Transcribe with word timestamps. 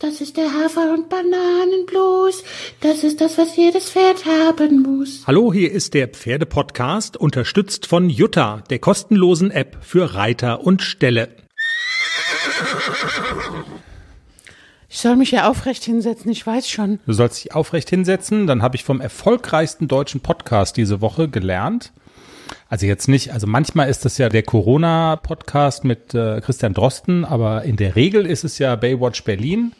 Das 0.00 0.22
ist 0.22 0.38
der 0.38 0.46
Hafer- 0.46 0.94
und 0.94 1.10
Bananenblues. 1.10 2.42
Das 2.80 3.04
ist 3.04 3.20
das, 3.20 3.36
was 3.36 3.54
jedes 3.54 3.90
Pferd 3.90 4.24
haben 4.24 4.80
muss. 4.80 5.24
Hallo, 5.26 5.52
hier 5.52 5.70
ist 5.70 5.92
der 5.92 6.08
Pferdepodcast, 6.08 7.18
unterstützt 7.18 7.86
von 7.86 8.08
Jutta, 8.08 8.64
der 8.70 8.78
kostenlosen 8.78 9.50
App 9.50 9.76
für 9.82 10.14
Reiter 10.14 10.64
und 10.64 10.80
Ställe. 10.80 11.28
Ich 14.88 15.00
soll 15.00 15.16
mich 15.16 15.32
ja 15.32 15.50
aufrecht 15.50 15.84
hinsetzen, 15.84 16.30
ich 16.30 16.46
weiß 16.46 16.70
schon. 16.70 16.98
Du 17.04 17.12
sollst 17.12 17.44
dich 17.44 17.54
aufrecht 17.54 17.90
hinsetzen, 17.90 18.46
dann 18.46 18.62
habe 18.62 18.76
ich 18.76 18.84
vom 18.84 19.02
erfolgreichsten 19.02 19.86
deutschen 19.86 20.22
Podcast 20.22 20.78
diese 20.78 21.02
Woche 21.02 21.28
gelernt. 21.28 21.92
Also 22.68 22.86
jetzt 22.86 23.08
nicht, 23.08 23.32
also 23.32 23.46
manchmal 23.46 23.88
ist 23.88 24.04
das 24.04 24.18
ja 24.18 24.28
der 24.28 24.42
Corona-Podcast 24.42 25.84
mit 25.84 26.14
äh, 26.14 26.40
Christian 26.40 26.74
Drosten, 26.74 27.24
aber 27.24 27.64
in 27.64 27.76
der 27.76 27.96
Regel 27.96 28.26
ist 28.26 28.44
es 28.44 28.58
ja 28.58 28.76
Baywatch 28.76 29.24
Berlin 29.24 29.72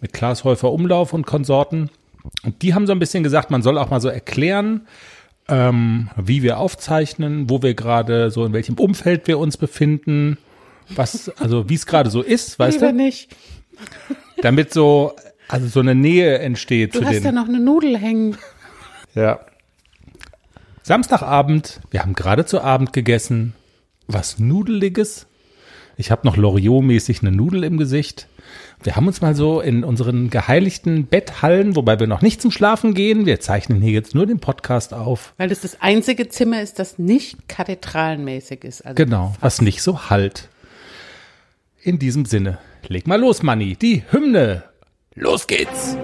mit 0.00 0.12
Klaas 0.12 0.44
Häufer 0.44 0.72
Umlauf 0.72 1.12
und 1.12 1.26
Konsorten. 1.26 1.90
Und 2.42 2.62
die 2.62 2.74
haben 2.74 2.86
so 2.86 2.92
ein 2.92 2.98
bisschen 2.98 3.22
gesagt, 3.22 3.50
man 3.50 3.62
soll 3.62 3.78
auch 3.78 3.90
mal 3.90 4.00
so 4.00 4.08
erklären, 4.08 4.86
ähm, 5.48 6.10
wie 6.16 6.42
wir 6.42 6.58
aufzeichnen, 6.58 7.50
wo 7.50 7.62
wir 7.62 7.74
gerade 7.74 8.30
so 8.30 8.44
in 8.44 8.52
welchem 8.52 8.76
Umfeld 8.76 9.26
wir 9.26 9.38
uns 9.38 9.56
befinden, 9.56 10.38
was, 10.94 11.28
also 11.38 11.68
wie 11.68 11.74
es 11.74 11.86
gerade 11.86 12.10
so 12.10 12.22
ist, 12.22 12.58
weißt 12.58 12.80
Lieber 12.80 12.92
du? 12.92 12.96
nicht. 12.96 13.34
Damit 14.42 14.72
so, 14.72 15.14
also 15.48 15.66
so 15.66 15.80
eine 15.80 15.94
Nähe 15.94 16.38
entsteht 16.38 16.94
Du 16.94 17.00
zu 17.00 17.06
hast 17.06 17.24
ja 17.24 17.32
noch 17.32 17.48
eine 17.48 17.60
Nudel 17.60 17.96
hängen. 17.98 18.36
Ja. 19.14 19.40
Samstagabend, 20.90 21.78
wir 21.92 22.00
haben 22.00 22.14
gerade 22.14 22.46
zu 22.46 22.60
Abend 22.62 22.92
gegessen. 22.92 23.54
Was 24.08 24.40
Nudeliges. 24.40 25.28
Ich 25.96 26.10
habe 26.10 26.26
noch 26.26 26.36
Loriot-mäßig 26.36 27.20
eine 27.20 27.30
Nudel 27.30 27.62
im 27.62 27.78
Gesicht. 27.78 28.26
Wir 28.82 28.96
haben 28.96 29.06
uns 29.06 29.20
mal 29.20 29.36
so 29.36 29.60
in 29.60 29.84
unseren 29.84 30.30
geheiligten 30.30 31.06
Betthallen, 31.06 31.76
wobei 31.76 32.00
wir 32.00 32.08
noch 32.08 32.22
nicht 32.22 32.42
zum 32.42 32.50
Schlafen 32.50 32.92
gehen, 32.92 33.24
wir 33.24 33.38
zeichnen 33.38 33.80
hier 33.80 33.92
jetzt 33.92 34.16
nur 34.16 34.26
den 34.26 34.40
Podcast 34.40 34.92
auf. 34.92 35.32
Weil 35.36 35.50
das 35.50 35.60
das 35.60 35.80
einzige 35.80 36.28
Zimmer 36.28 36.60
ist, 36.60 36.80
das 36.80 36.98
nicht 36.98 37.48
kathedralenmäßig 37.48 38.64
ist. 38.64 38.84
Also 38.84 38.96
Genau, 38.96 39.36
was 39.38 39.62
nicht 39.62 39.82
so 39.82 40.10
halt. 40.10 40.48
In 41.82 42.00
diesem 42.00 42.24
Sinne, 42.24 42.58
leg 42.88 43.06
mal 43.06 43.20
los, 43.20 43.44
Manni, 43.44 43.76
die 43.76 44.02
Hymne. 44.10 44.64
Los 45.14 45.46
geht's! 45.46 45.96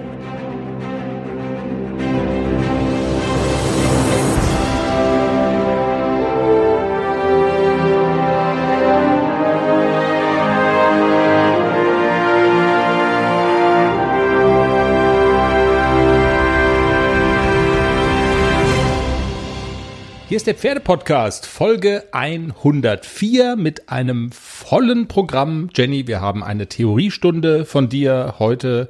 Der 20.47 20.55
Pferdepodcast, 20.55 21.45
Folge 21.45 22.05
104 22.13 23.57
mit 23.57 23.89
einem 23.89 24.31
vollen 24.31 25.09
Programm. 25.09 25.69
Jenny, 25.75 26.07
wir 26.07 26.21
haben 26.21 26.41
eine 26.41 26.67
Theoriestunde 26.67 27.65
von 27.65 27.89
dir 27.89 28.35
heute 28.39 28.89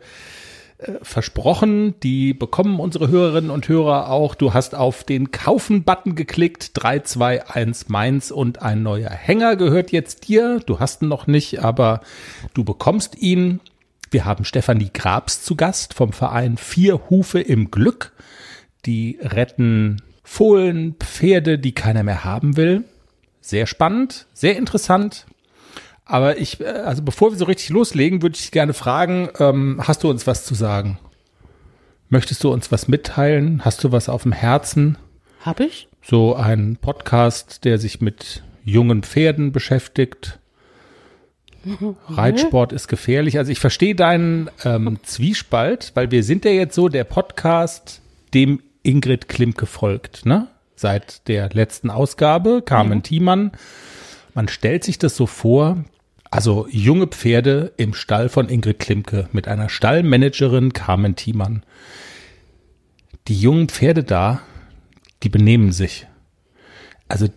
äh, 0.78 0.92
versprochen. 1.02 2.00
Die 2.02 2.36
bekommen 2.36 2.80
unsere 2.80 3.08
Hörerinnen 3.08 3.50
und 3.50 3.68
Hörer 3.68 4.12
auch. 4.12 4.36
Du 4.36 4.54
hast 4.54 4.76
auf 4.76 5.04
den 5.04 5.32
Kaufen-Button 5.32 6.14
geklickt. 6.14 6.72
3, 6.76 7.00
2, 7.00 7.48
1 7.48 7.90
Mainz 7.90 8.30
und 8.30 8.62
ein 8.62 8.84
neuer 8.84 9.10
Hänger 9.10 9.56
gehört 9.56 9.92
jetzt 9.92 10.28
dir. 10.28 10.60
Du 10.64 10.80
hast 10.80 11.02
ihn 11.02 11.08
noch 11.08 11.26
nicht, 11.26 11.64
aber 11.64 12.02
du 12.54 12.64
bekommst 12.64 13.18
ihn. 13.18 13.62
Wir 14.12 14.26
haben 14.26 14.46
Stefanie 14.46 14.92
Grabs 14.94 15.42
zu 15.42 15.56
Gast 15.56 15.96
vom 15.96 16.14
Verein 16.14 16.58
Vier 16.58 17.10
Hufe 17.10 17.40
im 17.40 17.72
Glück. 17.72 18.12
Die 18.86 19.18
retten 19.22 20.04
Fohlen, 20.30 20.96
Pferde, 21.00 21.58
die 21.58 21.72
keiner 21.72 22.04
mehr 22.04 22.26
haben 22.26 22.58
will. 22.58 22.84
Sehr 23.40 23.66
spannend, 23.66 24.28
sehr 24.34 24.58
interessant. 24.58 25.26
Aber 26.04 26.38
ich, 26.38 26.60
äh, 26.60 26.66
also 26.66 27.02
bevor 27.02 27.32
wir 27.32 27.38
so 27.38 27.46
richtig 27.46 27.70
loslegen, 27.70 28.22
würde 28.22 28.38
ich 28.38 28.52
gerne 28.52 28.74
fragen, 28.74 29.30
ähm, 29.40 29.82
hast 29.82 30.04
du 30.04 30.10
uns 30.10 30.28
was 30.28 30.46
zu 30.46 30.54
sagen? 30.54 31.00
Möchtest 32.10 32.44
du 32.44 32.52
uns 32.52 32.74
was 32.74 32.90
mitteilen? 32.90 33.64
Hast 33.64 33.86
du 33.86 33.94
was 33.94 34.10
auf 34.10 34.24
dem 34.24 34.34
Herzen? 34.34 34.98
Hab 35.40 35.62
ich? 35.62 35.88
So 36.04 36.36
ein 36.36 36.76
Podcast, 36.76 37.64
der 37.64 37.78
sich 37.78 38.02
mit 38.02 38.44
jungen 38.66 39.04
Pferden 39.04 39.54
beschäftigt. 39.54 40.40
Reitsport 42.10 42.74
ist 42.74 42.90
gefährlich. 42.90 43.38
Also 43.38 43.54
ich 43.54 43.60
verstehe 43.60 43.96
deinen 43.96 44.52
ähm, 44.66 45.00
Zwiespalt, 45.04 45.94
weil 45.96 46.12
wir 46.12 46.24
sind 46.26 46.44
ja 46.44 46.52
jetzt 46.52 46.76
so 46.76 46.90
der 46.90 47.06
Podcast, 47.06 48.02
dem 48.34 48.60
Ingrid 48.88 49.28
Klimke 49.28 49.66
folgt, 49.66 50.26
ne? 50.26 50.48
Seit 50.76 51.28
der 51.28 51.50
letzten 51.50 51.90
Ausgabe, 51.90 52.62
Carmen 52.64 53.04
Thiemann. 53.04 53.52
Man 54.34 54.48
stellt 54.48 54.84
sich 54.84 54.98
das 54.98 55.16
so 55.16 55.26
vor, 55.26 55.84
also 56.32 56.68
junge 56.70 57.08
Pferde 57.08 57.74
im 57.78 57.94
Stall 57.94 58.30
von 58.30 58.48
Ingrid 58.48 58.80
Klimke 58.80 59.28
mit 59.32 59.48
einer 59.48 59.70
Stallmanagerin 59.70 60.72
Carmen 60.72 61.16
Thiemann. 61.16 61.64
Die 63.28 63.40
jungen 63.40 63.68
Pferde 63.68 64.04
da, 64.04 64.42
die 65.24 65.30
benehmen 65.30 65.72
sich. 65.72 66.08
Also 67.08 67.28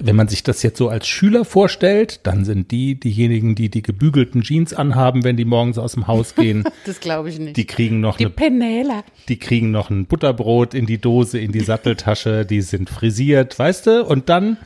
wenn 0.00 0.16
man 0.16 0.28
sich 0.28 0.42
das 0.42 0.62
jetzt 0.62 0.78
so 0.78 0.88
als 0.88 1.06
Schüler 1.06 1.44
vorstellt, 1.44 2.20
dann 2.26 2.44
sind 2.46 2.70
die 2.70 2.98
diejenigen, 2.98 3.54
die 3.54 3.68
die 3.68 3.82
gebügelten 3.82 4.40
Jeans 4.42 4.72
anhaben, 4.72 5.24
wenn 5.24 5.36
die 5.36 5.44
morgens 5.44 5.76
aus 5.76 5.92
dem 5.92 6.06
Haus 6.06 6.34
gehen. 6.36 6.64
Das 6.86 7.00
glaube 7.00 7.28
ich 7.28 7.38
nicht. 7.38 7.56
Die 7.56 7.66
kriegen 7.66 8.00
noch 8.00 8.16
Die 8.16 8.24
eine 8.24 8.34
Penela. 8.34 9.04
die 9.28 9.38
kriegen 9.38 9.70
noch 9.70 9.90
ein 9.90 10.06
Butterbrot 10.06 10.72
in 10.72 10.86
die 10.86 10.98
Dose, 10.98 11.38
in 11.38 11.52
die 11.52 11.60
Satteltasche, 11.60 12.46
die 12.46 12.62
sind 12.62 12.88
frisiert, 12.88 13.58
weißt 13.58 13.86
du? 13.86 14.04
Und 14.04 14.28
dann, 14.30 14.56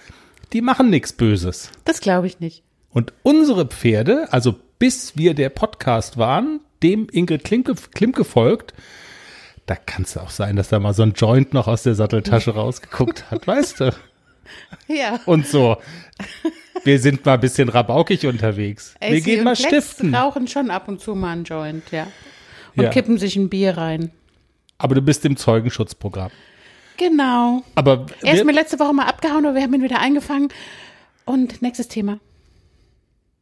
die 0.52 0.60
machen 0.60 0.88
nichts 0.90 1.12
Böses. 1.12 1.70
Das 1.84 2.00
glaube 2.00 2.28
ich 2.28 2.38
nicht. 2.38 2.62
Und 2.90 3.12
unsere 3.22 3.66
Pferde, 3.66 4.28
also 4.30 4.54
bis 4.78 5.16
wir 5.16 5.34
der 5.34 5.48
Podcast 5.48 6.16
waren, 6.16 6.60
dem 6.82 7.08
Ingrid 7.10 7.42
Klimke, 7.42 7.74
Klimke 7.92 8.22
folgt, 8.24 8.72
da 9.66 9.74
kann 9.74 10.04
es 10.04 10.16
auch 10.16 10.30
sein, 10.30 10.54
dass 10.56 10.68
da 10.68 10.78
mal 10.78 10.94
so 10.94 11.02
ein 11.02 11.12
Joint 11.12 11.52
noch 11.52 11.66
aus 11.66 11.82
der 11.82 11.94
Satteltasche 11.96 12.52
rausgeguckt 12.52 13.30
hat, 13.32 13.46
weißt 13.46 13.80
du? 13.80 13.92
Ja. 14.86 15.20
Und 15.26 15.46
so. 15.46 15.76
Wir 16.84 16.98
sind 16.98 17.24
mal 17.26 17.34
ein 17.34 17.40
bisschen 17.40 17.68
rabaukig 17.68 18.26
unterwegs. 18.26 18.94
wir 19.00 19.18
AC 19.18 19.24
gehen 19.24 19.44
mal 19.44 19.50
Lex 19.50 19.62
stiften. 19.64 20.14
rauchen 20.14 20.46
schon 20.48 20.70
ab 20.70 20.88
und 20.88 21.00
zu 21.00 21.14
mal 21.14 21.32
einen 21.32 21.44
Joint, 21.44 21.90
ja. 21.90 22.06
Und 22.76 22.84
Ja. 22.84 22.90
kippen 22.90 23.18
sich 23.18 23.36
ein 23.36 23.48
Bier 23.48 23.76
rein. 23.76 24.10
Aber 24.78 24.94
du 24.94 25.02
bist 25.02 25.24
im 25.24 25.36
Zeugenschutzprogramm. 25.36 26.30
Genau. 26.96 27.62
Aber 27.74 28.06
Er 28.22 28.32
ist 28.32 28.38
wir- 28.38 28.44
mir 28.44 28.52
letzte 28.52 28.78
Woche 28.78 28.92
mal 28.94 29.06
abgehauen, 29.06 29.44
aber 29.44 29.54
wir 29.56 29.62
haben 29.62 29.74
ihn 29.74 29.82
wieder 29.82 30.00
eingefangen. 30.00 30.48
Und 31.24 31.62
nächstes 31.62 31.88
Thema. 31.88 32.18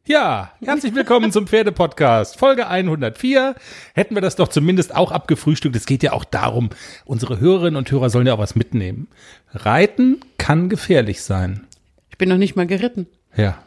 Ja, 0.07 0.53
herzlich 0.63 0.95
willkommen 0.95 1.33
zum 1.33 1.47
Pferdepodcast. 1.47 2.39
Folge 2.39 2.69
104. 2.69 3.55
Hätten 3.93 4.15
wir 4.15 4.21
das 4.21 4.37
doch 4.37 4.47
zumindest 4.47 4.95
auch 4.95 5.11
abgefrühstückt. 5.11 5.75
Es 5.75 5.85
geht 5.85 6.01
ja 6.01 6.13
auch 6.13 6.23
darum, 6.23 6.69
unsere 7.03 7.41
Hörerinnen 7.41 7.75
und 7.75 7.91
Hörer 7.91 8.09
sollen 8.09 8.25
ja 8.25 8.35
auch 8.35 8.39
was 8.39 8.55
mitnehmen. 8.55 9.09
Reiten 9.51 10.21
kann 10.37 10.69
gefährlich 10.69 11.23
sein. 11.23 11.67
Ich 12.09 12.17
bin 12.17 12.29
noch 12.29 12.37
nicht 12.37 12.55
mal 12.55 12.65
geritten. 12.65 13.07
Ja. 13.35 13.57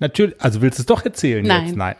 Natürlich, 0.00 0.34
also 0.40 0.62
willst 0.62 0.80
du 0.80 0.82
es 0.82 0.86
doch 0.86 1.04
erzählen 1.04 1.46
Nein. 1.46 1.66
jetzt? 1.66 1.76
Nein. 1.76 1.94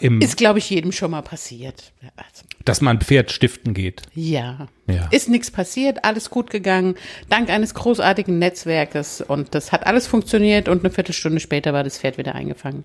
Im, 0.00 0.20
Ist, 0.20 0.36
glaube 0.36 0.58
ich, 0.58 0.68
jedem 0.70 0.92
schon 0.92 1.10
mal 1.10 1.22
passiert. 1.22 1.92
Also, 2.16 2.44
dass 2.64 2.80
man 2.80 3.00
Pferd 3.00 3.30
stiften 3.30 3.74
geht. 3.74 4.02
ja. 4.14 4.66
Ja. 4.90 5.06
Ist 5.10 5.28
nichts 5.28 5.50
passiert, 5.50 6.02
alles 6.06 6.30
gut 6.30 6.48
gegangen, 6.50 6.94
dank 7.28 7.50
eines 7.50 7.74
großartigen 7.74 8.38
Netzwerkes. 8.38 9.20
Und 9.20 9.54
das 9.54 9.70
hat 9.70 9.86
alles 9.86 10.06
funktioniert 10.06 10.66
und 10.66 10.82
eine 10.82 10.90
Viertelstunde 10.90 11.40
später 11.40 11.74
war 11.74 11.84
das 11.84 11.98
Pferd 11.98 12.16
wieder 12.16 12.34
eingefangen. 12.34 12.84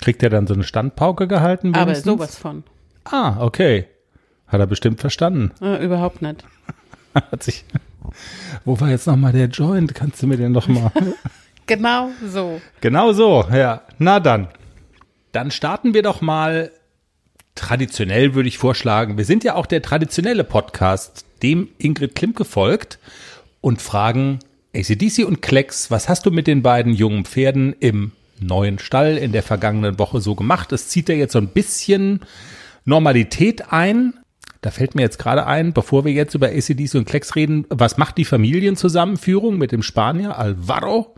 Kriegt 0.00 0.22
er 0.22 0.30
dann 0.30 0.46
so 0.46 0.54
eine 0.54 0.62
Standpauke 0.62 1.26
gehalten? 1.26 1.74
Aber 1.74 1.86
wenigstens? 1.86 2.12
sowas 2.12 2.36
von. 2.38 2.62
Ah, 3.04 3.44
okay. 3.44 3.86
Hat 4.46 4.60
er 4.60 4.66
bestimmt 4.68 5.00
verstanden. 5.00 5.50
Äh, 5.60 5.84
überhaupt 5.84 6.22
nicht. 6.22 6.44
Hat 7.14 7.42
sich. 7.42 7.64
Wo 8.64 8.78
war 8.78 8.90
jetzt 8.90 9.08
nochmal 9.08 9.32
der 9.32 9.46
Joint? 9.46 9.92
Kannst 9.92 10.22
du 10.22 10.28
mir 10.28 10.36
den 10.36 10.52
noch 10.52 10.68
mal? 10.68 10.92
Genau 11.68 12.10
so. 12.24 12.60
Genau 12.80 13.12
so, 13.12 13.44
ja. 13.52 13.82
Na 13.98 14.20
dann. 14.20 14.46
Dann 15.36 15.50
starten 15.50 15.92
wir 15.92 16.00
doch 16.00 16.22
mal 16.22 16.70
traditionell, 17.54 18.34
würde 18.34 18.48
ich 18.48 18.56
vorschlagen. 18.56 19.18
Wir 19.18 19.26
sind 19.26 19.44
ja 19.44 19.54
auch 19.54 19.66
der 19.66 19.82
traditionelle 19.82 20.44
Podcast, 20.44 21.26
dem 21.42 21.68
Ingrid 21.76 22.14
Klimke 22.14 22.46
folgt 22.46 22.98
und 23.60 23.82
fragen 23.82 24.38
ACDC 24.74 25.26
und 25.26 25.42
Klecks, 25.42 25.90
was 25.90 26.08
hast 26.08 26.24
du 26.24 26.30
mit 26.30 26.46
den 26.46 26.62
beiden 26.62 26.94
jungen 26.94 27.26
Pferden 27.26 27.74
im 27.80 28.12
neuen 28.40 28.78
Stall 28.78 29.18
in 29.18 29.32
der 29.32 29.42
vergangenen 29.42 29.98
Woche 29.98 30.22
so 30.22 30.34
gemacht? 30.34 30.72
Es 30.72 30.88
zieht 30.88 31.10
ja 31.10 31.14
jetzt 31.14 31.34
so 31.34 31.38
ein 31.38 31.48
bisschen 31.48 32.20
Normalität 32.86 33.70
ein. 33.74 34.14
Da 34.62 34.70
fällt 34.70 34.94
mir 34.94 35.02
jetzt 35.02 35.18
gerade 35.18 35.44
ein, 35.44 35.74
bevor 35.74 36.06
wir 36.06 36.12
jetzt 36.12 36.34
über 36.34 36.46
ACDC 36.46 36.94
und 36.94 37.04
Klecks 37.04 37.36
reden, 37.36 37.66
was 37.68 37.98
macht 37.98 38.16
die 38.16 38.24
Familienzusammenführung 38.24 39.58
mit 39.58 39.70
dem 39.70 39.82
Spanier 39.82 40.38
Alvaro? 40.38 41.14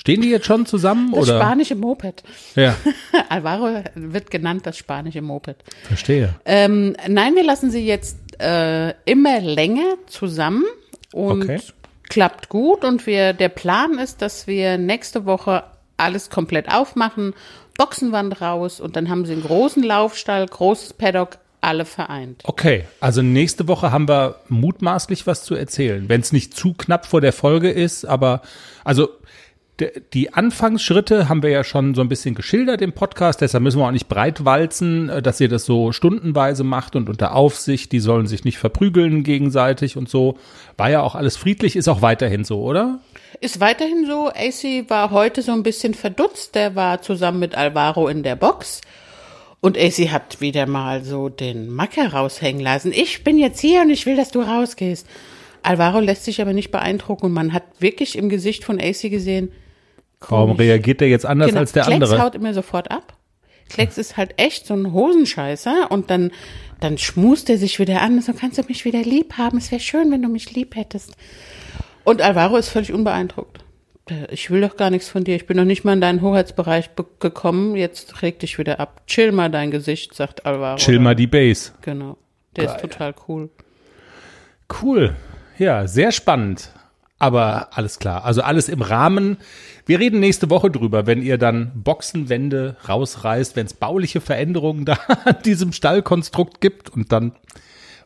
Stehen 0.00 0.22
die 0.22 0.30
jetzt 0.30 0.46
schon 0.46 0.64
zusammen 0.64 1.12
Das 1.12 1.28
oder? 1.28 1.38
spanische 1.40 1.74
Moped. 1.74 2.22
Ja, 2.56 2.74
Alvaro 3.28 3.82
wird 3.94 4.30
genannt 4.30 4.62
das 4.64 4.78
spanische 4.78 5.20
Moped. 5.20 5.56
verstehe. 5.84 6.34
Ähm, 6.46 6.96
nein, 7.06 7.34
wir 7.34 7.44
lassen 7.44 7.70
sie 7.70 7.84
jetzt 7.86 8.16
äh, 8.40 8.94
immer 9.04 9.40
länger 9.40 9.96
zusammen 10.06 10.64
und 11.12 11.42
Okay. 11.42 11.60
klappt 12.08 12.48
gut. 12.48 12.82
Und 12.82 13.06
wir, 13.06 13.34
der 13.34 13.50
Plan 13.50 13.98
ist, 13.98 14.22
dass 14.22 14.46
wir 14.46 14.78
nächste 14.78 15.26
Woche 15.26 15.64
alles 15.98 16.30
komplett 16.30 16.72
aufmachen, 16.72 17.34
Boxenwand 17.76 18.40
raus 18.40 18.80
und 18.80 18.96
dann 18.96 19.10
haben 19.10 19.26
sie 19.26 19.34
einen 19.34 19.42
großen 19.42 19.82
Laufstall, 19.82 20.46
großes 20.46 20.94
Paddock, 20.94 21.36
alle 21.60 21.84
vereint. 21.84 22.40
Okay, 22.44 22.86
also 23.00 23.20
nächste 23.20 23.68
Woche 23.68 23.92
haben 23.92 24.08
wir 24.08 24.36
mutmaßlich 24.48 25.26
was 25.26 25.42
zu 25.44 25.54
erzählen, 25.54 26.08
wenn 26.08 26.22
es 26.22 26.32
nicht 26.32 26.56
zu 26.56 26.72
knapp 26.72 27.04
vor 27.04 27.20
der 27.20 27.34
Folge 27.34 27.70
ist, 27.70 28.06
aber 28.06 28.40
also 28.82 29.10
die 30.12 30.32
Anfangsschritte 30.32 31.28
haben 31.28 31.42
wir 31.42 31.50
ja 31.50 31.64
schon 31.64 31.94
so 31.94 32.00
ein 32.00 32.08
bisschen 32.08 32.34
geschildert 32.34 32.82
im 32.82 32.92
Podcast, 32.92 33.40
deshalb 33.40 33.62
müssen 33.64 33.78
wir 33.78 33.86
auch 33.86 33.92
nicht 33.92 34.08
breit 34.08 34.44
walzen, 34.44 35.08
äh, 35.08 35.22
dass 35.22 35.40
ihr 35.40 35.48
das 35.48 35.64
so 35.64 35.92
stundenweise 35.92 36.64
macht 36.64 36.96
und 36.96 37.08
unter 37.08 37.34
Aufsicht, 37.34 37.92
die 37.92 38.00
sollen 38.00 38.26
sich 38.26 38.44
nicht 38.44 38.58
verprügeln 38.58 39.22
gegenseitig 39.22 39.96
und 39.96 40.08
so. 40.08 40.38
War 40.76 40.90
ja 40.90 41.02
auch 41.02 41.14
alles 41.14 41.36
friedlich, 41.36 41.76
ist 41.76 41.88
auch 41.88 42.02
weiterhin 42.02 42.44
so, 42.44 42.62
oder? 42.62 43.00
Ist 43.40 43.60
weiterhin 43.60 44.06
so. 44.06 44.28
AC 44.28 44.88
war 44.88 45.10
heute 45.10 45.42
so 45.42 45.52
ein 45.52 45.62
bisschen 45.62 45.94
verdutzt. 45.94 46.54
Der 46.54 46.74
war 46.74 47.00
zusammen 47.00 47.38
mit 47.38 47.54
Alvaro 47.54 48.08
in 48.08 48.22
der 48.22 48.36
Box. 48.36 48.80
Und 49.60 49.78
AC 49.78 50.10
hat 50.10 50.40
wieder 50.40 50.66
mal 50.66 51.04
so 51.04 51.28
den 51.28 51.68
Macker 51.68 52.12
raushängen 52.12 52.62
lassen. 52.62 52.92
Ich 52.92 53.24
bin 53.24 53.38
jetzt 53.38 53.60
hier 53.60 53.82
und 53.82 53.90
ich 53.90 54.06
will, 54.06 54.16
dass 54.16 54.30
du 54.30 54.40
rausgehst. 54.40 55.06
Alvaro 55.62 56.00
lässt 56.00 56.24
sich 56.24 56.40
aber 56.40 56.54
nicht 56.54 56.70
beeindrucken 56.70 57.26
und 57.26 57.32
man 57.32 57.52
hat 57.52 57.64
wirklich 57.78 58.16
im 58.16 58.30
Gesicht 58.30 58.64
von 58.64 58.80
AC 58.80 59.10
gesehen, 59.10 59.52
Warum 60.28 60.52
reagiert 60.52 61.00
der 61.00 61.08
jetzt 61.08 61.26
anders 61.26 61.48
Genau, 61.48 61.60
als 61.60 61.72
der 61.72 61.84
Klecks 61.84 61.94
andere? 62.10 62.22
haut 62.22 62.34
immer 62.34 62.52
sofort 62.54 62.90
ab. 62.90 63.14
Klecks 63.68 63.98
ist 63.98 64.16
halt 64.16 64.34
echt 64.36 64.66
so 64.66 64.74
ein 64.74 64.92
Hosenscheißer 64.92 65.90
und 65.90 66.10
dann, 66.10 66.32
dann 66.80 66.98
schmust 66.98 67.48
er 67.50 67.56
sich 67.56 67.78
wieder 67.78 68.02
an. 68.02 68.20
So 68.20 68.32
kannst 68.32 68.58
du 68.58 68.62
mich 68.68 68.84
wieder 68.84 69.00
lieb 69.02 69.38
haben. 69.38 69.58
Es 69.58 69.70
wäre 69.70 69.80
schön, 69.80 70.10
wenn 70.10 70.22
du 70.22 70.28
mich 70.28 70.52
lieb 70.54 70.74
hättest. 70.76 71.16
Und 72.04 72.20
Alvaro 72.20 72.56
ist 72.56 72.68
völlig 72.68 72.92
unbeeindruckt. 72.92 73.64
Ich 74.30 74.50
will 74.50 74.60
doch 74.60 74.76
gar 74.76 74.90
nichts 74.90 75.08
von 75.08 75.22
dir. 75.22 75.36
Ich 75.36 75.46
bin 75.46 75.56
noch 75.56 75.64
nicht 75.64 75.84
mal 75.84 75.92
in 75.92 76.00
deinen 76.00 76.20
Hoheitsbereich 76.20 76.90
be- 76.90 77.06
gekommen. 77.20 77.76
Jetzt 77.76 78.22
reg 78.22 78.40
dich 78.40 78.58
wieder 78.58 78.80
ab. 78.80 79.02
Chill 79.06 79.30
mal 79.30 79.50
dein 79.50 79.70
Gesicht, 79.70 80.14
sagt 80.14 80.46
Alvaro. 80.46 80.76
Chill 80.78 80.98
mal 80.98 81.14
die 81.14 81.28
Base. 81.28 81.70
Genau. 81.82 82.16
Der 82.56 82.64
ist 82.64 82.80
total 82.80 83.14
cool. 83.28 83.50
Cool. 84.82 85.14
Ja, 85.58 85.86
sehr 85.86 86.10
spannend. 86.10 86.72
Aber 87.20 87.68
alles 87.76 87.98
klar. 87.98 88.24
Also 88.24 88.40
alles 88.40 88.68
im 88.68 88.80
Rahmen. 88.80 89.36
Wir 89.86 90.00
reden 90.00 90.20
nächste 90.20 90.50
Woche 90.50 90.70
drüber, 90.70 91.06
wenn 91.06 91.22
ihr 91.22 91.36
dann 91.36 91.70
Boxenwände 91.74 92.76
rausreißt, 92.88 93.54
wenn 93.56 93.66
es 93.66 93.74
bauliche 93.74 94.20
Veränderungen 94.20 94.84
da 94.86 94.98
an 95.24 95.36
diesem 95.44 95.72
Stallkonstrukt 95.72 96.60
gibt 96.60 96.90
und 96.90 97.12
dann 97.12 97.32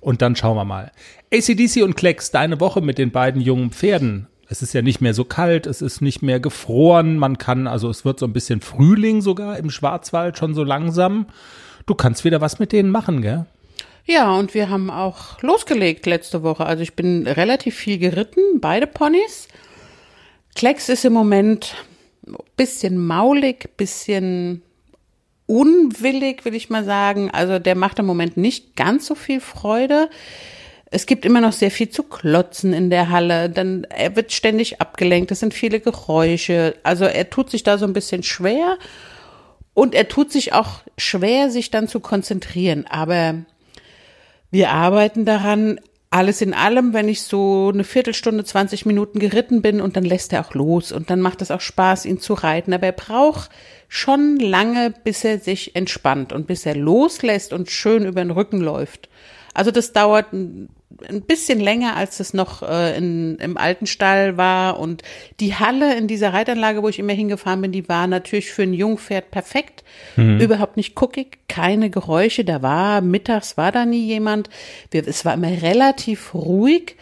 und 0.01 0.21
dann 0.21 0.37
schauen 0.37 0.57
wir 0.57 0.67
mal. 0.67 0.93
ACDC 1.33 1.83
und 1.83 1.97
Klecks, 1.97 2.31
deine 2.31 2.61
Woche 2.61 2.83
mit 2.83 2.99
den 2.99 3.11
beiden 3.11 3.41
jungen 3.41 3.71
Pferden. 3.71 4.27
Es 4.49 4.61
ist 4.61 4.75
ja 4.75 4.83
nicht 4.83 5.01
mehr 5.01 5.15
so 5.15 5.25
kalt, 5.25 5.67
es 5.67 5.81
ist 5.81 6.03
nicht 6.03 6.21
mehr 6.21 6.41
gefroren. 6.41 7.17
Man 7.17 7.39
kann, 7.39 7.67
also 7.67 7.89
es 7.89 8.05
wird 8.05 8.19
so 8.19 8.27
ein 8.27 8.35
bisschen 8.35 8.61
Frühling 8.61 9.23
sogar 9.23 9.57
im 9.59 9.71
Schwarzwald 9.71 10.37
schon 10.37 10.55
so 10.55 10.63
langsam. 10.63 11.27
Du 11.87 11.95
kannst 11.95 12.25
wieder 12.25 12.43
was 12.43 12.59
mit 12.59 12.73
denen 12.73 12.91
machen, 12.91 13.23
gell? 13.23 13.47
Ja, 14.07 14.35
und 14.37 14.53
wir 14.53 14.69
haben 14.69 14.91
auch 14.91 15.41
losgelegt 15.41 16.05
letzte 16.05 16.43
Woche. 16.43 16.67
Also 16.67 16.83
ich 16.83 16.95
bin 16.95 17.27
relativ 17.27 17.75
viel 17.75 17.99
geritten, 17.99 18.61
beide 18.61 18.87
Ponys. 18.87 19.49
Klecks 20.55 20.89
ist 20.89 21.05
im 21.05 21.15
Moment 21.15 21.75
bisschen 22.57 22.99
maulig, 23.05 23.77
bisschen 23.77 24.63
unwillig, 25.47 26.45
will 26.45 26.55
ich 26.55 26.71
mal 26.71 26.85
sagen. 26.85 27.31
Also 27.31 27.59
der 27.59 27.75
macht 27.75 27.99
im 27.99 28.07
Moment 28.07 28.37
nicht 28.37 28.77
ganz 28.77 29.07
so 29.07 29.15
viel 29.15 29.41
Freude. 29.41 30.11
Es 30.91 31.07
gibt 31.07 31.25
immer 31.25 31.41
noch 31.41 31.53
sehr 31.53 31.71
viel 31.71 31.89
zu 31.89 32.03
klotzen 32.03 32.73
in 32.73 32.91
der 32.91 33.09
Halle. 33.11 33.49
Dann 33.49 33.85
er 33.85 34.15
wird 34.17 34.33
ständig 34.33 34.81
abgelenkt. 34.81 35.31
Es 35.33 35.41
sind 35.41 35.55
viele 35.55 35.81
Geräusche. 35.81 36.77
Also 36.83 37.05
er 37.05 37.31
tut 37.31 37.51
sich 37.51 37.63
da 37.63 37.79
so 37.79 37.87
ein 37.87 37.95
bisschen 37.95 38.23
schwer 38.23 38.79
und 39.73 39.95
er 39.95 40.09
tut 40.09 40.31
sich 40.31 40.53
auch 40.53 40.83
schwer, 40.97 41.51
sich 41.51 41.71
dann 41.71 41.89
zu 41.89 42.01
konzentrieren. 42.01 42.87
Aber 42.89 43.45
wir 44.55 44.71
arbeiten 44.71 45.25
daran. 45.25 45.81
Alles 46.11 46.41
in 46.41 46.55
allem, 46.55 46.93
wenn 46.93 47.09
ich 47.09 47.23
so 47.23 47.73
eine 47.75 47.83
Viertelstunde, 47.83 48.45
20 48.45 48.87
Minuten 48.87 49.19
geritten 49.19 49.63
bin 49.63 49.81
und 49.81 49.97
dann 49.97 50.05
lässt 50.05 50.33
er 50.33 50.47
auch 50.47 50.55
los 50.55 50.93
und 50.93 51.11
dann 51.11 51.21
macht 51.21 51.43
es 51.43 51.51
auch 51.51 51.61
Spaß, 51.61 52.07
ihn 52.07 52.21
zu 52.21 52.35
reiten. 52.35 52.73
Aber 52.73 52.87
er 52.87 52.93
braucht 52.93 53.51
schon 53.89 54.39
lange, 54.39 54.95
bis 55.03 55.25
er 55.25 55.41
sich 55.41 55.75
entspannt 55.75 56.33
und 56.33 56.47
bis 56.47 56.67
er 56.67 56.77
loslässt 56.77 57.53
und 57.53 57.69
schön 57.69 58.07
über 58.07 58.23
den 58.23 58.31
Rücken 58.31 58.61
läuft. 58.61 59.09
Also 59.55 59.73
das 59.73 59.93
dauert 59.93 60.33
ein, 60.33 60.69
ein 61.09 61.23
bisschen 61.23 61.61
länger, 61.61 61.97
als 61.97 62.21
es 62.21 62.35
noch 62.35 62.63
äh, 62.63 62.97
in, 62.97 63.37
im 63.37 63.57
alten 63.57 63.87
Stall 63.87 64.37
war. 64.37 64.79
Und 64.79 65.03
die 65.41 65.55
Halle 65.55 65.97
in 65.97 66.07
dieser 66.07 66.33
Reitanlage, 66.33 66.83
wo 66.83 66.89
ich 66.89 66.99
immer 66.99 67.13
hingefahren 67.13 67.61
bin, 67.61 67.73
die 67.73 67.89
war 67.89 68.07
natürlich 68.07 68.51
für 68.51 68.63
ein 68.63 68.75
Jungpferd 68.75 69.31
perfekt. 69.31 69.85
Überhaupt 70.41 70.77
nicht 70.77 70.95
guckig, 70.95 71.39
keine 71.49 71.91
Geräusche. 71.91 72.45
Da 72.45 72.63
war, 72.63 73.01
mittags 73.01 73.57
war 73.57 73.73
da 73.73 73.85
nie 73.87 74.07
jemand. 74.07 74.49
Wir, 74.91 75.07
es 75.07 75.25
war 75.25 75.35
immer 75.35 75.63
relativ 75.63 76.35
ruhig. 76.35 76.97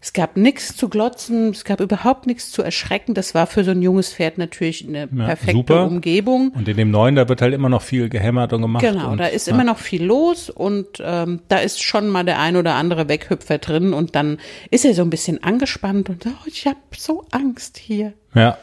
Es 0.00 0.12
gab 0.12 0.36
nichts 0.36 0.76
zu 0.76 0.88
glotzen, 0.88 1.50
es 1.50 1.64
gab 1.64 1.80
überhaupt 1.80 2.26
nichts 2.26 2.52
zu 2.52 2.62
erschrecken. 2.62 3.14
Das 3.14 3.34
war 3.34 3.48
für 3.48 3.64
so 3.64 3.72
ein 3.72 3.82
junges 3.82 4.12
Pferd 4.12 4.38
natürlich 4.38 4.86
eine 4.86 5.08
perfekte 5.08 5.52
super. 5.56 5.86
Umgebung. 5.86 6.50
Und 6.50 6.68
in 6.68 6.76
dem 6.76 6.92
neuen, 6.92 7.16
da 7.16 7.28
wird 7.28 7.42
halt 7.42 7.52
immer 7.52 7.68
noch 7.68 7.82
viel 7.82 8.08
gehämmert 8.08 8.52
und 8.52 8.62
gemacht. 8.62 8.84
Genau, 8.84 9.10
und, 9.10 9.18
da 9.18 9.26
ist 9.26 9.48
ja. 9.48 9.54
immer 9.54 9.64
noch 9.64 9.78
viel 9.78 10.04
los 10.04 10.50
und 10.50 10.86
ähm, 11.00 11.40
da 11.48 11.58
ist 11.58 11.82
schon 11.82 12.08
mal 12.10 12.24
der 12.24 12.38
ein 12.38 12.56
oder 12.56 12.74
andere 12.76 13.08
Weghüpfer 13.08 13.58
drin 13.58 13.92
und 13.92 14.14
dann 14.14 14.38
ist 14.70 14.84
er 14.84 14.94
so 14.94 15.02
ein 15.02 15.10
bisschen 15.10 15.42
angespannt 15.42 16.08
und 16.10 16.24
oh, 16.26 16.46
ich 16.46 16.66
habe 16.66 16.78
so 16.96 17.24
Angst 17.32 17.76
hier. 17.76 18.12
Ja. 18.34 18.56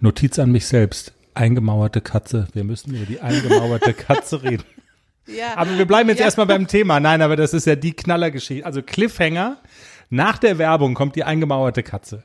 Notiz 0.00 0.38
an 0.38 0.52
mich 0.52 0.66
selbst. 0.66 1.14
Eingemauerte 1.32 2.02
Katze. 2.02 2.48
Wir 2.52 2.64
müssen 2.64 2.94
über 2.94 3.06
die 3.06 3.20
eingemauerte 3.20 3.92
Katze 3.94 4.42
reden. 4.42 4.64
Ja, 5.26 5.56
Aber 5.56 5.76
wir 5.78 5.86
bleiben 5.86 6.08
jetzt 6.08 6.18
Ja. 6.18 6.24
erstmal 6.26 6.46
beim 6.46 6.66
Thema. 6.66 7.00
Nein, 7.00 7.22
aber 7.22 7.36
das 7.36 7.54
ist 7.54 7.66
ja 7.66 7.74
die 7.76 7.92
Knallergeschichte. 7.92 8.66
Also 8.66 8.82
Cliffhanger. 8.82 9.58
Nach 10.10 10.38
der 10.38 10.58
Werbung 10.58 10.94
kommt 10.94 11.16
die 11.16 11.24
eingemauerte 11.24 11.82
Katze. 11.82 12.24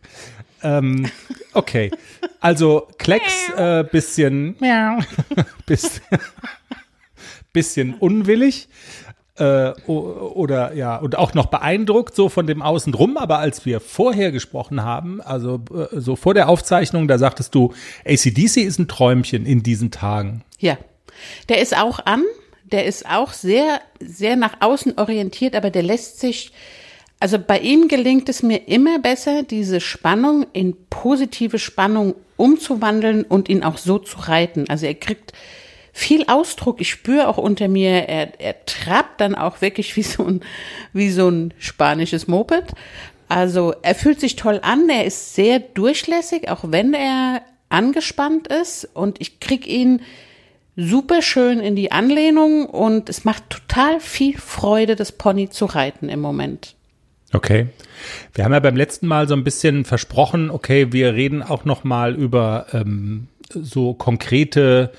Ähm, 0.62 1.10
okay. 1.54 1.92
Also 2.40 2.88
Klecks 2.98 3.50
äh, 3.58 3.84
bisschen, 3.84 4.56
bisschen, 5.66 6.02
bisschen 7.52 7.94
unwillig. 7.96 8.70
Äh, 9.36 9.72
oder 9.88 10.74
ja, 10.74 10.98
und 10.98 11.18
auch 11.18 11.34
noch 11.34 11.48
beeindruckt 11.48 12.16
so 12.16 12.30
von 12.30 12.46
dem 12.46 12.62
Außenrum, 12.62 13.18
aber 13.18 13.40
als 13.40 13.66
wir 13.66 13.80
vorher 13.80 14.32
gesprochen 14.32 14.84
haben, 14.84 15.22
also 15.22 15.64
äh, 15.74 16.00
so 16.00 16.16
vor 16.16 16.36
der 16.36 16.50
Aufzeichnung, 16.50 17.08
da 17.08 17.18
sagtest 17.18 17.56
du, 17.56 17.74
ACDC 18.06 18.58
ist 18.58 18.78
ein 18.78 18.88
Träumchen 18.88 19.48
in 19.48 19.64
diesen 19.64 19.90
Tagen. 19.90 20.44
Ja, 20.60 20.78
der 21.50 21.62
ist 21.62 21.76
auch 21.76 22.06
an, 22.06 22.24
der 22.72 22.86
ist 22.86 23.10
auch 23.10 23.34
sehr, 23.34 23.82
sehr 24.00 24.36
nach 24.36 24.58
außen 24.60 25.00
orientiert, 25.00 25.56
aber 25.56 25.72
der 25.72 25.84
lässt 25.84 26.20
sich, 26.20 26.52
also 27.24 27.40
bei 27.40 27.60
ihm 27.60 27.88
gelingt 27.88 28.28
es 28.28 28.44
mir 28.44 28.68
immer 28.68 29.00
besser, 29.00 29.44
diese 29.44 29.80
Spannung 29.80 30.46
in 30.52 30.76
positive 30.90 31.58
Spannung 31.58 32.16
umzuwandeln 32.36 33.24
und 33.24 33.48
ihn 33.48 33.64
auch 33.64 33.78
so 33.78 33.98
zu 33.98 34.18
reiten. 34.28 34.66
Also 34.68 34.88
er 34.88 34.96
kriegt 34.96 35.32
viel 35.94 36.26
Ausdruck. 36.28 36.82
Ich 36.82 36.90
spüre 36.90 37.30
auch 37.30 37.38
unter 37.38 37.70
mir, 37.70 38.10
er, 38.10 38.42
er 38.42 38.66
trappt 38.66 39.22
dann 39.22 39.36
auch 39.36 39.62
wirklich 39.62 39.96
wie 39.96 40.04
so 40.04 40.26
ein, 40.26 40.42
wie 40.92 41.12
so 41.12 41.30
ein 41.30 41.54
spanisches 41.60 42.28
Moped. 42.28 42.74
Also 43.30 43.74
er 43.84 43.96
fühlt 43.96 44.20
sich 44.20 44.36
toll 44.36 44.60
an, 44.62 44.90
er 44.90 45.06
ist 45.06 45.34
sehr 45.34 45.60
durchlässig, 45.60 46.50
auch 46.50 46.66
wenn 46.68 46.94
er 46.94 47.42
angespannt 47.70 48.50
ist 48.50 48.84
und 48.94 49.22
ich 49.22 49.40
krieg 49.40 49.66
ihn 49.66 50.02
super 50.76 51.22
schön 51.22 51.62
in 51.62 51.78
die 51.78 51.94
Anlehnung 51.94 52.66
und 52.66 53.08
es 53.08 53.24
macht 53.24 53.50
total 53.50 54.02
viel 54.02 54.38
Freude, 54.38 54.98
das 54.98 55.14
Pony 55.14 55.50
zu 55.50 55.64
reiten 55.68 56.10
im 56.10 56.20
Moment. 56.20 56.76
Okay. 57.34 57.68
Wir 58.34 58.46
haben 58.46 58.54
ja 58.54 58.60
beim 58.60 58.76
letzten 58.76 59.08
Mal 59.08 59.28
so 59.28 59.34
ein 59.34 59.44
bisschen 59.44 59.86
versprochen, 59.86 60.50
okay, 60.50 60.92
wir 60.92 61.14
reden 61.14 61.42
auch 61.42 61.66
noch 61.66 61.84
mal 61.84 62.16
über 62.16 62.68
ähm, 62.74 63.28
so 63.50 63.94
konkrete 63.94 64.92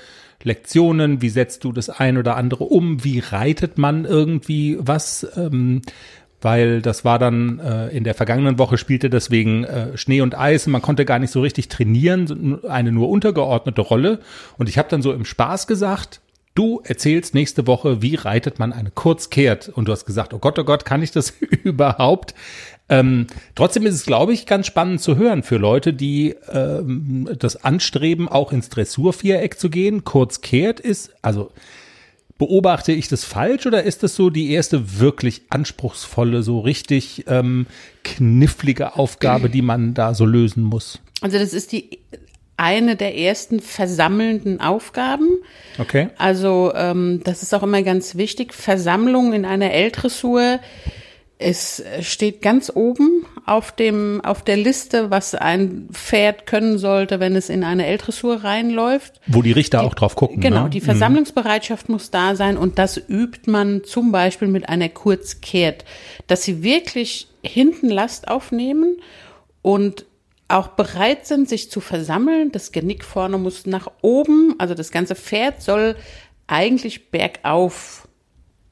Lektionen. 0.43 1.21
Wie 1.21 1.29
setzt 1.29 1.63
du 1.63 1.71
das 1.71 1.89
ein 1.89 2.17
oder 2.17 2.35
andere 2.35 2.65
um? 2.65 3.03
Wie 3.03 3.19
reitet 3.19 3.77
man 3.77 4.05
irgendwie 4.05 4.77
was? 4.79 5.25
Ähm, 5.35 5.81
weil 6.41 6.81
das 6.81 7.03
war 7.03 7.17
dann 7.17 7.59
äh, 7.59 7.87
in 7.87 8.03
der 8.03 8.13
vergangenen 8.13 8.59
Woche 8.59 8.77
spielte 8.77 9.09
deswegen 9.09 9.63
äh, 9.63 9.97
Schnee 9.97 10.21
und 10.21 10.37
Eis 10.37 10.67
und 10.67 10.73
man 10.73 10.81
konnte 10.81 11.03
gar 11.03 11.17
nicht 11.17 11.31
so 11.31 11.41
richtig 11.41 11.69
trainieren, 11.69 12.63
eine 12.67 12.91
nur 12.91 13.09
untergeordnete 13.09 13.81
Rolle. 13.81 14.19
Und 14.57 14.69
ich 14.69 14.77
habe 14.77 14.89
dann 14.89 15.01
so 15.01 15.11
im 15.11 15.25
Spaß 15.25 15.65
gesagt, 15.65 16.21
Du 16.55 16.81
erzählst 16.85 17.33
nächste 17.33 17.67
Woche, 17.67 18.01
wie 18.01 18.15
reitet 18.15 18.59
man 18.59 18.71
eine 18.71 18.89
Kurzkehrt. 18.89 19.67
Und 19.67 19.89
du 19.89 19.91
hast 19.91 20.05
gesagt, 20.05 20.33
oh 20.33 20.39
Gott, 20.39 20.57
oh 20.57 20.63
Gott, 20.63 20.85
kann 20.85 21.03
ich 21.03 21.11
das 21.11 21.33
überhaupt? 21.63 22.33
Ähm, 22.87 23.27
trotzdem 23.55 23.85
ist 23.85 23.95
es, 23.95 24.05
glaube 24.05 24.31
ich, 24.31 24.45
ganz 24.45 24.65
spannend 24.65 25.01
zu 25.01 25.17
hören 25.17 25.43
für 25.43 25.57
Leute, 25.57 25.91
die 25.91 26.33
ähm, 26.49 27.29
das 27.37 27.63
anstreben, 27.65 28.29
auch 28.29 28.53
ins 28.53 28.69
Dressurviereck 28.69 29.59
zu 29.59 29.69
gehen. 29.69 30.05
Kurzkehrt 30.05 30.79
ist, 30.79 31.11
also 31.21 31.51
beobachte 32.37 32.93
ich 32.93 33.09
das 33.09 33.25
falsch 33.25 33.65
oder 33.65 33.83
ist 33.83 34.03
das 34.03 34.15
so 34.15 34.29
die 34.29 34.51
erste 34.51 34.99
wirklich 34.99 35.43
anspruchsvolle, 35.49 36.41
so 36.41 36.59
richtig 36.61 37.25
ähm, 37.27 37.65
knifflige 38.03 38.95
Aufgabe, 38.95 39.49
die 39.49 39.61
man 39.61 39.93
da 39.93 40.13
so 40.13 40.25
lösen 40.25 40.63
muss? 40.63 40.99
Also 41.19 41.37
das 41.37 41.53
ist 41.53 41.73
die 41.73 41.99
eine 42.57 42.95
der 42.95 43.17
ersten 43.17 43.59
versammelnden 43.59 44.61
Aufgaben. 44.61 45.29
Okay. 45.77 46.09
Also 46.17 46.71
ähm, 46.75 47.21
das 47.23 47.43
ist 47.43 47.53
auch 47.53 47.63
immer 47.63 47.83
ganz 47.83 48.15
wichtig. 48.15 48.53
Versammlung 48.53 49.33
in 49.33 49.45
einer 49.45 49.71
L-Dressur 49.71 50.59
es 51.37 51.83
steht 51.99 52.41
ganz 52.41 52.71
oben 52.73 53.25
auf 53.45 53.73
dem, 53.73 54.21
auf 54.23 54.41
der 54.43 54.55
Liste, 54.55 55.11
was 55.11 55.35
ein 55.35 55.89
Pferd 55.91 56.45
können 56.45 56.77
sollte, 56.77 57.19
wenn 57.19 57.35
es 57.35 57.49
in 57.49 57.65
eine 57.65 57.85
L-Dressur 57.87 58.43
reinläuft. 58.45 59.19
Wo 59.27 59.41
die 59.41 59.51
Richter 59.51 59.79
die, 59.79 59.85
auch 59.85 59.93
drauf 59.95 60.15
gucken. 60.15 60.39
Genau, 60.39 60.63
ne? 60.63 60.69
die 60.69 60.79
Versammlungsbereitschaft 60.79 61.89
mhm. 61.89 61.95
muss 61.95 62.09
da 62.09 62.35
sein 62.35 62.55
und 62.57 62.79
das 62.79 62.97
übt 62.97 63.51
man 63.51 63.83
zum 63.83 64.13
Beispiel 64.13 64.47
mit 64.47 64.69
einer 64.69 64.87
Kurzkehrt, 64.87 65.83
dass 66.27 66.43
sie 66.43 66.63
wirklich 66.63 67.27
hinten 67.43 67.89
Last 67.89 68.29
aufnehmen 68.29 68.97
und 69.61 70.05
auch 70.47 70.69
bereit 70.69 71.25
sind, 71.25 71.49
sich 71.49 71.71
zu 71.71 71.79
versammeln. 71.79 72.51
Das 72.51 72.71
Genick 72.71 73.03
vorne 73.03 73.37
muss 73.37 73.65
nach 73.65 73.89
oben, 74.01 74.55
also 74.57 74.73
das 74.73 74.91
ganze 74.91 75.15
Pferd 75.15 75.61
soll 75.61 75.95
eigentlich 76.47 77.09
bergauf 77.09 78.07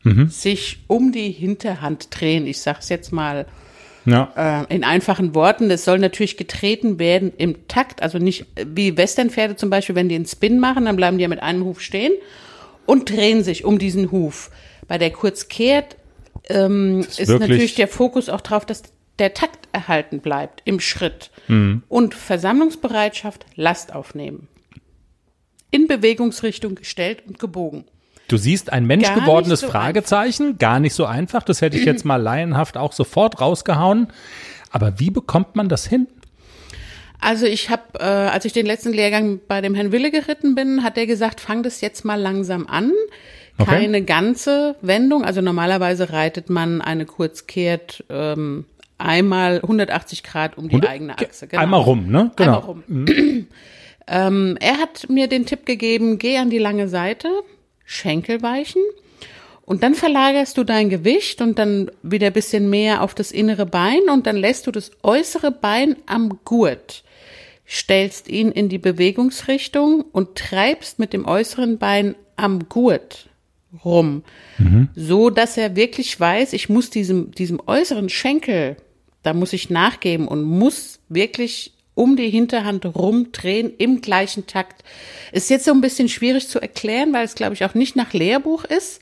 mhm. 0.03 0.30
sich 0.30 0.84
um 0.88 1.12
die 1.12 1.32
Hinterhand 1.32 2.08
drehen. 2.12 2.46
Ich 2.46 2.60
sage 2.62 2.80
es 2.82 2.89
jetzt 2.89 3.12
mal 3.12 3.48
ja. 4.06 4.65
äh, 4.70 4.74
in 4.74 4.84
einfachen 4.84 5.34
Worten. 5.34 5.72
Es 5.72 5.86
soll 5.86 6.00
natürlich 6.00 6.38
getreten 6.38 7.00
werden 7.00 7.32
im 7.38 7.68
Takt, 7.68 8.01
also 8.01 8.20
nicht 8.20 8.46
wie 8.65 8.96
Westernpferde 8.98 9.56
zum 9.56 9.70
Beispiel, 9.70 9.96
wenn 9.96 10.10
die 10.10 10.15
einen 10.15 10.25
Spin 10.25 10.60
machen, 10.60 10.86
dann 10.86 10.96
bleiben 10.96 11.18
die 11.18 11.24
ja 11.24 11.27
mit 11.27 11.42
einem 11.42 11.65
Huf 11.65 11.82
stehen 11.82 12.13
und 12.86 13.10
drehen 13.10 13.44
sich 13.44 13.65
um 13.65 13.80
diesen 13.80 14.12
Huf. 14.12 14.51
Bei 14.88 14.98
der 14.98 15.12
Kurzkehrt 15.12 15.96
ähm, 16.50 17.00
ist, 17.00 17.20
ist 17.20 17.30
natürlich 17.30 17.75
der 17.75 17.88
Fokus 17.88 18.30
auch 18.30 18.42
drauf, 18.42 18.65
dass 18.65 18.84
der 19.20 19.34
Takt 19.34 19.67
erhalten 19.72 20.20
bleibt 20.20 20.62
im 20.65 20.79
Schritt. 20.79 21.32
Mhm. 21.48 21.84
Und 21.88 22.13
Versammlungsbereitschaft, 22.13 23.46
Last 23.55 23.93
aufnehmen. 23.93 24.48
In 25.72 25.88
Bewegungsrichtung 25.88 26.75
gestellt 26.75 27.24
und 27.27 27.39
gebogen. 27.39 27.86
Du 28.27 28.38
siehst 28.38 28.72
ein 28.72 28.86
menschgewordenes 28.86 29.62
so 29.62 29.67
Fragezeichen, 29.67 30.48
einfach. 30.48 30.60
gar 30.60 30.79
nicht 30.79 30.93
so 30.93 31.05
einfach. 31.05 31.43
Das 31.43 31.62
hätte 31.62 31.77
ich 31.77 31.86
jetzt 31.86 32.05
mal 32.05 32.22
laienhaft 32.22 32.77
auch 32.77 32.93
sofort 32.93 33.41
rausgehauen. 33.41 34.08
Aber 34.72 35.00
wie 35.00 35.12
bekommt 35.12 35.55
man 35.55 35.70
das 35.70 35.86
hin? 35.86 36.08
Also 37.20 37.46
ich 37.46 37.70
habe, 37.70 38.00
äh, 38.00 38.03
als 38.03 38.46
ich 38.46 38.53
den 38.53 38.65
letzten 38.65 38.91
Lehrgang 38.91 39.39
bei 39.48 39.62
dem 39.62 39.75
Herrn 39.75 39.91
Wille 39.91 40.12
geritten 40.12 40.55
bin, 40.55 40.84
hat 40.84 40.98
er 40.98 41.05
gesagt, 41.05 41.39
fang 41.39 41.63
das 41.63 41.82
jetzt 41.82 42.03
mal 42.03 42.20
langsam 42.20 42.67
an. 42.67 42.91
Okay. 43.58 43.70
Keine 43.70 44.01
ganze 44.01 44.75
Wendung. 44.82 45.24
Also 45.24 45.41
normalerweise 45.41 46.12
reitet 46.12 46.50
man 46.50 46.82
eine 46.82 47.05
Kurzkehrt 47.05 48.03
ähm, 48.10 48.65
einmal 49.03 49.57
180 49.57 50.24
Grad 50.24 50.57
um 50.57 50.69
die 50.69 50.75
100, 50.75 50.91
eigene 50.91 51.17
Achse. 51.17 51.48
Genau. 51.48 51.62
Einmal 51.62 51.81
rum, 51.81 52.07
ne? 52.07 52.31
Genau. 52.36 52.60
Einmal 52.60 52.65
rum. 52.65 52.83
Mhm. 52.88 53.48
ähm, 54.07 54.57
er 54.60 54.77
hat 54.77 55.10
mir 55.10 55.27
den 55.27 55.45
Tipp 55.45 55.65
gegeben, 55.65 56.17
geh 56.17 56.38
an 56.38 56.50
die 56.50 56.57
lange 56.57 56.88
Seite, 56.88 57.29
Schenkel 57.86 58.41
weichen 58.41 58.81
und 59.65 59.83
dann 59.83 59.95
verlagerst 59.95 60.57
du 60.57 60.63
dein 60.63 60.89
Gewicht 60.89 61.41
und 61.41 61.60
dann 61.60 61.91
wieder 62.01 62.27
ein 62.27 62.33
bisschen 62.33 62.69
mehr 62.69 63.01
auf 63.01 63.13
das 63.13 63.31
innere 63.31 63.65
Bein 63.65 64.10
und 64.12 64.25
dann 64.25 64.38
lässt 64.38 64.67
du 64.67 64.72
das 64.72 64.91
äußere 65.03 65.51
Bein 65.51 65.98
am 66.05 66.39
Gurt, 66.43 67.03
stellst 67.67 68.27
ihn 68.29 68.51
in 68.51 68.69
die 68.69 68.77
Bewegungsrichtung 68.77 70.01
und 70.12 70.36
treibst 70.36 71.00
mit 71.00 71.13
dem 71.13 71.25
äußeren 71.25 71.77
Bein 71.77 72.15
am 72.36 72.67
Gurt 72.67 73.29
rum, 73.83 74.24
mhm. 74.57 74.89
so 74.95 75.29
dass 75.29 75.57
er 75.57 75.75
wirklich 75.75 76.19
weiß, 76.19 76.53
ich 76.53 76.69
muss 76.69 76.89
diesem, 76.89 77.31
diesem 77.31 77.62
äußeren 77.65 78.10
Schenkel, 78.10 78.77
da 79.24 79.34
muss 79.34 79.53
ich 79.53 79.70
nachgeben 79.70 80.27
und 80.27 80.44
muss 80.44 81.00
wirklich 81.10 81.74
um 81.96 82.15
die 82.15 82.30
Hinterhand 82.30 82.86
rumdrehen 82.86 83.72
im 83.77 84.01
gleichen 84.01 84.48
Takt. 84.48 84.84
Ist 85.32 85.50
jetzt 85.50 85.65
so 85.65 85.72
ein 85.72 85.82
bisschen 85.82 86.10
schwierig 86.10 86.48
zu 86.48 86.60
erklären, 86.60 87.13
weil 87.13 87.25
es, 87.25 87.36
glaube 87.36 87.53
ich, 87.53 87.65
auch 87.65 87.74
nicht 87.74 87.96
nach 87.96 88.13
Lehrbuch 88.13 88.63
ist, 88.63 89.00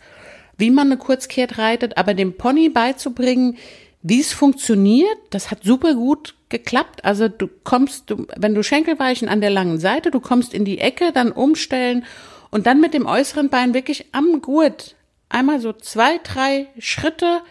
wie 0.57 0.69
man 0.69 0.87
eine 0.87 0.97
Kurzkehrt 0.97 1.57
reitet, 1.57 1.97
aber 1.97 2.13
dem 2.13 2.37
Pony 2.37 2.69
beizubringen, 2.69 3.57
wie 4.03 4.19
es 4.19 4.33
funktioniert, 4.33 5.17
das 5.29 5.51
hat 5.51 5.63
super 5.63 5.93
gut 5.93 6.35
geklappt. 6.49 7.05
Also 7.05 7.27
du 7.27 7.47
kommst, 7.63 8.09
du, 8.09 8.27
wenn 8.35 8.55
du 8.55 8.63
Schenkelweichen 8.63 9.29
an 9.29 9.41
der 9.41 9.51
langen 9.51 9.79
Seite, 9.79 10.11
du 10.11 10.19
kommst 10.19 10.53
in 10.53 10.65
die 10.65 10.79
Ecke, 10.79 11.11
dann 11.11 11.31
umstellen 11.31 12.03
und 12.49 12.65
dann 12.65 12.81
mit 12.81 12.93
dem 12.93 13.05
äußeren 13.05 13.49
Bein 13.49 13.73
wirklich 13.73 14.07
am 14.11 14.41
Gurt 14.41 14.95
einmal 15.29 15.59
so 15.59 15.71
zwei, 15.71 16.19
drei 16.23 16.67
Schritte 16.79 17.41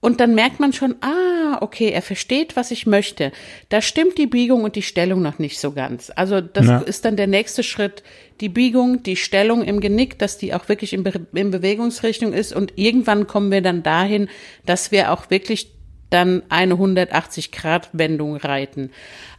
und 0.00 0.20
dann 0.20 0.34
merkt 0.34 0.60
man 0.60 0.72
schon, 0.72 0.94
ah, 1.00 1.58
okay, 1.60 1.90
er 1.90 2.02
versteht, 2.02 2.54
was 2.54 2.70
ich 2.70 2.86
möchte. 2.86 3.32
Da 3.68 3.82
stimmt 3.82 4.16
die 4.16 4.28
Biegung 4.28 4.62
und 4.62 4.76
die 4.76 4.82
Stellung 4.82 5.22
noch 5.22 5.40
nicht 5.40 5.58
so 5.58 5.72
ganz. 5.72 6.12
Also 6.14 6.40
das 6.40 6.66
ja. 6.66 6.78
ist 6.78 7.04
dann 7.04 7.16
der 7.16 7.26
nächste 7.26 7.64
Schritt. 7.64 8.04
Die 8.40 8.48
Biegung, 8.48 9.02
die 9.02 9.16
Stellung 9.16 9.64
im 9.64 9.80
Genick, 9.80 10.16
dass 10.18 10.38
die 10.38 10.54
auch 10.54 10.68
wirklich 10.68 10.92
in, 10.92 11.02
Be 11.02 11.26
in 11.34 11.50
Bewegungsrichtung 11.50 12.32
ist. 12.32 12.52
Und 12.52 12.74
irgendwann 12.76 13.26
kommen 13.26 13.50
wir 13.50 13.60
dann 13.60 13.82
dahin, 13.82 14.28
dass 14.66 14.92
wir 14.92 15.10
auch 15.10 15.30
wirklich 15.30 15.72
dann 16.10 16.42
eine 16.48 16.74
180-Grad-Wendung 16.74 18.36
reiten. 18.36 18.90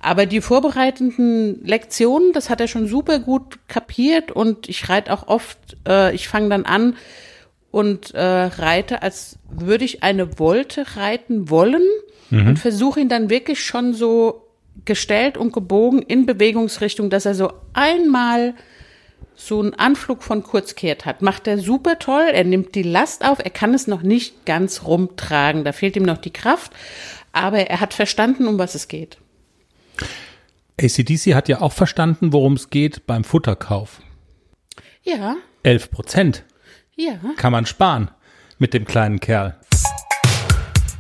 Aber 0.02 0.26
die 0.26 0.42
vorbereitenden 0.42 1.64
Lektionen, 1.64 2.34
das 2.34 2.50
hat 2.50 2.60
er 2.60 2.68
schon 2.68 2.88
super 2.88 3.20
gut 3.20 3.60
kapiert 3.68 4.32
und 4.32 4.70
ich 4.70 4.90
reite 4.90 5.12
auch 5.14 5.28
oft, 5.28 5.78
äh, 5.88 6.14
ich 6.14 6.28
fange 6.28 6.50
dann 6.50 6.66
an, 6.66 6.96
und 7.72 8.14
äh, 8.14 8.22
reite, 8.22 9.02
als 9.02 9.38
würde 9.50 9.86
ich 9.86 10.04
eine 10.04 10.40
Wolte 10.40 10.96
reiten 10.96 11.50
wollen 11.50 11.84
mhm. 12.30 12.48
und 12.48 12.60
versuche 12.60 13.00
ihn 13.00 13.10
dann 13.10 13.30
wirklich 13.30 13.64
schon 13.64 13.94
so 13.94 14.48
gestellt 14.86 15.38
und 15.38 15.54
gebogen 15.54 16.02
in 16.02 16.26
Bewegungsrichtung, 16.26 17.10
dass 17.10 17.26
er 17.26 17.36
so 17.36 17.52
einmal 17.74 18.56
so 19.36 19.62
einen 19.62 19.74
Anflug 19.74 20.22
von 20.22 20.44
Kurzkehrt 20.44 21.06
hat. 21.06 21.22
Macht 21.22 21.48
er 21.48 21.58
super 21.60 21.98
toll, 21.98 22.28
er 22.32 22.44
nimmt 22.44 22.76
die 22.76 22.84
Last 22.84 23.26
auf, 23.26 23.40
er 23.40 23.52
kann 23.52 23.74
es 23.74 23.88
noch 23.88 24.02
nicht 24.02 24.46
ganz 24.46 24.84
rumtragen, 24.84 25.64
da 25.64 25.72
fehlt 25.72 25.96
ihm 25.96 26.04
noch 26.04 26.18
die 26.18 26.34
Kraft, 26.34 26.74
aber 27.32 27.60
er 27.60 27.80
hat 27.80 27.94
verstanden, 27.94 28.48
um 28.48 28.58
was 28.58 28.76
es 28.76 28.88
geht. 28.88 29.18
ACDC 30.82 31.36
hat 31.36 31.50
ja 31.50 31.62
auch 31.62 31.74
verstanden, 31.74 32.34
worum 32.34 32.54
es 32.54 32.70
geht 32.70 33.06
beim 33.06 33.24
Futterkauf. 33.24 34.02
Ja. 35.04 35.36
11 35.64 35.92
Prozent. 35.92 36.44
Ja. 37.00 37.18
Kann 37.38 37.54
man 37.54 37.66
sparen 37.66 38.12
mit 38.58 38.74
dem 38.74 38.84
kleinen 38.84 39.22
Kerl. 39.22 39.56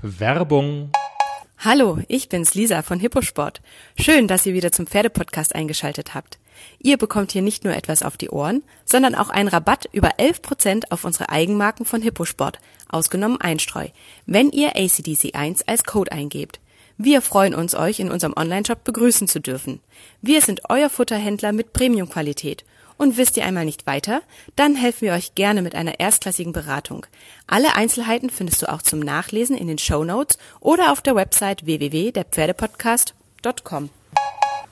Werbung. 0.01 0.94
Hallo, 1.58 2.00
ich 2.08 2.29
bin's 2.29 2.53
Lisa 2.53 2.84
von 2.84 3.01
Hipposport. 3.01 3.62
Schön, 4.00 4.29
dass 4.29 4.46
ihr 4.46 4.53
wieder 4.53 4.72
zum 4.72 4.88
Pferdepodcast 4.88 5.53
eingeschaltet 5.53 6.13
habt. 6.15 6.39
Ihr 6.79 6.96
bekommt 6.96 7.34
hier 7.34 7.41
nicht 7.41 7.65
nur 7.65 7.74
etwas 7.74 8.01
auf 8.01 8.15
die 8.15 8.29
Ohren, 8.29 8.63
sondern 8.86 9.13
auch 9.13 9.29
einen 9.29 9.50
Rabatt 9.50 9.89
über 9.91 10.12
11% 10.12 10.86
auf 10.89 11.03
unsere 11.03 11.27
Eigenmarken 11.27 11.86
von 11.86 12.01
Hipposport, 12.01 12.60
ausgenommen 12.88 13.41
Einstreu, 13.41 13.89
wenn 14.25 14.51
ihr 14.51 14.77
ACDC1 14.77 15.63
als 15.68 15.84
Code 15.84 16.13
eingebt. 16.13 16.62
Wir 16.98 17.22
freuen 17.22 17.53
uns, 17.53 17.75
euch 17.75 18.00
in 18.00 18.10
unserem 18.10 18.36
Onlineshop 18.38 18.86
begrüßen 18.86 19.27
zu 19.27 19.41
dürfen. 19.41 19.82
Wir 20.22 20.39
sind 20.39 20.62
euer 20.70 20.89
Futterhändler 20.89 21.51
mit 21.51 21.74
Premiumqualität 21.74 22.63
und 23.00 23.18
wisst 23.18 23.36
ihr 23.38 23.46
einmal 23.46 23.65
nicht 23.65 23.88
weiter? 23.88 24.22
Dann 24.56 24.75
helfen 24.75 25.08
wir 25.08 25.13
euch 25.13 25.34
gerne 25.34 25.63
mit 25.63 25.74
einer 25.74 26.00
erstklassigen 26.00 26.53
Beratung. 26.53 27.08
Alle 27.48 27.75
Einzelheiten 27.75 28.29
findest 28.29 28.62
du 28.62 28.72
auch 28.72 28.84
zum 28.84 29.00
Nachlesen 29.00 29.58
in 29.58 29.68
den 29.68 29.79
Show 29.79 30.03
Notes 30.03 30.38
oder 30.60 30.91
auf 30.91 31.01
der 31.01 31.15
Website 31.15 31.65
www.derpferdepodcast.com. 31.65 33.89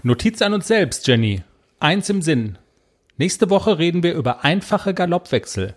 Notiz 0.04 0.44
an 0.44 0.54
uns 0.54 0.68
selbst, 0.68 1.08
Jenny. 1.08 1.42
Eins 1.80 2.10
im 2.10 2.22
Sinn. 2.22 2.58
Nächste 3.18 3.50
Woche 3.50 3.80
reden 3.80 4.04
wir 4.04 4.14
über 4.14 4.44
einfache 4.44 4.94
Galoppwechsel. 4.94 5.76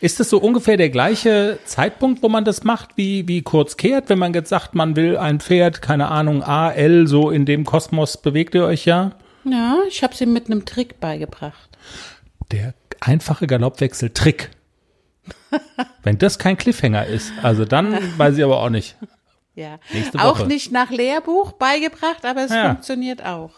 Ist 0.00 0.20
es 0.20 0.30
so 0.30 0.38
ungefähr 0.38 0.76
der 0.76 0.90
gleiche 0.90 1.58
Zeitpunkt, 1.64 2.22
wo 2.22 2.28
man 2.28 2.44
das 2.44 2.62
macht, 2.64 2.90
wie, 2.96 3.26
wie 3.28 3.42
kurz 3.42 3.76
kehrt, 3.76 4.08
wenn 4.08 4.18
man 4.18 4.34
jetzt 4.34 4.48
sagt, 4.48 4.74
man 4.74 4.96
will 4.96 5.16
ein 5.16 5.38
Pferd, 5.40 5.82
keine 5.82 6.08
Ahnung, 6.08 6.42
A, 6.42 6.70
L, 6.70 7.08
so 7.08 7.30
in 7.30 7.44
dem 7.44 7.64
Kosmos 7.64 8.16
bewegt 8.16 8.54
ihr 8.54 8.64
euch 8.64 8.84
ja? 8.84 9.12
Ja, 9.44 9.78
ich 9.88 10.02
habe 10.02 10.14
sie 10.14 10.26
mit 10.26 10.46
einem 10.46 10.64
Trick 10.64 11.00
beigebracht. 11.00 11.71
Der 12.50 12.74
einfache 13.00 13.46
Galoppwechsel-Trick. 13.46 14.50
Wenn 16.02 16.18
das 16.18 16.38
kein 16.38 16.56
Cliffhanger 16.56 17.06
ist, 17.06 17.32
also 17.42 17.64
dann 17.64 17.96
weiß 18.18 18.36
ich 18.36 18.44
aber 18.44 18.60
auch 18.60 18.70
nicht. 18.70 18.96
Ja, 19.54 19.78
auch 20.18 20.46
nicht 20.46 20.72
nach 20.72 20.90
Lehrbuch 20.90 21.52
beigebracht, 21.52 22.24
aber 22.24 22.44
es 22.44 22.50
ja. 22.50 22.70
funktioniert 22.70 23.24
auch. 23.24 23.50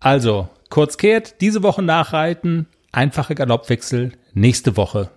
Also, 0.00 0.48
kurz 0.70 0.96
kehrt, 0.96 1.40
diese 1.40 1.62
Woche 1.62 1.82
nachreiten, 1.82 2.66
einfache 2.90 3.34
Galoppwechsel 3.34 4.12
nächste 4.32 4.76
Woche. 4.76 5.10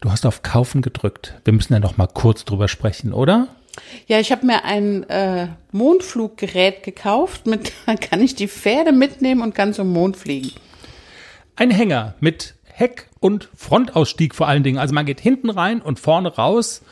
Du 0.00 0.10
hast 0.10 0.26
auf 0.26 0.42
Kaufen 0.42 0.82
gedrückt. 0.82 1.40
Wir 1.44 1.54
müssen 1.54 1.72
ja 1.72 1.80
noch 1.80 1.96
mal 1.96 2.06
kurz 2.06 2.44
drüber 2.44 2.68
sprechen, 2.68 3.12
oder? 3.12 3.48
Ja, 4.06 4.20
ich 4.20 4.32
habe 4.32 4.46
mir 4.46 4.64
ein 4.64 5.04
äh, 5.10 5.48
Mondfluggerät 5.72 6.82
gekauft. 6.82 7.46
Mit, 7.46 7.72
dann 7.86 7.98
kann 8.00 8.20
ich 8.20 8.34
die 8.34 8.48
Pferde 8.48 8.92
mitnehmen 8.92 9.42
und 9.42 9.54
kann 9.54 9.72
zum 9.72 9.92
Mond 9.92 10.16
fliegen. 10.16 10.52
Ein 11.56 11.70
Hänger 11.70 12.14
mit 12.20 12.54
Heck- 12.64 13.08
und 13.20 13.48
Frontausstieg 13.56 14.34
vor 14.34 14.48
allen 14.48 14.62
Dingen. 14.62 14.78
Also 14.78 14.94
man 14.94 15.06
geht 15.06 15.20
hinten 15.20 15.50
rein 15.50 15.80
und 15.80 15.98
vorne 15.98 16.34
raus. 16.34 16.82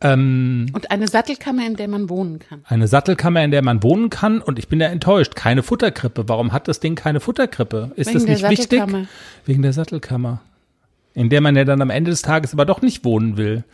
Ähm, 0.00 0.66
Und 0.72 0.90
eine 0.90 1.06
Sattelkammer, 1.06 1.64
in 1.66 1.76
der 1.76 1.86
man 1.88 2.08
wohnen 2.08 2.38
kann. 2.40 2.64
eine 2.66 2.88
Sattelkammer, 2.88 3.44
in 3.44 3.50
der 3.50 3.62
man 3.62 3.82
wohnen 3.82 4.10
kann. 4.10 4.40
Und 4.40 4.58
ich 4.58 4.68
bin 4.68 4.80
ja 4.80 4.88
enttäuscht. 4.88 5.36
Keine 5.36 5.62
Futterkrippe. 5.62 6.28
Warum 6.28 6.52
hat 6.52 6.66
das 6.68 6.80
Ding 6.80 6.94
keine 6.96 7.20
Futterkrippe? 7.20 7.92
Ist 7.94 8.08
Wegen 8.08 8.18
das 8.18 8.28
nicht 8.28 8.48
wichtig? 8.50 8.82
Wegen 9.44 9.62
der 9.62 9.72
Sattelkammer. 9.72 10.40
In 11.14 11.28
der 11.28 11.40
man 11.40 11.54
ja 11.54 11.64
dann 11.64 11.80
am 11.82 11.90
Ende 11.90 12.10
des 12.10 12.22
Tages 12.22 12.52
aber 12.52 12.64
doch 12.64 12.82
nicht 12.82 13.04
wohnen 13.04 13.36
will. 13.36 13.64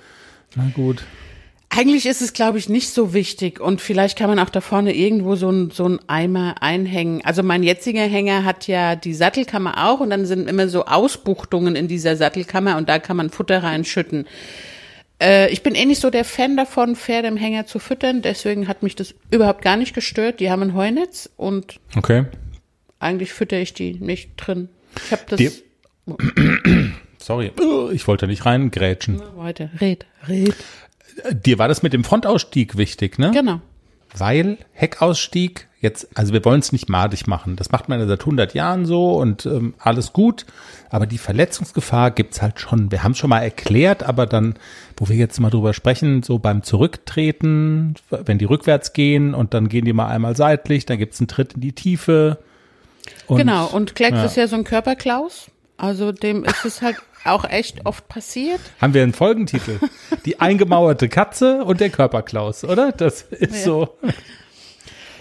Na 0.57 0.71
gut. 0.75 1.05
Eigentlich 1.71 2.07
ist 2.07 2.23
es, 2.23 2.33
glaube 2.33 2.59
ich, 2.59 2.69
nicht 2.71 2.89
so 2.91 3.13
wichtig 3.13 3.61
und 3.61 3.81
vielleicht 3.83 4.19
kann 4.19 4.31
man 4.31 4.39
auch 4.39 4.49
da 4.49 4.61
vorne 4.63 4.95
irgendwo 4.97 5.37
so 5.37 5.51
ein, 5.51 5.71
so 5.71 5.87
ein 5.87 5.99
Eimer 6.09 6.57
einhängen. 6.63 7.23
Also 7.25 7.43
mein 7.43 7.63
jetziger 7.63 8.03
Hänger 8.03 8.45
hat 8.45 8.67
ja 8.67 8.97
die 8.97 9.13
Sattelkammer 9.15 9.87
auch 9.89 10.01
und 10.01 10.11
dann 10.11 10.25
sind 10.25 10.49
immer 10.49 10.69
so 10.69 10.87
Ausbuchtungen 10.87 11.77
in 11.77 11.87
dieser 11.87 12.17
Sattelkammer 12.17 12.79
und 12.79 12.89
da 12.89 12.99
kann 12.99 13.19
man 13.19 13.29
Futter 13.29 13.63
reinschütten. 13.63 14.27
Äh, 15.21 15.51
ich 15.53 15.63
bin 15.63 15.75
eh 15.75 15.85
nicht 15.85 16.01
so 16.01 16.09
der 16.09 16.25
Fan 16.25 16.57
davon, 16.57 16.97
Pferde 16.97 17.29
im 17.29 17.37
Hänger 17.37 17.67
zu 17.67 17.79
füttern, 17.79 18.23
deswegen 18.23 18.67
hat 18.67 18.83
mich 18.83 18.97
das 18.97 19.15
überhaupt 19.31 19.61
gar 19.63 19.77
nicht 19.77 19.95
gestört. 19.95 20.41
Die 20.41 20.51
haben 20.51 20.63
ein 20.63 20.75
Heunetz 20.75 21.29
und 21.37 21.81
Okay. 21.97 22.25
eigentlich 22.99 23.35
fütter 23.35 23.59
ich 23.59 23.75
die 23.75 23.93
nicht 23.95 24.31
drin. 24.37 24.71
Ich 25.05 25.13
habe 25.13 25.23
das 25.29 25.37
Die- 25.37 25.51
Sorry. 27.19 27.53
Ich 27.93 28.07
wollte 28.09 28.27
nicht 28.27 28.47
reingrätschen. 28.47 29.21
weiter. 29.37 29.69
Red, 29.81 30.07
red. 30.29 30.55
Dir 31.33 31.59
war 31.59 31.69
das 31.69 31.83
mit 31.83 31.93
dem 31.93 32.05
Frontausstieg 32.05 32.77
wichtig, 32.77 33.19
ne? 33.19 33.31
Genau. 33.33 33.61
Weil 34.17 34.59
Heckausstieg, 34.73 35.69
jetzt, 35.81 36.09
also 36.15 36.33
wir 36.33 36.45
wollen 36.45 36.61
es 36.61 36.73
nicht 36.73 36.89
madig 36.89 37.27
machen. 37.27 37.57
Das 37.57 37.71
macht 37.71 37.89
man 37.89 38.01
ja 38.01 38.07
seit 38.07 38.21
100 38.21 38.55
Jahren 38.55 38.87
so 38.87 39.13
und 39.13 39.45
ähm, 39.45 39.75
alles 39.79 40.13
gut. 40.13 40.47
Aber 40.91 41.07
die 41.07 41.19
Verletzungsgefahr 41.19 42.11
gibt's 42.11 42.41
halt 42.41 42.59
schon. 42.59 42.91
Wir 42.91 43.03
haben 43.03 43.15
schon 43.15 43.29
mal 43.29 43.41
erklärt, 43.41 44.03
aber 44.03 44.27
dann, 44.27 44.55
wo 44.97 45.09
wir 45.09 45.17
jetzt 45.17 45.39
mal 45.41 45.51
drüber 45.51 45.75
sprechen, 45.75 46.23
so 46.23 46.39
beim 46.39 46.63
Zurücktreten, 46.63 47.97
wenn 48.11 48.39
die 48.39 48.47
rückwärts 48.47 48.95
gehen 48.95 49.35
und 49.35 49.53
dann 49.53 49.69
gehen 49.69 49.85
die 49.85 49.93
mal 49.93 50.09
einmal 50.09 50.37
seitlich, 50.37 50.87
dann 50.87 50.99
gibt's 50.99 51.21
einen 51.21 51.29
Tritt 51.29 51.55
in 51.55 51.61
die 51.61 51.73
Tiefe. 51.73 52.39
Und, 53.27 53.39
genau. 53.39 53.67
Und 53.67 53.95
Klecks 53.95 54.17
ja. 54.17 54.25
ist 54.25 54.37
ja 54.37 54.49
so 54.49 54.57
ein 54.57 54.65
Körperklaus. 54.65 55.51
Also 55.79 56.13
dem 56.13 56.45
ist 56.45 56.65
es 56.65 56.83
halt 56.83 56.97
auch 57.25 57.45
echt 57.45 57.87
oft 57.87 58.07
passiert. 58.09 58.61
Haben 58.81 58.95
wir 58.95 59.03
einen 59.03 59.13
Folgentitel? 59.15 59.79
Die 60.25 60.41
eingemauerte 60.41 61.09
Katze 61.09 61.65
und 61.65 61.81
der 61.81 61.91
Körperklaus, 61.91 62.65
oder? 62.65 62.93
Das 62.93 63.23
ist 63.23 63.65
so. 63.65 63.97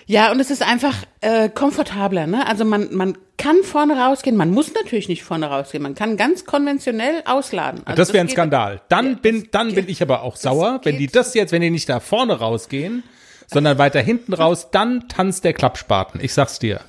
Ja, 0.06 0.32
und 0.32 0.40
es 0.40 0.50
ist 0.52 0.64
einfach 0.64 0.96
äh, 1.22 1.50
komfortabler, 1.50 2.28
ne? 2.28 2.48
Also 2.48 2.64
man, 2.64 2.94
man 2.96 3.18
kann 3.38 3.58
vorne 3.64 4.00
rausgehen, 4.00 4.38
man 4.38 4.52
muss 4.52 4.74
natürlich 4.74 5.10
nicht 5.10 5.24
vorne 5.24 5.48
rausgehen, 5.48 5.84
man 5.84 5.96
kann 5.96 6.16
ganz 6.16 6.46
konventionell 6.46 7.24
ausladen. 7.26 7.82
Also 7.86 7.98
das 7.98 8.14
wäre 8.14 8.22
ein 8.22 8.28
geht- 8.28 8.36
Skandal. 8.36 8.82
Dann 8.88 9.12
Ja, 9.12 9.14
bin, 9.22 9.48
dann 9.52 9.76
bin 9.76 9.90
ich 9.90 10.02
aber 10.02 10.24
auch 10.24 10.38
sauer, 10.38 10.80
wenn 10.84 10.98
die 10.98 11.08
geht- 11.08 11.16
das 11.18 11.34
jetzt, 11.34 11.52
wenn 11.52 11.62
die 11.62 11.70
nicht 11.70 11.90
da 11.90 12.00
vorne 12.00 12.40
rausgehen, 12.40 13.04
sondern 13.48 13.78
weiter 13.78 14.00
hinten 14.00 14.34
raus, 14.34 14.70
dann 14.72 15.10
tanzt 15.10 15.44
der 15.44 15.54
Klappspaten. 15.54 16.22
Ich 16.24 16.34
sag's 16.34 16.58
dir. 16.58 16.80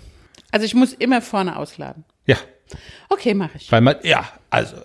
Also 0.52 0.64
ich 0.64 0.74
muss 0.74 0.92
immer 0.92 1.20
vorne 1.20 1.56
ausladen. 1.56 2.04
Ja, 2.24 2.36
Okay, 3.08 3.34
mache 3.34 3.56
ich. 3.56 3.70
weil 3.72 3.80
man, 3.80 3.96
ja, 4.02 4.28
also, 4.50 4.76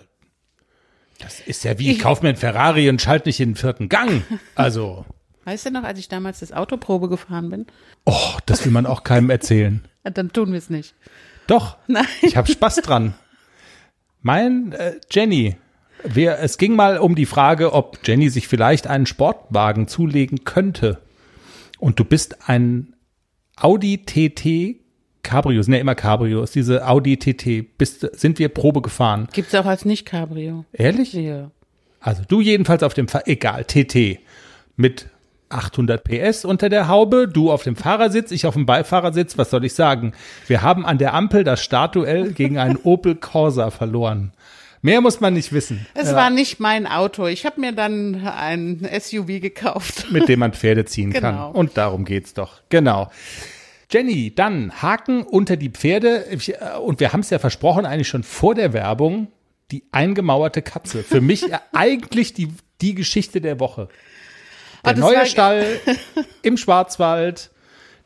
das 1.18 1.40
ist 1.40 1.64
ja 1.64 1.78
wie, 1.78 1.92
ich 1.92 1.98
kauf 1.98 2.22
mir 2.22 2.30
einen 2.30 2.38
Ferrari 2.38 2.88
und 2.88 3.00
schalte 3.00 3.28
nicht 3.28 3.40
in 3.40 3.50
den 3.50 3.56
vierten 3.56 3.88
Gang. 3.88 4.22
Also, 4.54 5.04
Weißt 5.46 5.66
du 5.66 5.70
noch, 5.70 5.84
als 5.84 5.98
ich 5.98 6.08
damals 6.08 6.40
das 6.40 6.52
Autoprobe 6.52 7.08
gefahren 7.10 7.50
bin? 7.50 7.66
oh, 8.06 8.32
das 8.46 8.64
will 8.64 8.72
man 8.72 8.86
auch 8.86 9.04
keinem 9.04 9.28
erzählen. 9.30 9.86
Dann 10.04 10.32
tun 10.32 10.52
wir 10.52 10.58
es 10.58 10.70
nicht. 10.70 10.94
Doch, 11.46 11.76
Nein. 11.86 12.06
ich 12.22 12.36
habe 12.36 12.50
Spaß 12.50 12.76
dran. 12.76 13.14
Mein 14.22 14.72
äh, 14.72 14.94
Jenny, 15.10 15.56
wir, 16.02 16.38
es 16.38 16.56
ging 16.56 16.74
mal 16.76 16.96
um 16.98 17.14
die 17.14 17.26
Frage, 17.26 17.72
ob 17.74 17.98
Jenny 18.06 18.30
sich 18.30 18.48
vielleicht 18.48 18.86
einen 18.86 19.04
Sportwagen 19.06 19.86
zulegen 19.86 20.44
könnte. 20.44 21.02
Und 21.78 21.98
du 21.98 22.04
bist 22.04 22.48
ein 22.48 22.94
Audi 23.56 23.98
TT 24.06 24.82
Cabrio, 25.24 25.60
sind 25.62 25.74
ja 25.74 25.80
immer 25.80 25.96
Cabrios, 25.96 26.52
diese 26.52 26.86
Audi 26.86 27.16
TT, 27.16 27.76
bist, 27.76 28.08
sind 28.16 28.38
wir 28.38 28.48
Probe 28.48 28.80
gefahren. 28.82 29.26
Gibt's 29.32 29.54
auch 29.56 29.66
als 29.66 29.84
Nicht-Cabrio. 29.84 30.64
Ehrlich? 30.72 31.12
Ja. 31.14 31.50
Also 32.00 32.22
du 32.28 32.40
jedenfalls 32.40 32.84
auf 32.84 32.94
dem, 32.94 33.08
Fahr 33.08 33.26
egal, 33.26 33.64
TT, 33.64 34.20
mit 34.76 35.08
800 35.48 36.02
PS 36.04 36.44
unter 36.44 36.68
der 36.68 36.88
Haube, 36.88 37.28
du 37.28 37.50
auf 37.50 37.62
dem 37.62 37.76
Fahrersitz, 37.76 38.30
ich 38.30 38.46
auf 38.46 38.54
dem 38.54 38.66
Beifahrersitz, 38.66 39.38
was 39.38 39.50
soll 39.50 39.64
ich 39.64 39.74
sagen? 39.74 40.12
Wir 40.46 40.62
haben 40.62 40.84
an 40.86 40.98
der 40.98 41.14
Ampel 41.14 41.44
das 41.44 41.62
Startduell 41.62 42.32
gegen 42.32 42.58
einen 42.58 42.76
Opel 42.84 43.14
Corsa 43.14 43.70
verloren. 43.70 44.32
Mehr 44.82 45.00
muss 45.00 45.20
man 45.20 45.32
nicht 45.32 45.50
wissen, 45.54 45.86
Es 45.94 46.14
war 46.14 46.28
nicht 46.28 46.60
mein 46.60 46.86
Auto. 46.86 47.26
Ich 47.26 47.46
habe 47.46 47.58
mir 47.58 47.72
dann 47.72 48.26
ein 48.26 48.86
SUV 49.00 49.40
gekauft. 49.40 50.08
mit 50.10 50.28
dem 50.28 50.40
man 50.40 50.52
Pferde 50.52 50.84
ziehen 50.84 51.10
kann. 51.14 51.36
Genau. 51.36 51.50
Und 51.52 51.78
darum 51.78 52.04
geht's 52.04 52.34
doch. 52.34 52.60
Genau. 52.68 53.10
Jenny, 53.90 54.34
dann 54.34 54.82
Haken 54.82 55.22
unter 55.22 55.56
die 55.56 55.70
Pferde. 55.70 56.26
Äh, 56.30 56.76
Und 56.78 57.00
wir 57.00 57.12
haben 57.12 57.20
es 57.20 57.30
ja 57.30 57.38
versprochen, 57.38 57.86
eigentlich 57.86 58.08
schon 58.08 58.22
vor 58.22 58.54
der 58.54 58.72
Werbung, 58.72 59.28
die 59.70 59.84
eingemauerte 59.92 60.62
Katze. 60.62 61.02
Für 61.02 61.20
mich 61.20 61.44
eigentlich 61.72 62.32
die, 62.34 62.48
die 62.80 62.94
Geschichte 62.94 63.40
der 63.40 63.60
Woche. 63.60 63.88
Der 64.84 64.92
das 64.94 65.00
neue 65.00 65.16
war- 65.18 65.26
Stall 65.26 65.66
im 66.42 66.56
Schwarzwald, 66.56 67.50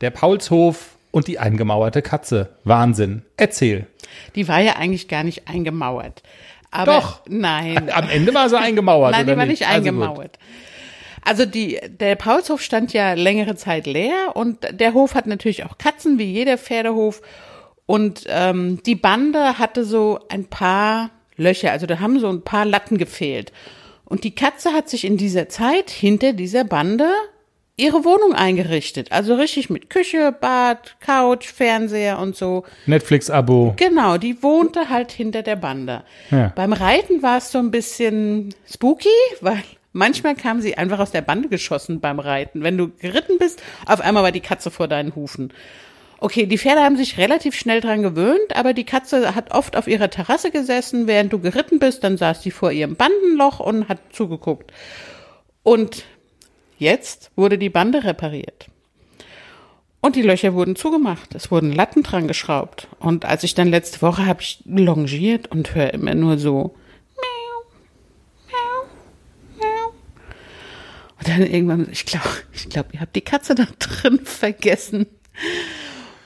der 0.00 0.10
Paulshof 0.10 0.96
und 1.10 1.26
die 1.26 1.38
eingemauerte 1.38 2.02
Katze. 2.02 2.50
Wahnsinn. 2.64 3.22
Erzähl. 3.36 3.86
Die 4.34 4.46
war 4.46 4.60
ja 4.60 4.76
eigentlich 4.76 5.08
gar 5.08 5.24
nicht 5.24 5.48
eingemauert. 5.48 6.22
Aber 6.70 6.92
Doch. 7.00 7.20
Nein. 7.28 7.90
Am 7.90 8.08
Ende 8.10 8.34
war 8.34 8.48
sie 8.50 8.58
eingemauert. 8.58 9.12
Nein, 9.16 9.26
die 9.26 9.36
war 9.36 9.46
nicht 9.46 9.66
Also 9.66 9.78
gut. 9.80 9.88
eingemauert. 9.88 10.38
Also 10.38 10.67
die, 11.44 11.78
der 11.86 12.16
Paulshof 12.16 12.62
stand 12.62 12.92
ja 12.92 13.12
längere 13.12 13.54
Zeit 13.54 13.86
leer 13.86 14.34
und 14.34 14.58
der 14.72 14.94
Hof 14.94 15.14
hat 15.14 15.26
natürlich 15.26 15.64
auch 15.64 15.76
Katzen, 15.76 16.18
wie 16.18 16.24
jeder 16.24 16.56
Pferdehof. 16.56 17.20
Und 17.86 18.24
ähm, 18.28 18.82
die 18.84 18.94
Bande 18.94 19.58
hatte 19.58 19.84
so 19.84 20.20
ein 20.28 20.46
paar 20.46 21.10
Löcher, 21.36 21.70
also 21.70 21.86
da 21.86 22.00
haben 22.00 22.18
so 22.18 22.28
ein 22.28 22.42
paar 22.42 22.64
Latten 22.64 22.98
gefehlt. 22.98 23.52
Und 24.04 24.24
die 24.24 24.34
Katze 24.34 24.72
hat 24.72 24.88
sich 24.88 25.04
in 25.04 25.16
dieser 25.16 25.48
Zeit 25.48 25.90
hinter 25.90 26.32
dieser 26.32 26.64
Bande 26.64 27.08
ihre 27.76 28.04
Wohnung 28.04 28.34
eingerichtet. 28.34 29.12
Also 29.12 29.34
richtig 29.34 29.70
mit 29.70 29.88
Küche, 29.88 30.32
Bad, 30.32 30.96
Couch, 31.00 31.46
Fernseher 31.46 32.18
und 32.18 32.36
so. 32.36 32.64
Netflix-Abo. 32.86 33.74
Genau, 33.76 34.18
die 34.18 34.42
wohnte 34.42 34.88
halt 34.88 35.12
hinter 35.12 35.42
der 35.42 35.56
Bande. 35.56 36.02
Ja. 36.30 36.52
Beim 36.56 36.72
Reiten 36.72 37.22
war 37.22 37.38
es 37.38 37.52
so 37.52 37.58
ein 37.58 37.70
bisschen 37.70 38.54
spooky, 38.66 39.08
weil 39.40 39.62
manchmal 39.98 40.34
kam 40.34 40.60
sie 40.60 40.78
einfach 40.78 41.00
aus 41.00 41.10
der 41.10 41.20
Bande 41.20 41.48
geschossen 41.48 42.00
beim 42.00 42.20
Reiten. 42.20 42.62
Wenn 42.62 42.78
du 42.78 42.88
geritten 42.88 43.38
bist, 43.38 43.62
auf 43.84 44.00
einmal 44.00 44.22
war 44.22 44.32
die 44.32 44.40
Katze 44.40 44.70
vor 44.70 44.88
deinen 44.88 45.14
Hufen. 45.14 45.52
Okay, 46.20 46.46
die 46.46 46.58
Pferde 46.58 46.82
haben 46.82 46.96
sich 46.96 47.18
relativ 47.18 47.54
schnell 47.54 47.80
dran 47.80 48.02
gewöhnt, 48.02 48.56
aber 48.56 48.72
die 48.72 48.84
Katze 48.84 49.34
hat 49.34 49.52
oft 49.52 49.76
auf 49.76 49.86
ihrer 49.86 50.10
Terrasse 50.10 50.50
gesessen, 50.50 51.06
während 51.06 51.32
du 51.32 51.38
geritten 51.38 51.78
bist, 51.78 52.02
dann 52.02 52.16
saß 52.16 52.42
sie 52.42 52.50
vor 52.50 52.72
ihrem 52.72 52.96
Bandenloch 52.96 53.60
und 53.60 53.88
hat 53.88 53.98
zugeguckt. 54.12 54.72
Und 55.62 56.04
jetzt 56.78 57.30
wurde 57.36 57.58
die 57.58 57.70
Bande 57.70 58.02
repariert. 58.02 58.66
Und 60.00 60.16
die 60.16 60.22
Löcher 60.22 60.54
wurden 60.54 60.76
zugemacht. 60.76 61.34
Es 61.34 61.50
wurden 61.50 61.72
Latten 61.72 62.04
dran 62.04 62.28
geschraubt. 62.28 62.88
Und 63.00 63.24
als 63.24 63.42
ich 63.42 63.54
dann 63.54 63.68
letzte 63.68 64.00
Woche 64.00 64.26
habe 64.26 64.42
ich 64.42 64.62
longiert 64.64 65.50
und 65.50 65.74
höre 65.74 65.92
immer 65.92 66.14
nur 66.14 66.38
so 66.38 66.74
dann 71.28 71.42
irgendwann, 71.46 71.88
ich 71.90 72.04
glaube, 72.06 72.26
ich 72.52 72.68
glaube, 72.68 72.90
ihr 72.92 73.00
habt 73.00 73.14
die 73.16 73.20
Katze 73.20 73.54
da 73.54 73.66
drin 73.78 74.20
vergessen. 74.24 75.06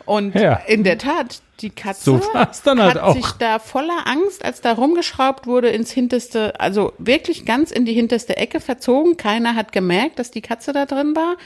Und 0.04 0.34
Ja. 0.34 0.54
in 0.66 0.82
der 0.84 0.98
Tat, 0.98 1.40
die 1.60 1.70
Katze 1.70 2.04
So 2.04 2.20
halt 2.34 2.66
hat 2.78 2.98
auch. 2.98 3.14
sich 3.14 3.30
da 3.38 3.58
voller 3.60 4.06
Angst, 4.06 4.44
als 4.44 4.60
da 4.60 4.72
rumgeschraubt 4.72 5.46
wurde, 5.46 5.68
ins 5.68 5.92
hinterste, 5.92 6.58
also 6.60 6.92
wirklich 6.98 7.44
ganz 7.44 7.70
in 7.70 7.84
die 7.84 7.92
hinterste 7.92 8.36
Ecke 8.36 8.58
verzogen. 8.60 9.16
Keiner 9.16 9.54
hat 9.54 9.70
gemerkt, 9.72 10.18
dass 10.18 10.30
die 10.32 10.40
Katze 10.42 10.72
da 10.72 10.86
drin 10.86 11.14
war. 11.14 11.36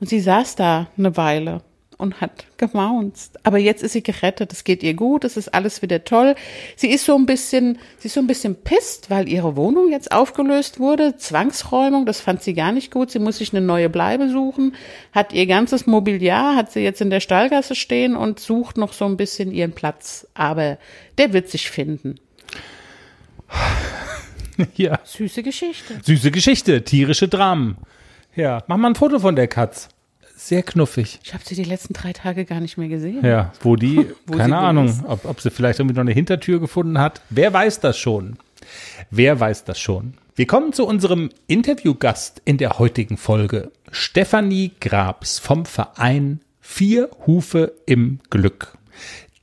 Und 0.00 0.08
sie 0.08 0.20
saß 0.20 0.56
da 0.56 0.88
eine 0.98 1.16
Weile 1.16 1.62
und 2.02 2.20
hat 2.20 2.44
gemaunzt. 2.58 3.38
Aber 3.44 3.58
jetzt 3.58 3.82
ist 3.82 3.92
sie 3.92 4.02
gerettet, 4.02 4.52
es 4.52 4.64
geht 4.64 4.82
ihr 4.82 4.94
gut, 4.94 5.24
es 5.24 5.36
ist 5.36 5.54
alles 5.54 5.80
wieder 5.80 6.04
toll. 6.04 6.34
Sie 6.76 6.90
ist 6.90 7.06
so 7.06 7.16
ein 7.16 7.26
bisschen, 7.26 7.78
sie 7.98 8.08
ist 8.08 8.14
so 8.14 8.20
ein 8.20 8.26
bisschen 8.26 8.56
pisst, 8.56 9.08
weil 9.08 9.28
ihre 9.28 9.56
Wohnung 9.56 9.90
jetzt 9.90 10.10
aufgelöst 10.10 10.80
wurde. 10.80 11.16
Zwangsräumung, 11.16 12.04
das 12.04 12.20
fand 12.20 12.42
sie 12.42 12.54
gar 12.54 12.72
nicht 12.72 12.90
gut. 12.90 13.10
Sie 13.10 13.20
muss 13.20 13.38
sich 13.38 13.54
eine 13.54 13.64
neue 13.64 13.88
Bleibe 13.88 14.28
suchen, 14.28 14.74
hat 15.12 15.32
ihr 15.32 15.46
ganzes 15.46 15.86
Mobiliar, 15.86 16.56
hat 16.56 16.72
sie 16.72 16.80
jetzt 16.80 17.00
in 17.00 17.10
der 17.10 17.20
Stallgasse 17.20 17.76
stehen 17.76 18.16
und 18.16 18.40
sucht 18.40 18.76
noch 18.76 18.92
so 18.92 19.04
ein 19.04 19.16
bisschen 19.16 19.52
ihren 19.52 19.72
Platz. 19.72 20.26
Aber 20.34 20.78
der 21.18 21.32
wird 21.32 21.48
sich 21.48 21.70
finden. 21.70 22.16
ja. 24.74 24.98
Süße 25.04 25.42
Geschichte. 25.42 26.00
Süße 26.02 26.32
Geschichte, 26.32 26.82
tierische 26.82 27.28
Dramen. 27.28 27.76
Ja, 28.34 28.64
mach 28.66 28.76
mal 28.76 28.88
ein 28.88 28.94
Foto 28.96 29.20
von 29.20 29.36
der 29.36 29.46
Katz. 29.46 29.88
Sehr 30.44 30.64
knuffig. 30.64 31.20
Ich 31.22 31.34
habe 31.34 31.44
sie 31.46 31.54
die 31.54 31.62
letzten 31.62 31.92
drei 31.92 32.12
Tage 32.12 32.44
gar 32.44 32.58
nicht 32.58 32.76
mehr 32.76 32.88
gesehen. 32.88 33.24
Ja, 33.24 33.52
wo 33.60 33.76
die, 33.76 34.08
Wo 34.26 34.36
keine 34.36 34.58
Ahnung, 34.58 34.92
ob, 35.06 35.24
ob 35.24 35.40
sie 35.40 35.52
vielleicht 35.52 35.78
irgendwie 35.78 35.94
noch 35.94 36.00
eine 36.00 36.12
Hintertür 36.12 36.58
gefunden 36.58 36.98
hat. 36.98 37.22
Wer 37.30 37.52
weiß 37.52 37.78
das 37.78 37.96
schon? 37.96 38.36
Wer 39.12 39.38
weiß 39.38 39.62
das 39.62 39.78
schon? 39.78 40.14
Wir 40.34 40.48
kommen 40.48 40.72
zu 40.72 40.84
unserem 40.84 41.30
Interviewgast 41.46 42.42
in 42.44 42.58
der 42.58 42.80
heutigen 42.80 43.18
Folge. 43.18 43.70
Stefanie 43.92 44.72
Grabs 44.80 45.38
vom 45.38 45.64
Verein 45.64 46.40
Vier 46.60 47.08
Hufe 47.24 47.74
im 47.86 48.18
Glück, 48.28 48.76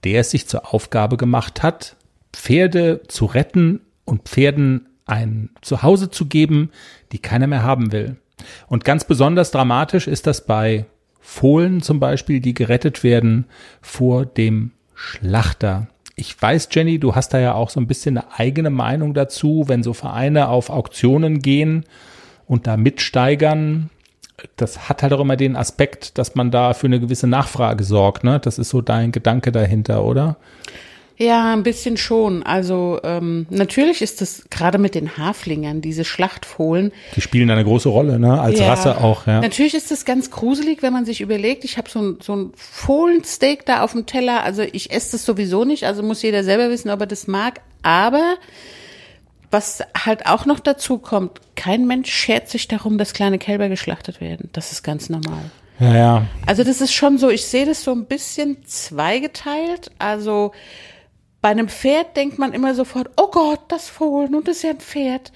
der 0.03 0.19
es 0.19 0.31
sich 0.31 0.47
zur 0.47 0.73
Aufgabe 0.73 1.15
gemacht 1.15 1.63
hat, 1.63 1.95
Pferde 2.33 3.03
zu 3.07 3.25
retten 3.25 3.79
und 4.03 4.27
Pferden 4.27 4.89
ein 5.05 5.49
Zuhause 5.61 6.11
zu 6.11 6.25
geben, 6.25 6.71
die 7.13 7.19
keiner 7.19 7.47
mehr 7.47 7.63
haben 7.63 7.93
will. 7.93 8.17
Und 8.67 8.85
ganz 8.85 9.03
besonders 9.03 9.51
dramatisch 9.51 10.07
ist 10.07 10.27
das 10.27 10.45
bei 10.45 10.85
Fohlen 11.19 11.81
zum 11.81 11.99
Beispiel, 11.99 12.39
die 12.39 12.53
gerettet 12.53 13.03
werden 13.03 13.45
vor 13.81 14.25
dem 14.25 14.71
Schlachter. 14.95 15.87
Ich 16.15 16.39
weiß, 16.41 16.69
Jenny, 16.71 16.99
du 16.99 17.15
hast 17.15 17.33
da 17.33 17.39
ja 17.39 17.53
auch 17.53 17.69
so 17.69 17.79
ein 17.79 17.87
bisschen 17.87 18.17
eine 18.17 18.27
eigene 18.37 18.69
Meinung 18.69 19.13
dazu, 19.13 19.65
wenn 19.67 19.83
so 19.83 19.93
Vereine 19.93 20.49
auf 20.49 20.69
Auktionen 20.69 21.39
gehen 21.39 21.85
und 22.45 22.67
da 22.67 22.75
mitsteigern. 22.75 23.89
Das 24.57 24.89
hat 24.89 25.03
halt 25.03 25.13
auch 25.13 25.19
immer 25.19 25.37
den 25.37 25.55
Aspekt, 25.55 26.17
dass 26.17 26.35
man 26.35 26.51
da 26.51 26.73
für 26.73 26.87
eine 26.87 26.99
gewisse 26.99 27.27
Nachfrage 27.27 27.83
sorgt. 27.83 28.23
Ne? 28.23 28.39
Das 28.39 28.57
ist 28.57 28.69
so 28.69 28.81
dein 28.81 29.11
Gedanke 29.11 29.51
dahinter, 29.51 30.03
oder? 30.03 30.37
Ja, 31.21 31.51
ein 31.51 31.63
bisschen 31.63 31.97
schon. 31.97 32.43
Also 32.43 33.01
ähm, 33.03 33.45
natürlich 33.49 34.01
ist 34.01 34.21
es 34.21 34.45
gerade 34.49 34.77
mit 34.77 34.95
den 34.95 35.17
Haflingern, 35.17 35.81
diese 35.81 36.05
Schlachtfohlen. 36.05 36.93
Die 37.17 37.19
spielen 37.19 37.51
eine 37.51 37.65
große 37.65 37.89
Rolle, 37.89 38.19
ne? 38.19 38.39
Als 38.39 38.57
Ja, 38.57 38.69
Rasse 38.69 38.97
auch, 38.99 39.27
ja. 39.27 39.41
Natürlich 39.41 39.73
ist 39.73 39.91
es 39.91 40.05
ganz 40.05 40.31
gruselig, 40.31 40.81
wenn 40.81 40.93
man 40.93 41.03
sich 41.03 41.19
überlegt, 41.19 41.65
ich 41.65 41.77
habe 41.77 41.89
so 41.89 41.99
ein, 41.99 42.17
so 42.21 42.33
ein 42.37 42.51
Fohlensteak 42.55 43.65
da 43.65 43.83
auf 43.83 43.91
dem 43.91 44.05
Teller. 44.05 44.43
Also 44.43 44.61
ich 44.61 44.91
esse 44.91 45.11
das 45.11 45.25
sowieso 45.25 45.65
nicht, 45.65 45.83
also 45.83 46.03
muss 46.03 46.21
jeder 46.21 46.45
selber 46.45 46.69
wissen, 46.69 46.89
ob 46.89 47.01
er 47.01 47.07
das 47.07 47.27
mag. 47.27 47.59
Aber 47.83 48.35
was 49.51 49.83
halt 50.05 50.25
auch 50.25 50.45
noch 50.45 50.61
dazu 50.61 50.99
kommt, 50.99 51.41
kein 51.57 51.85
Mensch 51.85 52.09
schert 52.13 52.47
sich 52.47 52.69
darum, 52.69 52.97
dass 52.97 53.11
kleine 53.11 53.39
Kälber 53.39 53.67
geschlachtet 53.67 54.21
werden. 54.21 54.49
Das 54.53 54.71
ist 54.71 54.83
ganz 54.83 55.09
normal. 55.09 55.51
Ja, 55.81 55.95
ja. 55.95 56.25
Also 56.45 56.63
das 56.63 56.79
ist 56.79 56.93
schon 56.93 57.17
so, 57.17 57.29
ich 57.29 57.45
sehe 57.45 57.65
das 57.65 57.83
so 57.83 57.91
ein 57.91 58.05
bisschen 58.05 58.57
zweigeteilt. 58.65 59.91
Also 59.97 60.51
bei 61.41 61.49
einem 61.49 61.69
Pferd 61.69 62.17
denkt 62.17 62.37
man 62.37 62.53
immer 62.53 62.75
sofort, 62.75 63.09
oh 63.17 63.29
Gott, 63.31 63.61
das 63.69 63.89
Fohlen 63.89 64.35
und 64.35 64.47
das 64.47 64.57
ist 64.57 64.63
ja 64.63 64.69
ein 64.71 64.79
Pferd. 64.79 65.31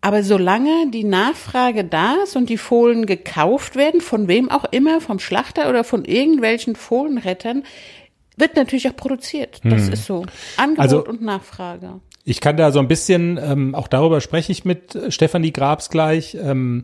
Aber 0.00 0.22
solange 0.22 0.90
die 0.90 1.04
Nachfrage 1.04 1.82
da 1.82 2.16
ist 2.24 2.36
und 2.36 2.50
die 2.50 2.58
Fohlen 2.58 3.06
gekauft 3.06 3.74
werden, 3.74 4.02
von 4.02 4.28
wem 4.28 4.50
auch 4.50 4.66
immer, 4.70 5.00
vom 5.00 5.18
Schlachter 5.18 5.70
oder 5.70 5.82
von 5.82 6.04
irgendwelchen 6.04 6.76
Fohlenrettern, 6.76 7.62
wird 8.36 8.56
natürlich 8.56 8.88
auch 8.88 8.96
produziert. 8.96 9.60
Das 9.64 9.88
ist 9.88 10.04
so. 10.04 10.26
Angebot 10.56 10.82
Also- 10.82 11.06
und 11.06 11.22
Nachfrage. 11.22 12.00
Ich 12.26 12.40
kann 12.40 12.56
da 12.56 12.72
so 12.72 12.78
ein 12.78 12.88
bisschen, 12.88 13.38
ähm, 13.42 13.74
auch 13.74 13.86
darüber 13.86 14.20
spreche 14.20 14.50
ich 14.50 14.64
mit 14.64 14.98
Stefanie 15.08 15.52
Grabs 15.52 15.90
gleich. 15.90 16.34
Ähm, 16.34 16.82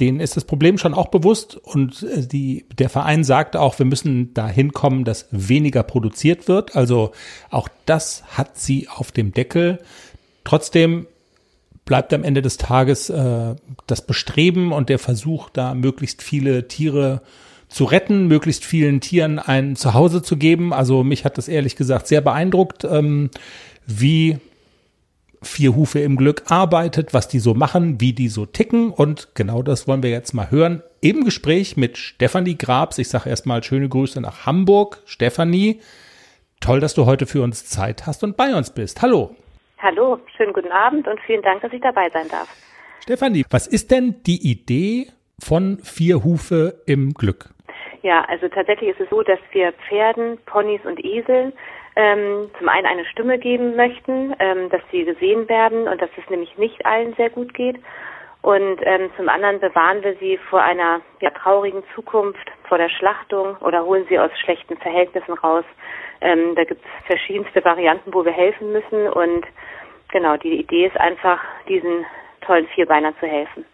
denen 0.00 0.20
ist 0.20 0.36
das 0.36 0.44
Problem 0.44 0.78
schon 0.78 0.94
auch 0.94 1.08
bewusst 1.08 1.56
und 1.56 2.02
äh, 2.02 2.26
die, 2.26 2.66
der 2.78 2.88
Verein 2.88 3.24
sagt 3.24 3.56
auch, 3.56 3.78
wir 3.78 3.86
müssen 3.86 4.34
da 4.34 4.48
hinkommen, 4.48 5.04
dass 5.04 5.28
weniger 5.30 5.82
produziert 5.82 6.48
wird. 6.48 6.76
Also 6.76 7.12
auch 7.50 7.68
das 7.86 8.24
hat 8.36 8.58
sie 8.58 8.88
auf 8.88 9.12
dem 9.12 9.32
Deckel. 9.32 9.78
Trotzdem 10.44 11.06
bleibt 11.84 12.12
am 12.12 12.22
Ende 12.22 12.42
des 12.42 12.58
Tages 12.58 13.10
äh, 13.10 13.54
das 13.86 14.06
Bestreben 14.06 14.72
und 14.72 14.88
der 14.88 14.98
Versuch, 14.98 15.50
da 15.50 15.74
möglichst 15.74 16.22
viele 16.22 16.68
Tiere 16.68 17.22
zu 17.68 17.84
retten, 17.84 18.28
möglichst 18.28 18.64
vielen 18.64 19.00
Tieren 19.00 19.38
ein 19.38 19.76
Zuhause 19.76 20.22
zu 20.22 20.36
geben. 20.36 20.72
Also 20.72 21.04
mich 21.04 21.24
hat 21.24 21.38
das 21.38 21.48
ehrlich 21.48 21.76
gesagt 21.76 22.06
sehr 22.06 22.20
beeindruckt, 22.20 22.84
ähm, 22.84 23.30
wie 23.86 24.38
vier 25.42 25.74
Hufe 25.74 26.00
im 26.00 26.16
Glück 26.16 26.44
arbeitet, 26.48 27.14
was 27.14 27.28
die 27.28 27.38
so 27.38 27.54
machen, 27.54 28.00
wie 28.00 28.12
die 28.12 28.28
so 28.28 28.46
ticken. 28.46 28.90
Und 28.90 29.34
genau 29.34 29.62
das 29.62 29.86
wollen 29.86 30.02
wir 30.02 30.10
jetzt 30.10 30.32
mal 30.32 30.50
hören 30.50 30.82
im 31.00 31.24
Gespräch 31.24 31.76
mit 31.76 31.96
Stefanie 31.96 32.58
Grabs. 32.58 32.98
Ich 32.98 33.08
sage 33.08 33.30
erstmal 33.30 33.62
schöne 33.62 33.88
Grüße 33.88 34.20
nach 34.20 34.46
Hamburg. 34.46 34.98
Stefanie, 35.06 35.80
toll, 36.60 36.80
dass 36.80 36.94
du 36.94 37.06
heute 37.06 37.26
für 37.26 37.42
uns 37.42 37.66
Zeit 37.66 38.06
hast 38.06 38.24
und 38.24 38.36
bei 38.36 38.54
uns 38.54 38.72
bist. 38.72 39.02
Hallo. 39.02 39.34
Hallo, 39.78 40.18
schönen 40.36 40.52
guten 40.52 40.72
Abend 40.72 41.06
und 41.06 41.20
vielen 41.20 41.42
Dank, 41.42 41.62
dass 41.62 41.72
ich 41.72 41.80
dabei 41.80 42.10
sein 42.10 42.28
darf. 42.28 42.48
Stefanie, 43.02 43.44
was 43.50 43.66
ist 43.66 43.90
denn 43.90 44.16
die 44.26 44.50
Idee 44.50 45.08
von 45.38 45.78
vier 45.84 46.24
Hufe 46.24 46.82
im 46.86 47.14
Glück? 47.14 47.50
Ja, 48.02 48.24
also 48.24 48.48
tatsächlich 48.48 48.90
ist 48.90 49.00
es 49.00 49.10
so, 49.10 49.22
dass 49.22 49.38
wir 49.52 49.72
Pferden, 49.88 50.38
Ponys 50.46 50.80
und 50.84 51.04
Eseln 51.04 51.52
ähm, 51.98 52.48
zum 52.56 52.68
einen 52.68 52.86
eine 52.86 53.04
Stimme 53.06 53.38
geben 53.38 53.74
möchten, 53.74 54.32
ähm, 54.38 54.70
dass 54.70 54.80
sie 54.92 55.04
gesehen 55.04 55.48
werden 55.48 55.88
und 55.88 56.00
dass 56.00 56.10
es 56.16 56.30
nämlich 56.30 56.56
nicht 56.56 56.86
allen 56.86 57.12
sehr 57.14 57.28
gut 57.28 57.52
geht. 57.54 57.76
Und 58.40 58.78
ähm, 58.82 59.10
zum 59.16 59.28
anderen 59.28 59.58
bewahren 59.58 60.04
wir 60.04 60.14
sie 60.20 60.38
vor 60.48 60.62
einer 60.62 61.00
ja, 61.20 61.30
traurigen 61.30 61.82
Zukunft, 61.96 62.48
vor 62.68 62.78
der 62.78 62.88
Schlachtung 62.88 63.56
oder 63.56 63.84
holen 63.84 64.06
sie 64.08 64.16
aus 64.16 64.30
schlechten 64.38 64.76
Verhältnissen 64.76 65.34
raus. 65.34 65.64
Ähm, 66.20 66.54
da 66.54 66.62
gibt 66.62 66.84
es 66.84 67.06
verschiedenste 67.06 67.64
Varianten, 67.64 68.14
wo 68.14 68.24
wir 68.24 68.32
helfen 68.32 68.72
müssen. 68.72 69.08
Und 69.08 69.44
genau, 70.12 70.36
die 70.36 70.60
Idee 70.60 70.86
ist 70.86 71.00
einfach, 71.00 71.40
diesen 71.68 72.06
tollen 72.42 72.68
Vierbeinern 72.68 73.14
zu 73.18 73.26
helfen. 73.26 73.64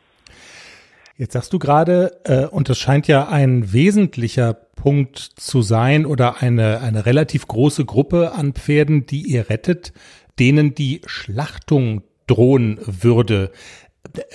Jetzt 1.16 1.34
sagst 1.34 1.52
du 1.52 1.60
gerade, 1.60 2.20
äh, 2.24 2.46
und 2.46 2.68
das 2.68 2.78
scheint 2.78 3.06
ja 3.06 3.28
ein 3.28 3.72
wesentlicher 3.72 4.52
Punkt 4.52 5.18
zu 5.18 5.62
sein 5.62 6.06
oder 6.06 6.42
eine, 6.42 6.80
eine 6.80 7.06
relativ 7.06 7.46
große 7.46 7.84
Gruppe 7.84 8.32
an 8.32 8.52
Pferden, 8.52 9.06
die 9.06 9.22
ihr 9.22 9.48
rettet, 9.48 9.92
denen 10.40 10.74
die 10.74 11.02
Schlachtung 11.06 12.02
drohen 12.26 12.80
würde. 12.84 13.52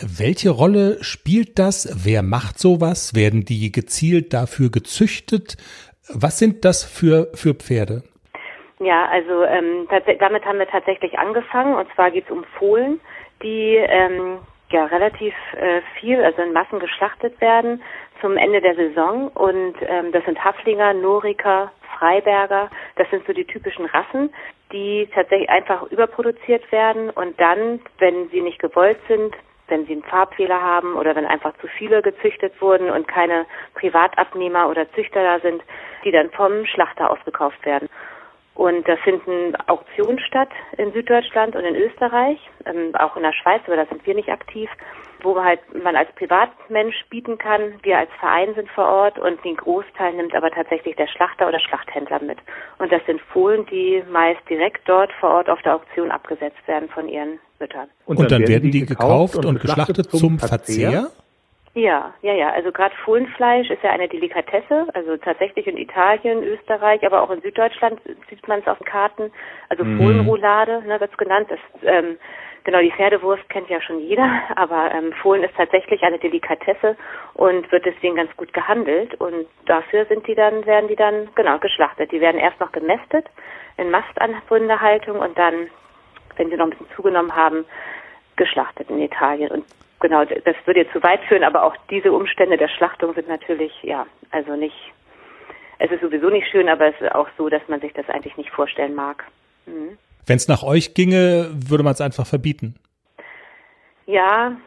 Welche 0.02 0.52
Rolle 0.52 1.04
spielt 1.04 1.60
das? 1.60 2.06
Wer 2.06 2.24
macht 2.24 2.58
sowas? 2.60 3.14
Werden 3.14 3.44
die 3.44 3.74
gezielt 3.74 4.34
dafür 4.34 4.72
gezüchtet? 4.72 5.58
Was 6.08 6.40
sind 6.40 6.64
das 6.64 6.86
für, 6.86 7.30
für 7.34 7.56
Pferde? 7.56 8.04
Ja, 8.80 9.06
also 9.10 9.44
ähm, 9.44 9.88
damit 10.20 10.46
haben 10.46 10.60
wir 10.60 10.68
tatsächlich 10.68 11.20
angefangen. 11.20 11.76
Und 11.76 11.88
zwar 11.94 12.12
geht 12.12 12.26
es 12.26 12.32
um 12.32 12.46
Fohlen, 12.58 13.02
die 13.44 13.76
ähm, 13.76 14.40
ja 14.72 14.86
relativ 14.86 15.34
äh, 15.54 15.82
viel, 16.00 16.24
also 16.24 16.42
in 16.42 16.54
Massen 16.54 16.80
geschlachtet 16.80 17.40
werden 17.42 17.82
zum 18.22 18.38
Ende 18.38 18.62
der 18.62 18.76
Saison. 18.76 19.30
Und 19.30 19.76
ähm, 19.82 20.12
das 20.12 20.24
sind 20.26 20.44
Haflinger, 20.44 20.94
Noriker, 20.94 21.72
Freiberger. 21.98 22.70
Das 22.96 23.10
sind 23.10 23.26
so 23.26 23.34
die 23.34 23.46
typischen 23.46 23.86
Rassen, 23.86 24.34
die 24.72 25.10
tatsächlich 25.14 25.50
einfach 25.50 25.84
überproduziert 25.92 26.72
werden. 26.72 27.10
Und 27.10 27.40
dann, 27.40 27.80
wenn 27.98 28.30
sie 28.30 28.42
nicht 28.42 28.60
gewollt 28.60 29.00
sind, 29.08 29.36
wenn 29.68 29.86
sie 29.86 29.94
einen 29.94 30.04
Farbfehler 30.04 30.62
haben 30.62 30.96
oder 30.96 31.16
wenn 31.16 31.26
einfach 31.26 31.54
zu 31.60 31.68
viele 31.68 32.02
gezüchtet 32.02 32.60
wurden 32.60 32.90
und 32.90 33.08
keine 33.08 33.46
Privatabnehmer 33.76 34.68
oder 34.68 34.92
Züchter 34.94 35.24
da 35.24 35.40
sind, 35.40 35.62
die 36.04 36.12
dann 36.12 36.32
vom 36.32 36.66
Schlachter 36.66 37.12
ausgekauft 37.12 37.64
werden. 37.66 37.88
Und 38.60 38.86
da 38.90 38.98
finden 38.98 39.56
Auktionen 39.68 40.20
statt 40.20 40.50
in 40.78 40.92
Süddeutschland 40.92 41.56
und 41.56 41.64
in 41.64 41.78
Österreich, 41.78 42.38
ähm, 42.66 42.94
auch 42.94 43.16
in 43.16 43.24
der 43.24 43.32
Schweiz, 43.32 43.62
aber 43.68 43.78
da 43.78 43.86
sind 43.86 44.06
wir 44.06 44.14
nicht 44.14 44.28
aktiv, 44.28 44.70
wo 45.24 45.42
halt 45.42 45.62
man 45.82 45.96
als 45.96 46.10
Privatmensch 46.16 47.06
bieten 47.10 47.38
kann. 47.38 47.76
Wir 47.84 48.00
als 48.00 48.10
Verein 48.20 48.54
sind 48.56 48.68
vor 48.72 48.84
Ort 48.84 49.18
und 49.18 49.42
den 49.46 49.56
Großteil 49.56 50.14
nimmt 50.14 50.36
aber 50.36 50.52
tatsächlich 50.52 50.98
der 50.98 51.08
Schlachter 51.08 51.48
oder 51.48 51.62
Schlachthändler 51.62 52.22
mit. 52.22 52.40
Und 52.80 52.92
das 52.92 53.00
sind 53.06 53.22
Fohlen, 53.32 53.66
die 53.68 54.04
meist 54.12 54.42
direkt 54.50 54.82
dort 54.90 55.14
vor 55.22 55.30
Ort 55.36 55.50
auf 55.50 55.62
der 55.62 55.76
Auktion 55.76 56.12
abgesetzt 56.12 56.68
werden 56.68 56.90
von 56.90 57.08
ihren 57.08 57.40
Müttern. 57.62 57.88
Und, 58.08 58.30
dann, 58.30 58.46
werden 58.46 58.72
die 58.72 58.86
gekauft 58.86 59.38
und 59.46 59.62
geschlachtet 59.62 60.12
zum 60.12 60.38
Verzehr? 60.38 61.12
Ja, 61.76 62.14
ja, 62.22 62.34
ja. 62.34 62.50
Also 62.52 62.72
gerade 62.72 62.96
Fohlenfleisch 63.06 63.70
ist 63.70 63.84
ja 63.84 63.92
eine 63.92 64.08
Delikatesse. 64.08 64.88
Also 64.94 65.18
tatsächlich 65.18 65.68
in 65.68 65.78
Italien, 65.78 66.44
Österreich, 66.44 67.06
aber 67.06 67.22
auch 67.22 67.30
in 67.30 67.42
Süddeutschland 67.42 68.02
sieht 68.30 68.48
man 68.48 68.60
es 68.60 68.68
auf 68.68 68.80
den 68.80 68.86
Karten. 68.86 69.32
Also 69.70 69.84
Fohlenroulade 69.84 70.82
ne, 70.88 71.00
wird's 71.00 71.18
genannt. 71.18 71.48
Das, 71.50 71.60
ähm, 71.84 72.18
genau, 72.64 72.80
die 72.80 72.92
Pferdewurst 72.92 73.48
kennt 73.50 73.70
ja 73.70 73.80
schon 73.82 74.00
jeder, 74.00 74.42
aber 74.56 74.92
ähm, 74.94 75.14
Fohlen 75.22 75.44
ist 75.44 75.56
tatsächlich 75.56 76.02
eine 76.02 76.18
Delikatesse 76.18 76.98
und 77.36 77.72
wird 77.72 77.86
deswegen 77.86 78.16
ganz 78.16 78.36
gut 78.36 78.52
gehandelt. 78.52 79.14
Und 79.22 79.46
dafür 79.66 80.06
sind 80.06 80.26
die 80.26 80.36
dann, 80.36 80.66
werden 80.66 80.88
die 80.88 80.96
dann 80.96 81.30
genau 81.36 81.60
geschlachtet. 81.60 82.12
Die 82.12 82.22
werden 82.22 82.42
erst 82.42 82.60
noch 82.60 82.72
gemästet 82.72 83.28
in 83.78 83.92
Mastanbundehaltung 83.92 85.20
und 85.20 85.38
dann, 85.38 85.70
wenn 86.36 86.50
sie 86.50 86.58
noch 86.58 86.66
ein 86.66 86.72
bisschen 86.72 86.90
zugenommen 86.96 87.36
haben, 87.36 87.64
geschlachtet 88.38 88.90
in 88.90 89.00
Italien. 89.02 89.52
Und 89.52 89.66
genau, 90.00 90.26
das 90.26 90.56
würde 90.66 90.82
jetzt 90.82 90.94
zu 90.94 91.04
weit 91.04 91.22
führen, 91.26 91.44
aber 91.44 91.64
auch 91.64 91.76
diese 91.90 92.12
Umstände 92.12 92.58
der 92.58 92.70
Schlachtung 92.70 93.14
sind 93.14 93.28
natürlich, 93.28 93.72
ja, 93.84 94.06
also 94.32 94.56
nicht, 94.56 94.76
es 95.80 95.92
ist 95.92 96.02
sowieso 96.02 96.30
nicht 96.30 96.48
schön, 96.50 96.70
aber 96.70 96.88
es 96.88 97.02
ist 97.02 97.14
auch 97.14 97.28
so, 97.38 97.50
dass 97.50 97.62
man 97.68 97.82
sich 97.82 97.94
das 97.94 98.10
eigentlich 98.10 98.38
nicht 98.38 98.50
vorstellen 98.50 98.96
mag. 98.96 99.26
Mhm. 99.66 99.98
Wenn 100.26 100.38
es 100.38 100.48
nach 100.48 100.64
euch 100.64 100.94
ginge, 100.94 101.50
würde 101.52 101.84
man 101.84 101.94
es 101.94 102.02
einfach 102.02 102.28
verbieten. 102.28 102.76
Ja, 104.06 104.58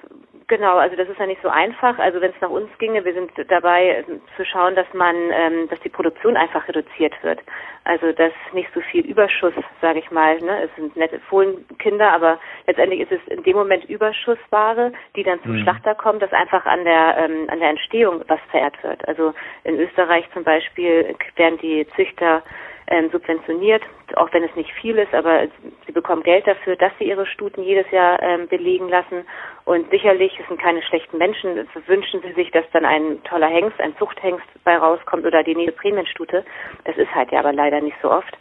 Genau, 0.48 0.76
also 0.76 0.96
das 0.96 1.08
ist 1.08 1.18
ja 1.18 1.26
nicht 1.26 1.42
so 1.42 1.48
einfach. 1.48 1.98
Also 1.98 2.20
wenn 2.20 2.30
es 2.30 2.40
nach 2.40 2.50
uns 2.50 2.68
ginge, 2.78 3.04
wir 3.04 3.14
sind 3.14 3.30
dabei 3.48 3.88
äh, 3.88 4.04
zu 4.36 4.44
schauen, 4.44 4.74
dass 4.74 4.86
man, 4.92 5.14
ähm, 5.32 5.68
dass 5.68 5.80
die 5.80 5.88
Produktion 5.88 6.36
einfach 6.36 6.66
reduziert 6.68 7.14
wird. 7.22 7.40
Also 7.84 8.12
dass 8.12 8.32
nicht 8.52 8.68
so 8.74 8.80
viel 8.80 9.04
Überschuss, 9.04 9.54
sage 9.80 9.98
ich 9.98 10.10
mal, 10.10 10.38
ne, 10.38 10.64
es 10.64 10.70
sind 10.76 10.96
nette 10.96 11.20
Fohlenkinder, 11.20 12.12
aber 12.12 12.38
letztendlich 12.66 13.00
ist 13.00 13.12
es 13.12 13.20
in 13.28 13.42
dem 13.42 13.56
Moment 13.56 13.84
Überschussware, 13.86 14.92
die 15.16 15.22
dann 15.22 15.42
zum 15.42 15.52
mhm. 15.52 15.62
Schlachter 15.62 15.94
kommt, 15.94 16.22
dass 16.22 16.32
einfach 16.32 16.64
an 16.66 16.84
der 16.84 17.16
ähm, 17.18 17.48
an 17.48 17.60
der 17.60 17.70
Entstehung 17.70 18.22
was 18.28 18.40
verehrt 18.50 18.82
wird. 18.82 19.06
Also 19.08 19.34
in 19.64 19.78
Österreich 19.78 20.24
zum 20.32 20.44
Beispiel 20.44 21.14
werden 21.36 21.58
die 21.58 21.86
Züchter 21.96 22.42
ähm, 22.88 23.10
subventioniert, 23.10 23.82
auch 24.16 24.32
wenn 24.32 24.44
es 24.44 24.54
nicht 24.56 24.72
viel 24.72 24.98
ist, 24.98 25.14
aber 25.14 25.46
sie 25.86 25.92
bekommen 25.92 26.22
Geld 26.22 26.46
dafür, 26.46 26.76
dass 26.76 26.92
sie 26.98 27.04
ihre 27.04 27.26
Stuten 27.26 27.62
jedes 27.62 27.90
Jahr 27.90 28.22
ähm, 28.22 28.48
belegen 28.48 28.88
lassen. 28.88 29.24
Und 29.64 29.90
sicherlich, 29.90 30.38
es 30.40 30.46
sind 30.48 30.60
keine 30.60 30.82
schlechten 30.82 31.18
Menschen, 31.18 31.68
wünschen 31.86 32.20
sie 32.22 32.32
sich, 32.32 32.50
dass 32.50 32.64
dann 32.72 32.84
ein 32.84 33.22
toller 33.24 33.48
Hengst, 33.48 33.80
ein 33.80 33.96
Zuchthengst 33.96 34.46
bei 34.64 34.76
rauskommt 34.76 35.24
oder 35.24 35.42
die 35.42 35.54
nächste 35.54 35.78
Prämienstute. 35.80 36.44
Das 36.84 36.96
ist 36.96 37.14
halt 37.14 37.30
ja 37.30 37.40
aber 37.40 37.52
leider 37.52 37.80
nicht 37.80 37.96
so 38.02 38.10
oft. 38.10 38.36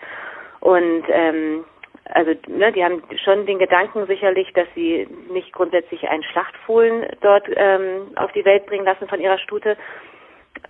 Und 0.59 1.03
ähm, 1.09 1.65
also 2.05 2.31
ne, 2.47 2.71
die 2.71 2.83
haben 2.83 3.03
schon 3.23 3.45
den 3.45 3.59
Gedanken 3.59 4.05
sicherlich, 4.07 4.51
dass 4.53 4.67
sie 4.75 5.07
nicht 5.29 5.53
grundsätzlich 5.53 6.07
einen 6.09 6.23
Schlachtfohlen 6.23 7.05
dort 7.21 7.47
ähm, 7.55 8.11
auf 8.15 8.31
die 8.33 8.45
Welt 8.45 8.65
bringen 8.65 8.85
lassen 8.85 9.07
von 9.07 9.19
ihrer 9.19 9.37
Stute, 9.37 9.77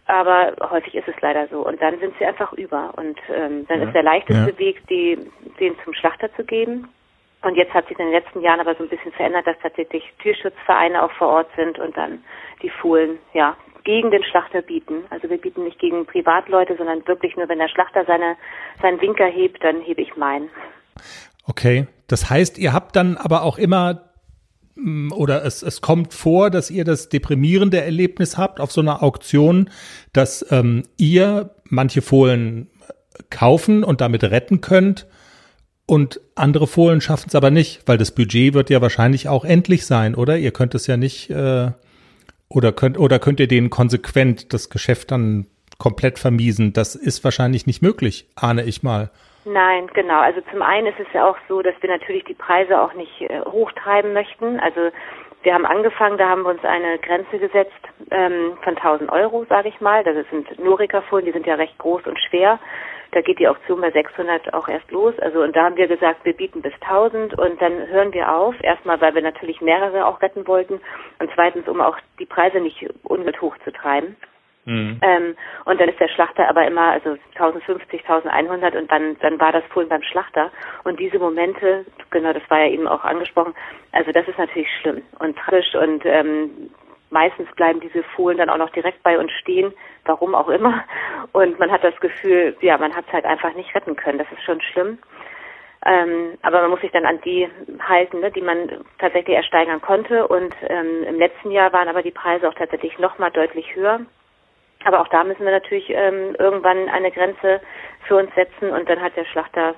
aber 0.06 0.54
häufig 0.70 0.96
ist 0.96 1.08
es 1.08 1.16
leider 1.22 1.48
so. 1.48 1.66
Und 1.66 1.82
dann 1.82 2.00
sind 2.00 2.14
sie 2.20 2.26
einfach 2.26 2.52
über. 2.54 2.94
Und 2.98 3.18
ähm, 3.34 3.66
dann 3.68 3.82
ja. 3.82 3.88
ist 3.88 3.94
der 3.94 4.04
leichteste 4.04 4.52
ja. 4.52 4.60
Weg, 4.60 4.86
die, 4.88 5.18
den 5.60 5.76
zum 5.84 5.94
Schlachter 5.94 6.34
zu 6.36 6.44
geben. 6.44 6.90
Und 7.44 7.56
jetzt 7.56 7.74
hat 7.74 7.88
sich 7.88 7.98
in 7.98 8.06
den 8.06 8.14
letzten 8.14 8.42
Jahren 8.42 8.60
aber 8.60 8.76
so 8.76 8.84
ein 8.84 8.90
bisschen 8.90 9.12
verändert, 9.14 9.48
dass 9.48 9.58
tatsächlich 9.64 10.04
Tierschutzvereine 10.22 11.02
auch 11.02 11.12
vor 11.14 11.30
Ort 11.30 11.50
sind 11.56 11.80
und 11.80 11.98
dann 11.98 12.24
die 12.62 12.70
Fohlen, 12.70 13.18
ja, 13.34 13.58
gegen 13.84 14.12
den 14.12 14.24
Schlachter 14.24 14.62
bieten. 14.62 15.06
Also 15.10 15.28
wir 15.28 15.40
bieten 15.40 15.64
nicht 15.64 15.80
gegen 15.80 16.06
Privatleute, 16.06 16.76
sondern 16.78 17.08
wirklich 17.08 17.36
nur, 17.36 17.50
wenn 17.50 17.58
der 17.58 17.68
Schlachter 17.68 18.06
seine, 18.06 18.38
seinen 18.80 19.02
Winker 19.02 19.26
hebt, 19.26 19.64
dann 19.64 19.82
hebe 19.82 20.02
ich 20.02 20.16
meinen. 20.16 20.50
Okay, 21.48 21.88
das 22.08 22.30
heißt, 22.30 22.60
ihr 22.60 22.74
habt 22.74 22.96
dann 22.96 23.18
aber 23.18 23.42
auch 23.42 23.58
immer 23.58 24.11
Mm, 24.11 24.11
oder 25.12 25.46
es, 25.46 25.64
es 25.64 25.82
kommt 25.82 26.14
vor, 26.14 26.50
dass 26.50 26.70
ihr 26.70 26.86
das 26.86 27.10
deprimierende 27.10 27.82
Erlebnis 27.82 28.38
habt 28.38 28.60
auf 28.60 28.72
so 28.72 28.82
einer 28.82 29.04
Auktion, 29.04 29.70
dass 30.14 30.46
ähm, 30.50 30.84
ihr 30.98 31.56
manche 31.66 32.02
Fohlen 32.02 32.68
kaufen 33.30 33.84
und 33.84 34.02
damit 34.02 34.24
retten 34.24 34.62
könnt 34.62 35.08
und 35.92 36.22
andere 36.36 36.68
Fohlen 36.68 37.02
schaffen 37.02 37.26
es 37.28 37.36
aber 37.36 37.52
nicht, 37.52 37.82
weil 37.86 37.98
das 37.98 38.12
Budget 38.12 38.54
wird 38.54 38.70
ja 38.70 38.82
wahrscheinlich 38.82 39.28
auch 39.28 39.44
endlich 39.44 39.86
sein, 39.86 40.16
oder? 40.16 40.38
Ihr 40.38 40.52
könnt 40.52 40.74
es 40.74 40.88
ja 40.88 40.96
nicht 40.96 41.30
äh, 41.30 41.72
oder 42.48 42.72
könnt 42.72 42.98
oder 42.98 43.20
könnt 43.20 43.42
ihr 43.42 43.48
denen 43.48 43.70
konsequent 43.70 44.54
das 44.54 44.70
Geschäft 44.70 45.12
dann 45.12 45.48
komplett 45.78 46.18
vermiesen? 46.18 46.72
Das 46.72 46.96
ist 46.96 47.26
wahrscheinlich 47.26 47.66
nicht 47.66 47.82
möglich, 47.82 48.28
ahne 48.36 48.64
ich 48.64 48.84
mal. 48.84 49.12
Nein, 49.44 49.88
genau. 49.94 50.20
Also 50.20 50.42
zum 50.52 50.62
einen 50.62 50.88
ist 50.88 51.00
es 51.00 51.12
ja 51.14 51.28
auch 51.28 51.38
so, 51.48 51.62
dass 51.62 51.74
wir 51.82 51.90
natürlich 51.90 52.24
die 52.26 52.36
Preise 52.36 52.80
auch 52.80 52.94
nicht 52.94 53.22
äh, 53.22 53.42
hochtreiben 53.42 54.14
möchten. 54.14 54.60
Also 54.60 54.92
wir 55.42 55.56
haben 55.56 55.66
angefangen, 55.66 56.20
da 56.20 56.30
haben 56.30 56.44
wir 56.44 56.50
uns 56.50 56.64
eine 56.64 57.00
Grenze 57.00 57.40
gesetzt 57.40 57.82
ähm, 58.12 58.58
von 58.64 58.78
1000 58.78 59.12
Euro, 59.12 59.46
sage 59.50 59.70
ich 59.70 59.82
mal. 59.82 60.04
Das 60.04 60.16
sind 60.30 60.60
Norika-Folien, 60.60 61.26
die 61.26 61.32
sind 61.32 61.48
ja 61.48 61.56
recht 61.56 61.76
groß 61.80 62.06
und 62.06 62.20
schwer. 62.20 62.60
Da 63.14 63.22
geht 63.22 63.40
die 63.40 63.48
Auktion 63.48 63.82
bei 63.82 63.90
600 63.90 64.54
auch 64.54 64.68
erst 64.68 64.90
los. 64.92 65.18
Also 65.20 65.42
und 65.42 65.56
da 65.56 65.64
haben 65.64 65.76
wir 65.76 65.88
gesagt, 65.88 66.24
wir 66.24 66.34
bieten 66.34 66.62
bis 66.62 66.74
1000 66.82 67.38
und 67.40 67.60
dann 67.60 67.88
hören 67.88 68.14
wir 68.14 68.32
auf. 68.32 68.54
Erstmal, 68.62 69.02
weil 69.02 69.16
wir 69.16 69.24
natürlich 69.24 69.60
mehrere 69.60 70.06
auch 70.06 70.22
retten 70.22 70.48
wollten 70.48 70.80
und 71.20 71.32
zweitens, 71.34 71.68
um 71.68 71.82
auch 71.82 71.98
die 72.20 72.28
Preise 72.28 72.60
nicht 72.60 72.88
unnötig 73.04 73.42
hoch 73.42 73.58
zu 73.64 73.72
treiben. 73.72 74.16
Mhm. 74.66 75.00
Ähm, 75.02 75.36
und 75.66 75.82
dann 75.82 75.90
ist 75.90 76.00
der 76.00 76.08
Schlachter 76.10 76.48
aber 76.48 76.68
immer, 76.68 76.92
also 76.92 77.18
1050, 77.34 78.02
1100 78.08 78.76
und 78.76 78.92
dann, 78.92 79.18
dann 79.20 79.40
war 79.40 79.52
das 79.52 79.64
Fohlen 79.66 79.90
beim 79.90 80.04
Schlachter. 80.04 80.52
Und 80.84 81.00
diese 81.00 81.18
Momente, 81.18 81.86
genau, 82.12 82.34
das 82.34 82.44
war 82.50 82.60
ja 82.60 82.72
eben 82.72 82.88
auch 82.88 83.04
angesprochen, 83.04 83.56
also 83.92 84.12
das 84.12 84.28
ist 84.28 84.38
natürlich 84.38 84.70
schlimm 84.82 85.02
und 85.20 85.38
tragisch 85.38 85.74
und 85.76 86.06
ähm, 86.06 86.70
meistens 87.10 87.50
bleiben 87.56 87.80
diese 87.80 88.04
Fohlen 88.16 88.38
dann 88.38 88.50
auch 88.50 88.58
noch 88.58 88.70
direkt 88.72 89.04
bei 89.04 89.18
uns 89.20 89.32
stehen, 89.34 89.74
warum 90.06 90.34
auch 90.36 90.50
immer. 90.50 90.84
Und 91.34 91.60
man 91.60 91.72
hat 91.72 91.84
das 91.84 92.00
Gefühl, 92.00 92.56
ja, 92.62 92.78
man 92.78 92.96
hat 92.96 93.06
es 93.08 93.14
halt 93.14 93.26
einfach 93.26 93.54
nicht 93.54 93.74
retten 93.76 93.96
können. 93.96 94.18
Das 94.18 94.32
ist 94.32 94.44
schon 94.44 94.62
schlimm. 94.62 94.98
Ähm, 95.86 96.38
aber 96.42 96.62
man 96.62 96.70
muss 96.70 96.82
sich 96.82 96.92
dann 96.92 97.06
an 97.06 97.20
die 97.22 97.50
halten, 97.80 98.20
ne, 98.20 98.32
die 98.32 98.42
man 98.42 98.70
tatsächlich 99.00 99.36
ersteigern 99.36 99.82
konnte. 99.82 100.28
Und 100.28 100.56
ähm, 100.68 101.04
im 101.04 101.18
letzten 101.18 101.52
Jahr 101.52 101.74
waren 101.74 101.88
aber 101.88 102.02
die 102.02 102.12
Preise 102.12 102.48
auch 102.48 102.54
tatsächlich 102.54 102.98
nochmal 103.00 103.32
deutlich 103.32 103.76
höher. 103.76 104.02
Aber 104.86 105.02
auch 105.02 105.08
da 105.10 105.24
müssen 105.24 105.44
wir 105.44 105.52
natürlich 105.52 105.90
ähm, 105.90 106.36
irgendwann 106.40 106.90
eine 106.90 107.12
Grenze 107.12 107.62
für 108.08 108.18
uns 108.18 108.34
setzen 108.36 108.72
und 108.72 108.90
dann 108.90 109.02
hat 109.02 109.16
der 109.16 109.26
Schlachter, 109.26 109.76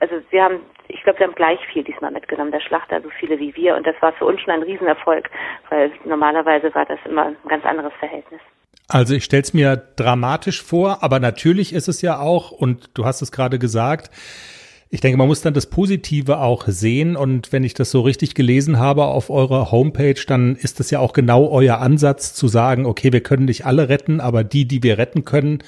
also 0.00 0.16
wir 0.30 0.44
haben, 0.44 0.60
ich 0.88 1.02
glaube, 1.02 1.20
wir 1.20 1.26
haben 1.26 1.34
gleich 1.34 1.60
viel 1.72 1.84
diesmal 1.84 2.10
mitgenommen, 2.10 2.52
der 2.52 2.60
Schlachter 2.60 3.00
so 3.00 3.10
viele 3.18 3.38
wie 3.38 3.54
wir 3.56 3.76
und 3.76 3.86
das 3.86 3.96
war 4.00 4.12
für 4.12 4.24
uns 4.24 4.40
schon 4.40 4.52
ein 4.52 4.62
Riesenerfolg, 4.62 5.30
weil 5.70 5.90
normalerweise 6.04 6.74
war 6.74 6.86
das 6.86 6.98
immer 7.04 7.26
ein 7.26 7.36
ganz 7.48 7.64
anderes 7.64 7.92
Verhältnis. 7.98 8.40
Also 8.88 9.14
ich 9.14 9.24
stelle 9.24 9.42
es 9.42 9.54
mir 9.54 9.76
dramatisch 9.96 10.62
vor, 10.62 11.02
aber 11.02 11.18
natürlich 11.18 11.72
ist 11.72 11.88
es 11.88 12.02
ja 12.02 12.20
auch, 12.20 12.50
und 12.50 12.90
du 12.94 13.04
hast 13.04 13.22
es 13.22 13.32
gerade 13.32 13.58
gesagt, 13.58 14.10
ich 14.94 15.00
denke, 15.00 15.16
man 15.16 15.26
muss 15.26 15.40
dann 15.40 15.54
das 15.54 15.66
Positive 15.66 16.38
auch 16.38 16.68
sehen. 16.68 17.16
Und 17.16 17.50
wenn 17.50 17.64
ich 17.64 17.72
das 17.72 17.90
so 17.90 18.02
richtig 18.02 18.34
gelesen 18.34 18.78
habe 18.78 19.06
auf 19.06 19.30
eurer 19.30 19.72
Homepage, 19.72 20.20
dann 20.26 20.54
ist 20.54 20.80
das 20.80 20.90
ja 20.90 20.98
auch 20.98 21.14
genau 21.14 21.48
euer 21.48 21.78
Ansatz 21.78 22.34
zu 22.34 22.46
sagen, 22.46 22.84
okay, 22.84 23.10
wir 23.10 23.22
können 23.22 23.46
nicht 23.46 23.64
alle 23.64 23.88
retten, 23.88 24.20
aber 24.20 24.44
die, 24.44 24.66
die 24.66 24.82
wir 24.82 24.98
retten 24.98 25.24
können, 25.24 25.60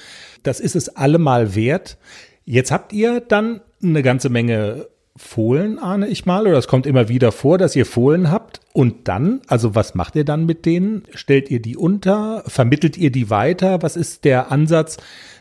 das 0.43 0.59
ist 0.59 0.75
es 0.75 0.95
allemal 0.95 1.55
wert. 1.55 1.97
Jetzt 2.45 2.69
habt 2.69 2.93
ihr 2.93 3.19
dann 3.19 3.61
eine 3.81 4.03
ganze 4.03 4.29
Menge 4.29 4.89
Fohlen, 5.17 5.79
ahne 5.79 6.07
ich 6.07 6.27
mal, 6.27 6.45
oder 6.45 6.59
es 6.59 6.67
kommt 6.67 6.85
immer 6.85 7.09
wieder 7.09 7.31
vor, 7.31 7.57
dass 7.57 7.75
ihr 7.75 7.87
Fohlen 7.87 8.29
habt. 8.29 8.59
Und 8.73 9.07
dann, 9.07 9.41
also 9.47 9.73
was 9.73 9.95
macht 9.95 10.15
ihr 10.15 10.25
dann 10.25 10.45
mit 10.45 10.67
denen? 10.67 11.01
Stellt 11.15 11.49
ihr 11.49 11.63
die 11.63 11.77
unter? 11.77 12.43
Vermittelt 12.45 12.95
ihr 12.95 13.11
die 13.11 13.31
weiter? 13.31 13.81
Was 13.81 13.95
ist 13.95 14.23
der 14.23 14.51
Ansatz, 14.51 14.97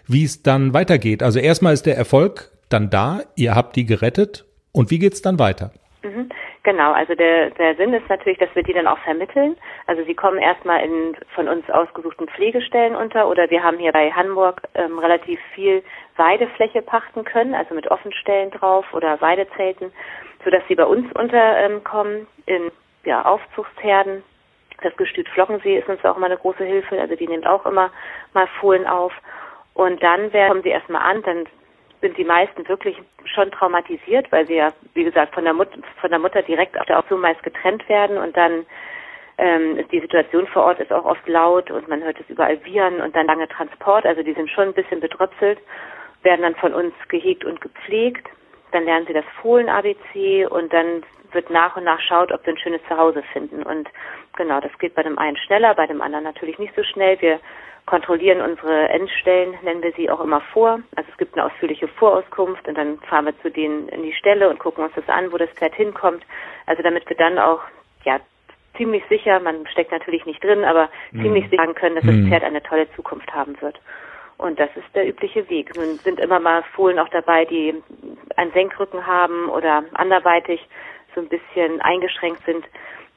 wie 0.06 0.24
es 0.24 0.42
dann 0.42 0.72
weitergeht? 0.72 1.22
Also 1.22 1.38
erstmal 1.38 1.74
ist 1.74 1.84
der 1.84 1.98
Erfolg 1.98 2.53
dann 2.74 2.90
da, 2.90 3.20
ihr 3.36 3.54
habt 3.54 3.76
die 3.76 3.86
gerettet 3.86 4.44
und 4.72 4.90
wie 4.90 4.98
geht's 4.98 5.22
dann 5.22 5.38
weiter? 5.38 5.70
Mhm. 6.02 6.28
Genau, 6.64 6.92
also 6.92 7.14
der, 7.14 7.50
der 7.50 7.76
Sinn 7.76 7.92
ist 7.92 8.08
natürlich, 8.08 8.38
dass 8.38 8.54
wir 8.54 8.62
die 8.62 8.72
dann 8.72 8.86
auch 8.86 8.98
vermitteln. 9.00 9.54
Also 9.86 10.02
sie 10.04 10.14
kommen 10.14 10.38
erstmal 10.38 10.82
in 10.82 11.14
von 11.34 11.46
uns 11.46 11.68
ausgesuchten 11.68 12.26
Pflegestellen 12.28 12.96
unter 12.96 13.28
oder 13.28 13.50
wir 13.50 13.62
haben 13.62 13.78
hier 13.78 13.92
bei 13.92 14.10
Hamburg 14.10 14.62
ähm, 14.74 14.98
relativ 14.98 15.38
viel 15.54 15.82
Weidefläche 16.16 16.80
pachten 16.80 17.24
können, 17.24 17.54
also 17.54 17.74
mit 17.74 17.90
Offenstellen 17.90 18.50
drauf 18.50 18.86
oder 18.94 19.20
Weidezelten, 19.20 19.92
sodass 20.42 20.62
sie 20.66 20.74
bei 20.74 20.86
uns 20.86 21.06
unterkommen 21.14 22.26
in 22.46 22.70
ja, 23.04 23.24
Aufzuchtsherden. 23.26 24.22
Das 24.82 24.96
Gestüt 24.96 25.28
Flockensee 25.28 25.78
ist 25.78 25.88
uns 25.88 26.04
auch 26.04 26.16
immer 26.16 26.26
eine 26.26 26.38
große 26.38 26.64
Hilfe, 26.64 26.98
also 26.98 27.14
die 27.14 27.28
nimmt 27.28 27.46
auch 27.46 27.66
immer 27.66 27.90
mal 28.32 28.48
Fohlen 28.58 28.86
auf. 28.86 29.12
Und 29.74 30.02
dann 30.02 30.32
kommen 30.32 30.62
sie 30.62 30.70
erstmal 30.70 31.02
an, 31.02 31.22
dann 31.22 31.46
sind 32.04 32.18
die 32.18 32.24
meisten 32.24 32.68
wirklich 32.68 33.00
schon 33.24 33.50
traumatisiert, 33.50 34.30
weil 34.30 34.46
sie 34.46 34.56
ja, 34.56 34.74
wie 34.92 35.04
gesagt, 35.04 35.32
von 35.32 35.44
der, 35.44 35.54
Mut 35.54 35.68
von 36.02 36.10
der 36.10 36.18
Mutter 36.18 36.42
direkt 36.42 36.78
auf 36.78 36.84
der 36.84 36.98
Auktion 36.98 37.22
meist 37.22 37.42
getrennt 37.42 37.88
werden 37.88 38.18
und 38.18 38.36
dann 38.36 38.66
ähm, 39.38 39.82
die 39.90 40.00
Situation 40.00 40.46
vor 40.48 40.64
Ort 40.64 40.80
ist 40.80 40.92
auch 40.92 41.06
oft 41.06 41.26
laut 41.26 41.70
und 41.70 41.88
man 41.88 42.02
hört 42.02 42.20
es 42.20 42.28
überall 42.28 42.62
wiehern 42.66 43.00
und 43.00 43.16
dann 43.16 43.26
lange 43.26 43.48
Transport, 43.48 44.04
also 44.04 44.22
die 44.22 44.34
sind 44.34 44.50
schon 44.50 44.68
ein 44.68 44.74
bisschen 44.74 45.00
bedröpselt, 45.00 45.58
werden 46.22 46.42
dann 46.42 46.54
von 46.56 46.74
uns 46.74 46.92
gehegt 47.08 47.42
und 47.42 47.62
gepflegt. 47.62 48.28
Dann 48.72 48.84
lernen 48.84 49.06
sie 49.06 49.14
das 49.14 49.24
Fohlen-ABC 49.40 50.46
und 50.46 50.74
dann 50.74 51.04
wird 51.32 51.48
nach 51.48 51.74
und 51.76 51.84
nach 51.84 52.00
schaut, 52.00 52.32
ob 52.32 52.44
wir 52.44 52.52
ein 52.52 52.58
schönes 52.58 52.82
Zuhause 52.86 53.22
finden. 53.32 53.62
Und 53.62 53.88
genau, 54.36 54.60
das 54.60 54.76
geht 54.78 54.94
bei 54.94 55.02
dem 55.02 55.18
einen 55.18 55.38
schneller, 55.38 55.74
bei 55.74 55.86
dem 55.86 56.02
anderen 56.02 56.24
natürlich 56.24 56.58
nicht 56.58 56.74
so 56.76 56.82
schnell. 56.82 57.18
Wir 57.22 57.40
kontrollieren 57.86 58.40
unsere 58.40 58.88
Endstellen, 58.88 59.54
nennen 59.62 59.82
wir 59.82 59.92
sie 59.92 60.08
auch 60.08 60.20
immer 60.20 60.40
vor. 60.40 60.80
Also 60.96 61.10
es 61.10 61.18
gibt 61.18 61.34
eine 61.34 61.44
ausführliche 61.44 61.88
Vorauskunft 61.88 62.66
und 62.66 62.78
dann 62.78 62.98
fahren 63.00 63.26
wir 63.26 63.38
zu 63.40 63.50
denen 63.50 63.88
in 63.88 64.02
die 64.02 64.14
Stelle 64.14 64.48
und 64.48 64.58
gucken 64.58 64.84
uns 64.84 64.94
das 64.94 65.08
an, 65.08 65.32
wo 65.32 65.36
das 65.36 65.50
Pferd 65.50 65.74
hinkommt. 65.74 66.24
Also 66.66 66.82
damit 66.82 67.08
wir 67.08 67.16
dann 67.16 67.38
auch 67.38 67.60
ja 68.04 68.20
ziemlich 68.76 69.04
sicher, 69.08 69.38
man 69.40 69.66
steckt 69.66 69.92
natürlich 69.92 70.24
nicht 70.26 70.42
drin, 70.42 70.64
aber 70.64 70.88
mhm. 71.12 71.22
ziemlich 71.22 71.44
sicher 71.44 71.62
sagen 71.62 71.74
können, 71.74 71.96
dass 71.96 72.06
das 72.06 72.14
mhm. 72.14 72.28
Pferd 72.28 72.44
eine 72.44 72.62
tolle 72.62 72.90
Zukunft 72.94 73.32
haben 73.34 73.60
wird. 73.60 73.78
Und 74.36 74.58
das 74.58 74.70
ist 74.76 74.94
der 74.94 75.06
übliche 75.06 75.48
Weg. 75.48 75.76
Nun 75.76 75.96
sind 75.98 76.18
immer 76.18 76.40
mal 76.40 76.62
Fohlen 76.74 76.98
auch 76.98 77.08
dabei, 77.08 77.44
die 77.44 77.74
einen 78.36 78.52
Senkrücken 78.52 79.06
haben 79.06 79.48
oder 79.48 79.84
anderweitig 79.94 80.66
so 81.14 81.20
ein 81.20 81.28
bisschen 81.28 81.80
eingeschränkt 81.82 82.44
sind. 82.44 82.64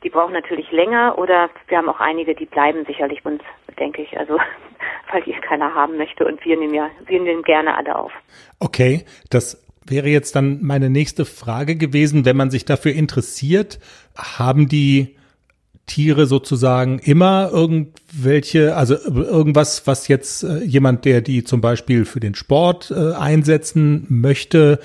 Die 0.03 0.10
brauchen 0.10 0.33
natürlich 0.33 0.71
länger 0.71 1.17
oder 1.17 1.49
wir 1.67 1.77
haben 1.77 1.89
auch 1.89 1.99
einige, 1.99 2.36
die 2.36 2.45
bleiben 2.45 2.86
sicherlich 2.86 3.25
uns, 3.25 3.41
denke 3.79 4.03
ich. 4.03 4.17
Also 4.17 4.38
weil 5.12 5.23
die 5.23 5.33
keiner 5.33 5.73
haben 5.73 5.97
möchte 5.97 6.25
und 6.25 6.43
wir 6.45 6.57
nehmen 6.57 6.73
ja, 6.73 6.89
wir 7.05 7.21
nehmen 7.21 7.43
gerne 7.43 7.75
alle 7.75 7.95
auf. 7.95 8.12
Okay, 8.60 9.05
das 9.29 9.63
wäre 9.86 10.07
jetzt 10.10 10.36
dann 10.36 10.60
meine 10.62 10.89
nächste 10.89 11.25
Frage 11.25 11.75
gewesen, 11.75 12.25
wenn 12.25 12.38
man 12.38 12.49
sich 12.49 12.65
dafür 12.65 12.93
interessiert, 12.93 13.79
haben 14.15 14.67
die 14.67 15.16
Tiere 15.88 16.26
sozusagen 16.26 17.00
immer 17.00 17.50
irgendwelche, 17.52 18.76
also 18.76 18.95
irgendwas, 18.95 19.88
was 19.88 20.08
jetzt 20.08 20.43
äh, 20.43 20.63
jemand, 20.63 21.06
der 21.06 21.21
die 21.21 21.43
zum 21.43 21.62
Beispiel 21.62 22.06
für 22.06 22.19
den 22.19 22.36
Sport 22.36 22.91
äh, 22.91 23.15
einsetzen 23.15 24.06
möchte, 24.10 24.80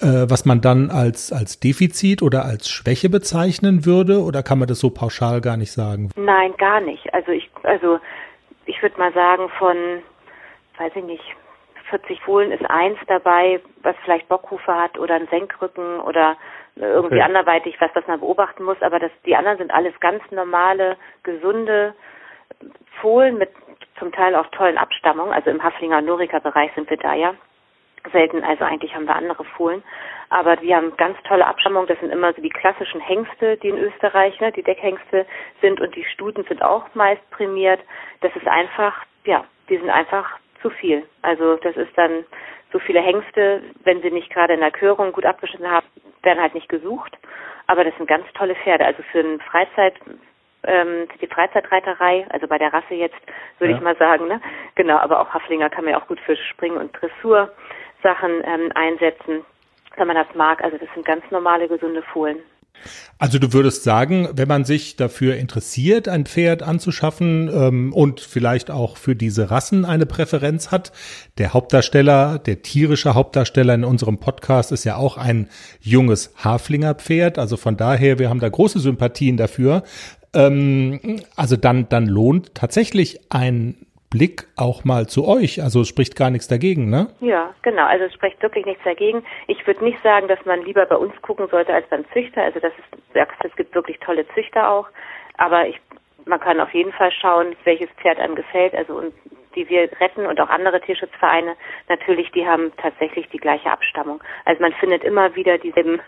äh, 0.00 0.26
was 0.28 0.44
man 0.44 0.60
dann 0.60 0.90
als, 0.90 1.32
als 1.32 1.60
Defizit 1.60 2.22
oder 2.22 2.44
als 2.44 2.68
Schwäche 2.68 3.08
bezeichnen 3.08 3.86
würde? 3.86 4.20
Oder 4.20 4.42
kann 4.42 4.58
man 4.58 4.68
das 4.68 4.80
so 4.80 4.90
pauschal 4.90 5.40
gar 5.40 5.56
nicht 5.56 5.72
sagen? 5.72 6.10
Nein, 6.16 6.52
gar 6.58 6.80
nicht. 6.80 7.14
Also 7.14 7.30
ich, 7.30 7.48
also 7.62 8.00
ich 8.66 8.82
würde 8.82 8.98
mal 8.98 9.12
sagen, 9.12 9.48
von, 9.58 9.76
weiß 10.76 10.92
ich 10.96 11.04
nicht, 11.04 11.24
40 11.88 12.20
Fohlen 12.20 12.50
ist 12.50 12.68
eins 12.68 12.98
dabei, 13.06 13.60
was 13.82 13.96
vielleicht 14.04 14.28
Bockhufe 14.28 14.74
hat 14.74 14.98
oder 14.98 15.14
einen 15.14 15.28
Senkrücken 15.28 16.00
oder 16.00 16.36
irgendwie 16.80 17.16
okay. 17.16 17.22
anderweitig 17.22 17.80
was, 17.80 17.90
was 17.94 18.06
man 18.06 18.20
beobachten 18.20 18.64
muss. 18.64 18.80
Aber 18.82 18.98
das, 18.98 19.10
die 19.24 19.36
anderen 19.36 19.58
sind 19.58 19.72
alles 19.72 19.98
ganz 20.00 20.22
normale, 20.30 20.96
gesunde 21.22 21.94
Fohlen 23.00 23.38
mit 23.38 23.50
zum 23.98 24.12
Teil 24.12 24.34
auch 24.34 24.46
tollen 24.48 24.78
Abstammungen. 24.78 25.32
Also 25.32 25.50
im 25.50 25.62
Haflinger 25.62 26.00
Norika-Bereich 26.00 26.72
sind 26.74 26.88
wir 26.88 26.96
da 26.96 27.14
ja 27.14 27.34
selten. 28.12 28.44
Also 28.44 28.64
eigentlich 28.64 28.94
haben 28.94 29.06
wir 29.06 29.16
andere 29.16 29.44
Fohlen. 29.44 29.82
Aber 30.30 30.56
die 30.56 30.74
haben 30.74 30.96
ganz 30.96 31.16
tolle 31.24 31.46
Abstammung. 31.46 31.86
Das 31.86 31.98
sind 32.00 32.10
immer 32.10 32.32
so 32.32 32.42
die 32.42 32.50
klassischen 32.50 33.00
Hengste, 33.00 33.56
die 33.56 33.68
in 33.68 33.78
Österreich, 33.78 34.38
ne, 34.40 34.52
die 34.52 34.62
Deckhengste 34.62 35.26
sind. 35.60 35.80
Und 35.80 35.94
die 35.96 36.04
Stuten 36.04 36.44
sind 36.44 36.62
auch 36.62 36.84
meist 36.94 37.28
prämiert. 37.30 37.80
Das 38.20 38.34
ist 38.36 38.46
einfach, 38.46 39.04
ja, 39.24 39.44
die 39.68 39.78
sind 39.78 39.90
einfach 39.90 40.38
zu 40.62 40.70
viel. 40.70 41.06
Also 41.22 41.56
das 41.56 41.76
ist 41.76 41.96
dann 41.96 42.24
so 42.72 42.78
viele 42.78 43.00
Hengste, 43.00 43.62
wenn 43.84 44.02
sie 44.02 44.10
nicht 44.10 44.30
gerade 44.30 44.54
in 44.54 44.60
der 44.60 44.70
Körung 44.70 45.12
gut 45.12 45.24
abgeschnitten 45.24 45.70
haben, 45.70 45.86
werden 46.22 46.40
halt 46.40 46.54
nicht 46.54 46.68
gesucht. 46.68 47.16
Aber 47.66 47.84
das 47.84 47.96
sind 47.96 48.08
ganz 48.08 48.26
tolle 48.34 48.54
Pferde. 48.54 48.84
Also 48.84 49.02
für 49.10 49.20
ein 49.20 49.40
Freizeit, 49.40 49.94
ähm, 50.64 51.06
die 51.20 51.26
Freizeitreiterei, 51.26 52.26
also 52.30 52.46
bei 52.46 52.58
der 52.58 52.72
Rasse 52.72 52.94
jetzt, 52.94 53.18
würde 53.58 53.72
ja. 53.72 53.78
ich 53.78 53.84
mal 53.84 53.96
sagen, 53.96 54.26
ne? 54.26 54.40
Genau, 54.74 54.96
aber 54.96 55.20
auch 55.20 55.32
Haflinger 55.32 55.70
kann 55.70 55.84
man 55.84 55.92
ja 55.92 56.00
auch 56.00 56.06
gut 56.06 56.20
für 56.20 56.36
Spring- 56.36 56.76
und 56.76 56.92
Dressur-Sachen 57.00 58.42
ähm, 58.44 58.72
einsetzen, 58.74 59.44
wenn 59.96 60.06
man 60.06 60.16
das 60.16 60.34
mag. 60.34 60.62
Also 60.62 60.78
das 60.78 60.88
sind 60.94 61.06
ganz 61.06 61.24
normale, 61.30 61.68
gesunde 61.68 62.02
Fohlen. 62.02 62.38
Also 63.20 63.40
du 63.40 63.52
würdest 63.52 63.82
sagen, 63.82 64.28
wenn 64.32 64.46
man 64.46 64.64
sich 64.64 64.94
dafür 64.94 65.36
interessiert, 65.36 66.06
ein 66.08 66.24
Pferd 66.24 66.62
anzuschaffen 66.62 67.50
ähm, 67.52 67.92
und 67.92 68.20
vielleicht 68.20 68.70
auch 68.70 68.96
für 68.96 69.16
diese 69.16 69.50
Rassen 69.50 69.84
eine 69.84 70.06
Präferenz 70.06 70.70
hat, 70.70 70.92
der 71.36 71.52
Hauptdarsteller, 71.52 72.38
der 72.38 72.62
tierische 72.62 73.14
Hauptdarsteller 73.14 73.74
in 73.74 73.84
unserem 73.84 74.18
Podcast 74.18 74.70
ist 74.70 74.84
ja 74.84 74.96
auch 74.96 75.16
ein 75.16 75.48
junges 75.80 76.32
Haflinger-Pferd. 76.36 77.38
Also 77.38 77.56
von 77.56 77.76
daher, 77.76 78.20
wir 78.20 78.30
haben 78.30 78.40
da 78.40 78.48
große 78.48 78.78
Sympathien 78.78 79.36
dafür. 79.36 79.82
Ähm, 80.32 81.20
also 81.34 81.56
dann, 81.56 81.88
dann 81.88 82.06
lohnt 82.06 82.54
tatsächlich 82.54 83.18
ein 83.30 83.74
Blick 84.10 84.46
auch 84.56 84.84
mal 84.84 85.06
zu 85.06 85.26
euch. 85.26 85.62
Also 85.62 85.82
es 85.82 85.88
spricht 85.88 86.16
gar 86.16 86.30
nichts 86.30 86.48
dagegen, 86.48 86.88
ne? 86.88 87.08
Ja, 87.20 87.54
genau. 87.62 87.84
Also 87.84 88.04
es 88.04 88.14
spricht 88.14 88.40
wirklich 88.42 88.64
nichts 88.64 88.82
dagegen. 88.84 89.22
Ich 89.46 89.66
würde 89.66 89.84
nicht 89.84 90.02
sagen, 90.02 90.28
dass 90.28 90.42
man 90.46 90.62
lieber 90.64 90.86
bei 90.86 90.96
uns 90.96 91.12
gucken 91.22 91.46
sollte 91.50 91.74
als 91.74 91.86
beim 91.88 92.04
Züchter. 92.12 92.42
Also 92.42 92.58
das 92.60 92.72
ist, 92.72 93.26
es 93.44 93.56
gibt 93.56 93.74
wirklich 93.74 93.98
tolle 94.00 94.26
Züchter 94.34 94.70
auch. 94.70 94.88
Aber 95.36 95.68
ich, 95.68 95.78
man 96.28 96.40
kann 96.40 96.60
auf 96.60 96.72
jeden 96.72 96.92
Fall 96.92 97.10
schauen, 97.10 97.56
welches 97.64 97.88
Pferd 98.00 98.18
einem 98.18 98.34
gefällt. 98.34 98.74
Also 98.74 98.94
und 98.94 99.12
die 99.56 99.68
wir 99.68 99.88
retten 100.00 100.26
und 100.26 100.40
auch 100.40 100.50
andere 100.50 100.80
Tierschutzvereine 100.80 101.56
natürlich, 101.88 102.30
die 102.32 102.46
haben 102.46 102.70
tatsächlich 102.76 103.26
die 103.30 103.38
gleiche 103.38 103.70
Abstammung. 103.70 104.22
Also 104.44 104.62
man 104.62 104.72
findet 104.74 105.02
immer 105.02 105.34
wieder 105.34 105.58
dieselben 105.58 106.00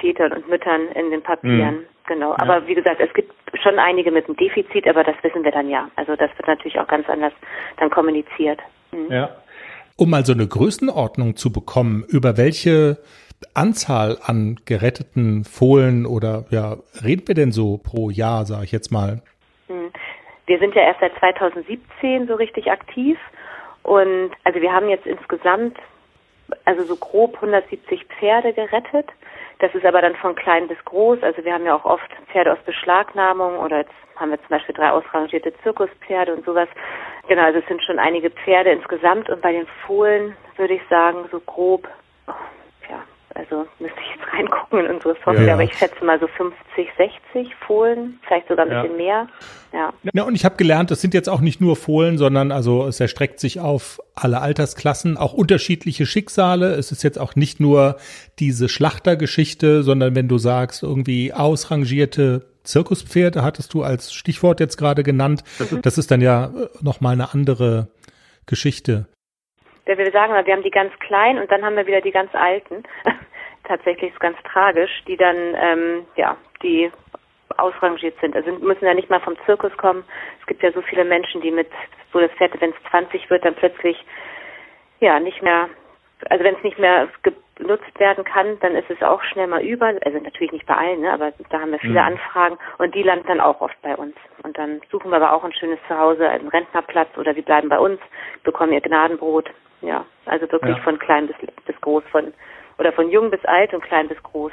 Vätern 0.00 0.32
und 0.32 0.48
Müttern 0.48 0.88
in 0.94 1.10
den 1.10 1.22
Papieren. 1.22 1.76
Mhm. 1.76 1.86
Genau. 2.06 2.30
Ja. 2.32 2.38
Aber 2.38 2.66
wie 2.66 2.74
gesagt, 2.74 3.00
es 3.00 3.12
gibt 3.14 3.32
schon 3.62 3.78
einige 3.78 4.10
mit 4.10 4.26
einem 4.26 4.36
Defizit, 4.36 4.86
aber 4.88 5.04
das 5.04 5.14
wissen 5.22 5.44
wir 5.44 5.52
dann 5.52 5.68
ja. 5.70 5.90
Also 5.96 6.16
das 6.16 6.30
wird 6.36 6.48
natürlich 6.48 6.78
auch 6.78 6.88
ganz 6.88 7.08
anders 7.08 7.32
dann 7.78 7.90
kommuniziert. 7.90 8.60
Mhm. 8.92 9.10
Ja. 9.10 9.30
Um 9.96 10.10
mal 10.10 10.24
so 10.24 10.32
eine 10.32 10.46
Größenordnung 10.46 11.36
zu 11.36 11.52
bekommen, 11.52 12.04
über 12.08 12.36
welche 12.36 12.98
Anzahl 13.54 14.18
an 14.22 14.58
geretteten 14.64 15.44
Fohlen 15.44 16.06
oder 16.06 16.44
ja, 16.50 16.76
reden 17.04 17.26
wir 17.26 17.34
denn 17.34 17.52
so 17.52 17.78
pro 17.78 18.10
Jahr, 18.10 18.44
sage 18.46 18.64
ich 18.64 18.72
jetzt 18.72 18.90
mal? 18.90 19.22
Wir 20.48 20.58
sind 20.58 20.74
ja 20.74 20.82
erst 20.82 21.00
seit 21.00 21.14
2017 21.18 22.26
so 22.26 22.34
richtig 22.34 22.70
aktiv 22.70 23.18
und 23.82 24.30
also 24.44 24.60
wir 24.62 24.72
haben 24.72 24.88
jetzt 24.88 25.06
insgesamt 25.06 25.76
also 26.64 26.84
so 26.84 26.96
grob 26.96 27.34
170 27.34 28.06
Pferde 28.06 28.54
gerettet. 28.54 29.10
Das 29.58 29.74
ist 29.74 29.84
aber 29.84 30.00
dann 30.00 30.16
von 30.16 30.34
klein 30.34 30.66
bis 30.66 30.82
groß. 30.86 31.22
Also 31.22 31.44
wir 31.44 31.52
haben 31.52 31.66
ja 31.66 31.74
auch 31.74 31.84
oft 31.84 32.10
Pferde 32.32 32.52
aus 32.52 32.58
Beschlagnahmung 32.64 33.58
oder 33.58 33.78
jetzt 33.78 33.92
haben 34.16 34.30
wir 34.30 34.38
zum 34.38 34.48
Beispiel 34.48 34.74
drei 34.74 34.90
ausrangierte 34.90 35.52
Zirkuspferde 35.62 36.34
und 36.34 36.46
sowas. 36.46 36.68
Genau, 37.28 37.42
also 37.42 37.58
es 37.58 37.66
sind 37.66 37.82
schon 37.82 37.98
einige 37.98 38.30
Pferde 38.30 38.70
insgesamt 38.70 39.28
und 39.28 39.42
bei 39.42 39.52
den 39.52 39.66
Fohlen 39.86 40.34
würde 40.56 40.74
ich 40.74 40.82
sagen 40.88 41.28
so 41.30 41.40
grob, 41.40 41.86
oh, 42.26 42.32
also 43.38 43.66
müsste 43.78 43.98
ich 44.00 44.16
jetzt 44.16 44.32
reingucken 44.32 44.80
in 44.80 44.94
unsere 44.94 45.14
Software, 45.14 45.46
ja. 45.46 45.54
aber 45.54 45.62
ich 45.62 45.72
schätze 45.72 46.04
mal 46.04 46.18
so 46.18 46.26
50, 46.26 46.88
60 47.32 47.54
Fohlen, 47.66 48.18
vielleicht 48.26 48.48
sogar 48.48 48.66
ein 48.66 48.72
ja. 48.72 48.82
bisschen 48.82 48.96
mehr. 48.96 49.28
Ja. 49.72 49.92
ja, 50.12 50.22
und 50.24 50.34
ich 50.34 50.44
habe 50.44 50.56
gelernt, 50.56 50.90
das 50.90 51.00
sind 51.00 51.14
jetzt 51.14 51.28
auch 51.28 51.40
nicht 51.40 51.60
nur 51.60 51.76
Fohlen, 51.76 52.18
sondern 52.18 52.52
also 52.52 52.86
es 52.86 53.00
erstreckt 53.00 53.38
sich 53.38 53.60
auf 53.60 54.00
alle 54.14 54.40
Altersklassen, 54.40 55.16
auch 55.16 55.34
unterschiedliche 55.34 56.06
Schicksale. 56.06 56.74
Es 56.74 56.90
ist 56.90 57.04
jetzt 57.04 57.18
auch 57.18 57.36
nicht 57.36 57.60
nur 57.60 57.96
diese 58.38 58.68
Schlachtergeschichte, 58.68 59.82
sondern 59.82 60.14
wenn 60.14 60.26
du 60.26 60.38
sagst, 60.38 60.82
irgendwie 60.82 61.32
ausrangierte 61.32 62.46
Zirkuspferde 62.64 63.42
hattest 63.42 63.72
du 63.74 63.82
als 63.82 64.12
Stichwort 64.12 64.60
jetzt 64.60 64.76
gerade 64.78 65.02
genannt. 65.02 65.44
Das 65.82 65.96
ist 65.96 66.10
dann 66.10 66.20
ja 66.20 66.46
äh, 66.46 66.68
nochmal 66.80 67.12
eine 67.12 67.32
andere 67.32 67.88
Geschichte 68.46 69.06
der 69.88 69.98
will 69.98 70.12
sagen, 70.12 70.34
wir 70.34 70.52
haben 70.52 70.62
die 70.62 70.70
ganz 70.70 70.96
kleinen 71.00 71.40
und 71.40 71.50
dann 71.50 71.64
haben 71.64 71.76
wir 71.76 71.86
wieder 71.86 72.02
die 72.02 72.12
ganz 72.12 72.32
alten. 72.34 72.84
Tatsächlich 73.64 74.12
ist 74.12 74.20
ganz 74.20 74.36
tragisch, 74.44 75.02
die 75.06 75.16
dann, 75.16 75.36
ähm, 75.56 76.06
ja, 76.14 76.36
die 76.62 76.92
ausrangiert 77.56 78.14
sind. 78.20 78.36
Also 78.36 78.52
müssen 78.52 78.84
ja 78.84 78.94
nicht 78.94 79.10
mal 79.10 79.20
vom 79.20 79.36
Zirkus 79.46 79.74
kommen. 79.78 80.04
Es 80.40 80.46
gibt 80.46 80.62
ja 80.62 80.70
so 80.72 80.82
viele 80.82 81.04
Menschen, 81.04 81.40
die 81.40 81.50
mit, 81.50 81.68
wo 82.12 82.20
das 82.20 82.30
Pferd, 82.32 82.60
wenn 82.60 82.70
es 82.70 82.90
20 82.90 83.28
wird, 83.30 83.44
dann 83.44 83.54
plötzlich, 83.54 83.96
ja, 85.00 85.18
nicht 85.18 85.42
mehr, 85.42 85.68
also 86.28 86.44
wenn 86.44 86.54
es 86.54 86.62
nicht 86.62 86.78
mehr 86.78 87.08
genutzt 87.56 87.98
werden 87.98 88.24
kann, 88.24 88.58
dann 88.60 88.76
ist 88.76 88.90
es 88.90 89.02
auch 89.02 89.22
schnell 89.22 89.46
mal 89.46 89.62
über. 89.62 89.94
Also 90.04 90.18
natürlich 90.18 90.52
nicht 90.52 90.66
bei 90.66 90.76
allen, 90.76 91.00
ne, 91.00 91.12
aber 91.12 91.32
da 91.50 91.60
haben 91.60 91.72
wir 91.72 91.78
viele 91.78 92.00
mhm. 92.00 92.08
Anfragen 92.08 92.58
und 92.76 92.94
die 92.94 93.02
landen 93.02 93.26
dann 93.26 93.40
auch 93.40 93.60
oft 93.62 93.80
bei 93.82 93.96
uns. 93.96 94.14
Und 94.42 94.58
dann 94.58 94.82
suchen 94.90 95.10
wir 95.10 95.16
aber 95.16 95.32
auch 95.32 95.44
ein 95.44 95.54
schönes 95.54 95.78
Zuhause, 95.88 96.28
einen 96.28 96.48
Rentnerplatz 96.48 97.16
oder 97.16 97.32
die 97.32 97.42
bleiben 97.42 97.70
bei 97.70 97.78
uns, 97.78 98.00
bekommen 98.44 98.72
ihr 98.72 98.82
Gnadenbrot 98.82 99.50
ja, 99.80 100.04
also 100.26 100.50
wirklich 100.50 100.76
ja. 100.76 100.82
von 100.82 100.98
klein 100.98 101.26
bis, 101.26 101.36
bis 101.66 101.80
groß, 101.80 102.04
von 102.10 102.32
oder 102.78 102.92
von 102.92 103.10
jung 103.10 103.30
bis 103.30 103.44
alt 103.44 103.74
und 103.74 103.82
klein 103.82 104.08
bis 104.08 104.22
groß. 104.22 104.52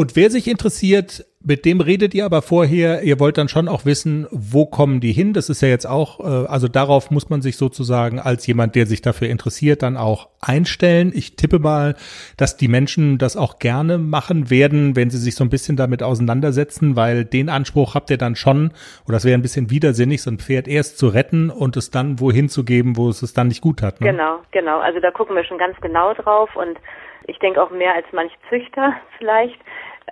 Und 0.00 0.16
wer 0.16 0.30
sich 0.30 0.48
interessiert, 0.48 1.26
mit 1.44 1.66
dem 1.66 1.82
redet 1.82 2.14
ihr 2.14 2.24
aber 2.24 2.40
vorher, 2.40 3.02
ihr 3.02 3.20
wollt 3.20 3.36
dann 3.36 3.48
schon 3.48 3.68
auch 3.68 3.84
wissen, 3.84 4.26
wo 4.30 4.64
kommen 4.64 5.00
die 5.00 5.12
hin? 5.12 5.34
Das 5.34 5.50
ist 5.50 5.60
ja 5.60 5.68
jetzt 5.68 5.84
auch, 5.84 6.20
äh, 6.20 6.46
also 6.46 6.68
darauf 6.68 7.10
muss 7.10 7.28
man 7.28 7.42
sich 7.42 7.58
sozusagen 7.58 8.18
als 8.18 8.46
jemand, 8.46 8.76
der 8.76 8.86
sich 8.86 9.02
dafür 9.02 9.28
interessiert, 9.28 9.82
dann 9.82 9.98
auch 9.98 10.30
einstellen. 10.40 11.12
Ich 11.14 11.36
tippe 11.36 11.58
mal, 11.58 11.96
dass 12.38 12.56
die 12.56 12.68
Menschen 12.68 13.18
das 13.18 13.36
auch 13.36 13.58
gerne 13.58 13.98
machen 13.98 14.48
werden, 14.48 14.96
wenn 14.96 15.10
sie 15.10 15.18
sich 15.18 15.34
so 15.34 15.44
ein 15.44 15.50
bisschen 15.50 15.76
damit 15.76 16.02
auseinandersetzen, 16.02 16.96
weil 16.96 17.26
den 17.26 17.50
Anspruch 17.50 17.94
habt 17.94 18.08
ihr 18.08 18.16
dann 18.16 18.36
schon, 18.36 18.70
oder 19.04 19.16
das 19.16 19.26
wäre 19.26 19.38
ein 19.38 19.42
bisschen 19.42 19.68
widersinnig, 19.68 20.22
so 20.22 20.30
ein 20.30 20.38
Pferd 20.38 20.66
erst 20.66 20.96
zu 20.96 21.08
retten 21.08 21.50
und 21.50 21.76
es 21.76 21.90
dann 21.90 22.20
wohin 22.20 22.48
zu 22.48 22.64
geben, 22.64 22.96
wo 22.96 23.10
es 23.10 23.20
es 23.20 23.34
dann 23.34 23.48
nicht 23.48 23.60
gut 23.60 23.82
hat. 23.82 24.00
Ne? 24.00 24.12
Genau, 24.12 24.38
genau. 24.50 24.78
Also 24.78 24.98
da 24.98 25.10
gucken 25.10 25.36
wir 25.36 25.44
schon 25.44 25.58
ganz 25.58 25.78
genau 25.82 26.14
drauf 26.14 26.56
und 26.56 26.78
ich 27.26 27.38
denke 27.38 27.62
auch 27.62 27.70
mehr 27.70 27.94
als 27.94 28.06
manch 28.12 28.32
Züchter 28.48 28.94
vielleicht. 29.18 29.58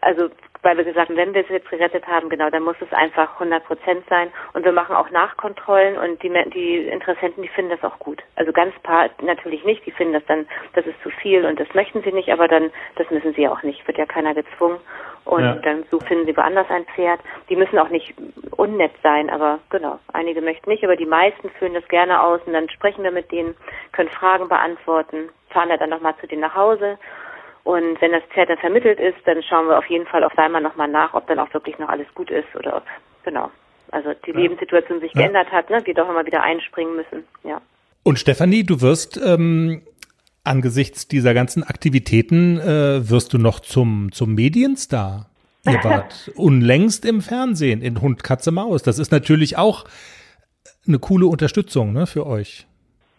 Also 0.00 0.30
weil 0.62 0.76
wir 0.76 0.84
gesagt 0.84 1.08
haben, 1.08 1.16
wenn 1.16 1.34
wir 1.34 1.42
es 1.42 1.48
jetzt 1.48 1.70
gerettet 1.70 2.06
haben, 2.06 2.28
genau, 2.28 2.50
dann 2.50 2.62
muss 2.62 2.76
es 2.80 2.92
einfach 2.92 3.34
100 3.34 3.64
Prozent 3.64 4.04
sein. 4.08 4.30
Und 4.54 4.64
wir 4.64 4.72
machen 4.72 4.96
auch 4.96 5.11
Nachkontrollen 5.11 5.96
und 5.96 6.22
die, 6.22 6.32
die 6.52 6.88
Interessenten, 6.88 7.42
die 7.42 7.48
finden 7.48 7.70
das 7.70 7.84
auch 7.84 7.98
gut. 7.98 8.22
Also 8.37 8.52
ganz 8.52 8.74
paar 8.82 9.08
natürlich 9.22 9.64
nicht, 9.64 9.87
die 9.87 9.92
finden 9.92 10.14
das 10.14 10.24
dann, 10.26 10.46
das 10.74 10.86
ist 10.86 11.01
zu 11.03 11.11
viel 11.11 11.44
und 11.44 11.61
das 11.61 11.72
möchten 11.74 12.03
sie 12.03 12.12
nicht, 12.12 12.30
aber 12.30 12.49
dann, 12.49 12.70
das 12.96 13.11
müssen 13.11 13.34
sie 13.34 13.49
auch 13.49 13.62
nicht, 13.62 13.86
wird 13.86 13.99
ja 13.99 14.07
keiner 14.07 14.34
gezwungen. 14.34 14.78
Und 15.24 15.44
ja. 15.44 15.55
dann 15.57 15.84
so 15.90 16.01
finden 16.01 16.26
sie 16.26 16.36
woanders 16.36 16.70
ein 16.70 16.86
Pferd. 16.86 17.20
Die 17.51 17.57
müssen 17.57 17.78
auch 17.78 17.90
nicht 17.90 18.14
unnett 18.57 18.92
sein, 19.03 19.28
aber 19.30 19.59
genau, 19.70 19.99
einige 20.12 20.40
möchten 20.40 20.70
nicht, 20.70 20.84
aber 20.84 20.96
die 20.96 21.07
meisten 21.07 21.51
führen 21.51 21.74
das 21.74 21.86
gerne 21.88 22.22
aus 22.22 22.40
und 22.46 22.55
dann 22.55 22.68
sprechen 22.70 23.05
wir 23.05 23.11
mit 23.11 23.30
denen, 23.30 23.55
können 23.92 24.09
Fragen 24.09 24.49
beantworten, 24.49 25.28
fahren 25.51 25.68
dann 25.78 25.90
nochmal 25.90 26.14
zu 26.20 26.26
denen 26.26 26.40
nach 26.40 26.55
Hause 26.55 26.99
und 27.64 28.00
wenn 28.00 28.12
das 28.12 28.22
Pferd 28.32 28.50
dann 28.50 28.59
vermittelt 28.59 28.98
ist, 28.98 29.18
dann 29.24 29.42
schauen 29.42 29.68
wir 29.68 29.78
auf 29.78 29.86
jeden 29.86 30.06
Fall 30.06 30.24
auf 30.24 30.36
einmal 30.38 30.62
nochmal 30.62 30.88
nach, 30.88 31.14
ob 31.14 31.26
dann 31.26 31.38
auch 31.38 31.52
wirklich 31.52 31.78
noch 31.78 31.88
alles 31.88 32.06
gut 32.14 32.30
ist 32.30 32.48
oder 32.54 32.76
ob, 32.76 32.84
genau, 33.24 33.50
also 33.90 34.11
die 34.26 34.30
ja. 34.30 34.38
Lebenssituation 34.38 35.00
sich 35.00 35.12
ja. 35.14 35.22
geändert 35.22 35.50
hat, 35.52 35.70
ne, 35.70 35.80
wir 35.84 35.94
doch 35.94 36.09
immer 36.09 36.24
wieder 36.26 36.42
einspringen 36.42 36.96
müssen, 36.96 37.24
ja. 37.44 37.61
Und 38.04 38.18
Stefanie, 38.18 38.64
du 38.64 38.80
wirst 38.80 39.20
ähm, 39.22 39.82
angesichts 40.44 41.09
dieser 41.09 41.34
ganzen 41.34 41.62
Aktivitäten 41.62 42.59
äh, 42.59 43.09
wirst 43.11 43.34
du 43.34 43.38
noch 43.38 43.61
zum, 43.61 44.11
zum 44.12 44.34
Medienstar. 44.34 45.28
Ihr 45.66 45.74
wart 45.84 46.30
unlängst 46.36 47.04
im 47.04 47.20
Fernsehen 47.20 47.82
in 47.82 48.00
Hund, 48.00 48.24
Katze, 48.24 48.50
Maus. 48.50 48.82
Das 48.82 48.98
ist 48.98 49.12
natürlich 49.12 49.59
auch 49.59 49.84
eine 50.86 50.98
coole 50.98 51.26
Unterstützung 51.26 51.92
ne, 51.92 52.06
für 52.06 52.26
euch. 52.26 52.68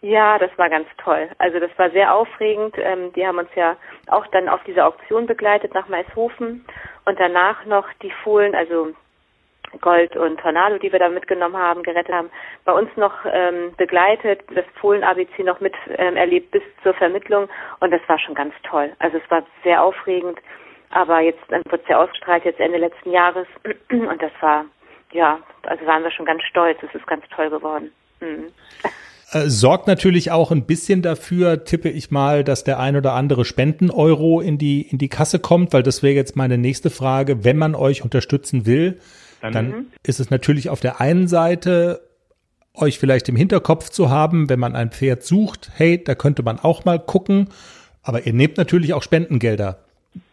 Ja, 0.02 0.38
das 0.38 0.50
war 0.56 0.70
ganz 0.70 0.88
toll. 0.96 1.28
Also 1.38 1.60
das 1.60 1.70
war 1.76 1.90
sehr 1.90 2.14
aufregend. 2.14 2.74
Ähm, 2.78 3.12
die 3.12 3.26
haben 3.26 3.38
uns 3.38 3.50
ja 3.54 3.76
auch 4.06 4.26
dann 4.28 4.48
auf 4.48 4.62
diese 4.64 4.84
Auktion 4.84 5.26
begleitet 5.26 5.74
nach 5.74 5.88
Maishofen 5.88 6.64
und 7.04 7.20
danach 7.20 7.66
noch 7.66 7.86
die 8.02 8.12
Fohlen, 8.22 8.54
also 8.54 8.94
Gold 9.80 10.16
und 10.16 10.40
Tornado, 10.40 10.78
die 10.78 10.90
wir 10.90 10.98
da 10.98 11.08
mitgenommen 11.08 11.56
haben, 11.56 11.82
gerettet 11.82 12.14
haben, 12.14 12.30
bei 12.64 12.72
uns 12.72 12.90
noch 12.96 13.12
ähm, 13.30 13.72
begleitet, 13.76 14.42
das 14.54 14.64
Fohlen-ABC 14.80 15.44
noch 15.44 15.60
mit 15.60 15.74
ähm, 15.96 16.16
erlebt 16.16 16.50
bis 16.50 16.62
zur 16.82 16.94
Vermittlung 16.94 17.48
und 17.80 17.90
das 17.92 18.00
war 18.08 18.18
schon 18.18 18.34
ganz 18.34 18.54
toll. 18.64 18.92
Also 18.98 19.18
es 19.18 19.30
war 19.30 19.44
sehr 19.62 19.82
aufregend, 19.82 20.38
aber 20.90 21.20
jetzt 21.20 21.48
wird 21.50 21.82
es 21.82 21.88
ja 21.88 22.02
ausgestrahlt, 22.02 22.44
jetzt 22.44 22.58
Ende 22.58 22.78
letzten 22.78 23.12
Jahres 23.12 23.46
und 23.90 24.20
das 24.20 24.32
war, 24.40 24.64
ja, 25.12 25.38
also 25.62 25.86
waren 25.86 26.02
wir 26.02 26.10
schon 26.10 26.26
ganz 26.26 26.42
stolz, 26.44 26.78
es 26.82 26.94
ist 26.94 27.06
ganz 27.06 27.24
toll 27.28 27.50
geworden. 27.50 27.92
Mhm. 28.20 28.52
Äh, 29.32 29.48
sorgt 29.48 29.86
natürlich 29.86 30.32
auch 30.32 30.50
ein 30.50 30.64
bisschen 30.64 31.02
dafür, 31.02 31.64
tippe 31.64 31.88
ich 31.88 32.10
mal, 32.10 32.42
dass 32.42 32.64
der 32.64 32.80
ein 32.80 32.96
oder 32.96 33.12
andere 33.12 33.44
Spenden-Euro 33.44 34.40
in 34.40 34.58
die, 34.58 34.82
in 34.82 34.98
die 34.98 35.08
Kasse 35.08 35.38
kommt, 35.38 35.72
weil 35.72 35.84
das 35.84 36.02
wäre 36.02 36.14
jetzt 36.14 36.34
meine 36.34 36.58
nächste 36.58 36.90
Frage. 36.90 37.44
Wenn 37.44 37.56
man 37.56 37.76
euch 37.76 38.02
unterstützen 38.02 38.66
will, 38.66 38.98
dann, 39.40 39.52
dann 39.52 39.86
ist 40.02 40.18
es 40.18 40.30
natürlich 40.30 40.68
auf 40.68 40.80
der 40.80 41.00
einen 41.00 41.28
Seite 41.28 42.02
euch 42.74 42.98
vielleicht 42.98 43.28
im 43.28 43.36
Hinterkopf 43.36 43.90
zu 43.90 44.10
haben, 44.10 44.48
wenn 44.48 44.58
man 44.58 44.74
ein 44.74 44.90
Pferd 44.90 45.22
sucht, 45.22 45.70
hey, 45.74 46.02
da 46.02 46.14
könnte 46.14 46.42
man 46.42 46.58
auch 46.58 46.84
mal 46.84 46.98
gucken, 46.98 47.48
aber 48.02 48.26
ihr 48.26 48.32
nehmt 48.32 48.56
natürlich 48.56 48.94
auch 48.94 49.02
Spendengelder. 49.02 49.84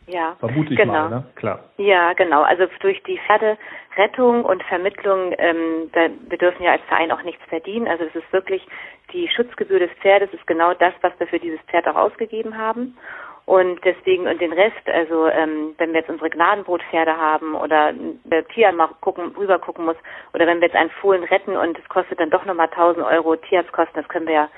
Ja, 0.07 0.37
vermute 0.39 0.71
ich 0.71 0.79
genau. 0.79 0.93
mal, 0.93 1.09
ne? 1.09 1.23
Klar. 1.35 1.59
Ja, 1.77 2.13
genau. 2.13 2.41
Also 2.41 2.65
durch 2.79 3.01
die 3.03 3.19
Pferderettung 3.27 4.45
und 4.45 4.63
Vermittlung, 4.63 5.35
ähm, 5.37 5.91
da, 5.91 6.07
wir 6.29 6.37
dürfen 6.37 6.63
ja 6.63 6.71
als 6.71 6.83
Verein 6.87 7.11
auch 7.11 7.23
nichts 7.23 7.43
verdienen. 7.49 7.87
Also 7.87 8.05
es 8.05 8.15
ist 8.15 8.31
wirklich 8.31 8.65
die 9.11 9.27
Schutzgebühr 9.27 9.79
des 9.79 9.91
Pferdes 10.01 10.33
ist 10.33 10.47
genau 10.47 10.73
das, 10.73 10.93
was 11.01 11.11
wir 11.19 11.27
für 11.27 11.39
dieses 11.39 11.59
Pferd 11.61 11.87
auch 11.87 11.95
ausgegeben 11.95 12.57
haben. 12.57 12.97
Und 13.45 13.79
deswegen, 13.85 14.27
und 14.27 14.41
den 14.41 14.51
Rest, 14.51 14.89
also 14.91 15.27
ähm, 15.27 15.73
wenn 15.77 15.93
wir 15.93 16.01
jetzt 16.01 16.09
unsere 16.09 16.29
Gnadenbrotpferde 16.29 17.15
haben 17.15 17.55
oder 17.55 17.93
der 18.25 18.45
Tierarzt 18.49 18.77
mal 18.77 18.89
gucken, 18.99 19.33
rüber 19.37 19.57
gucken 19.57 19.85
muss, 19.85 19.95
oder 20.33 20.45
wenn 20.47 20.59
wir 20.59 20.67
jetzt 20.67 20.75
einen 20.75 20.89
Fohlen 20.89 21.23
retten 21.23 21.55
und 21.55 21.79
es 21.79 21.87
kostet 21.87 22.19
dann 22.19 22.29
doch 22.29 22.43
nochmal 22.43 22.67
1000 22.67 23.05
Euro 23.05 23.37
Tierarztkosten, 23.37 24.01
das 24.01 24.09
können 24.09 24.27
wir 24.27 24.33
ja 24.33 24.49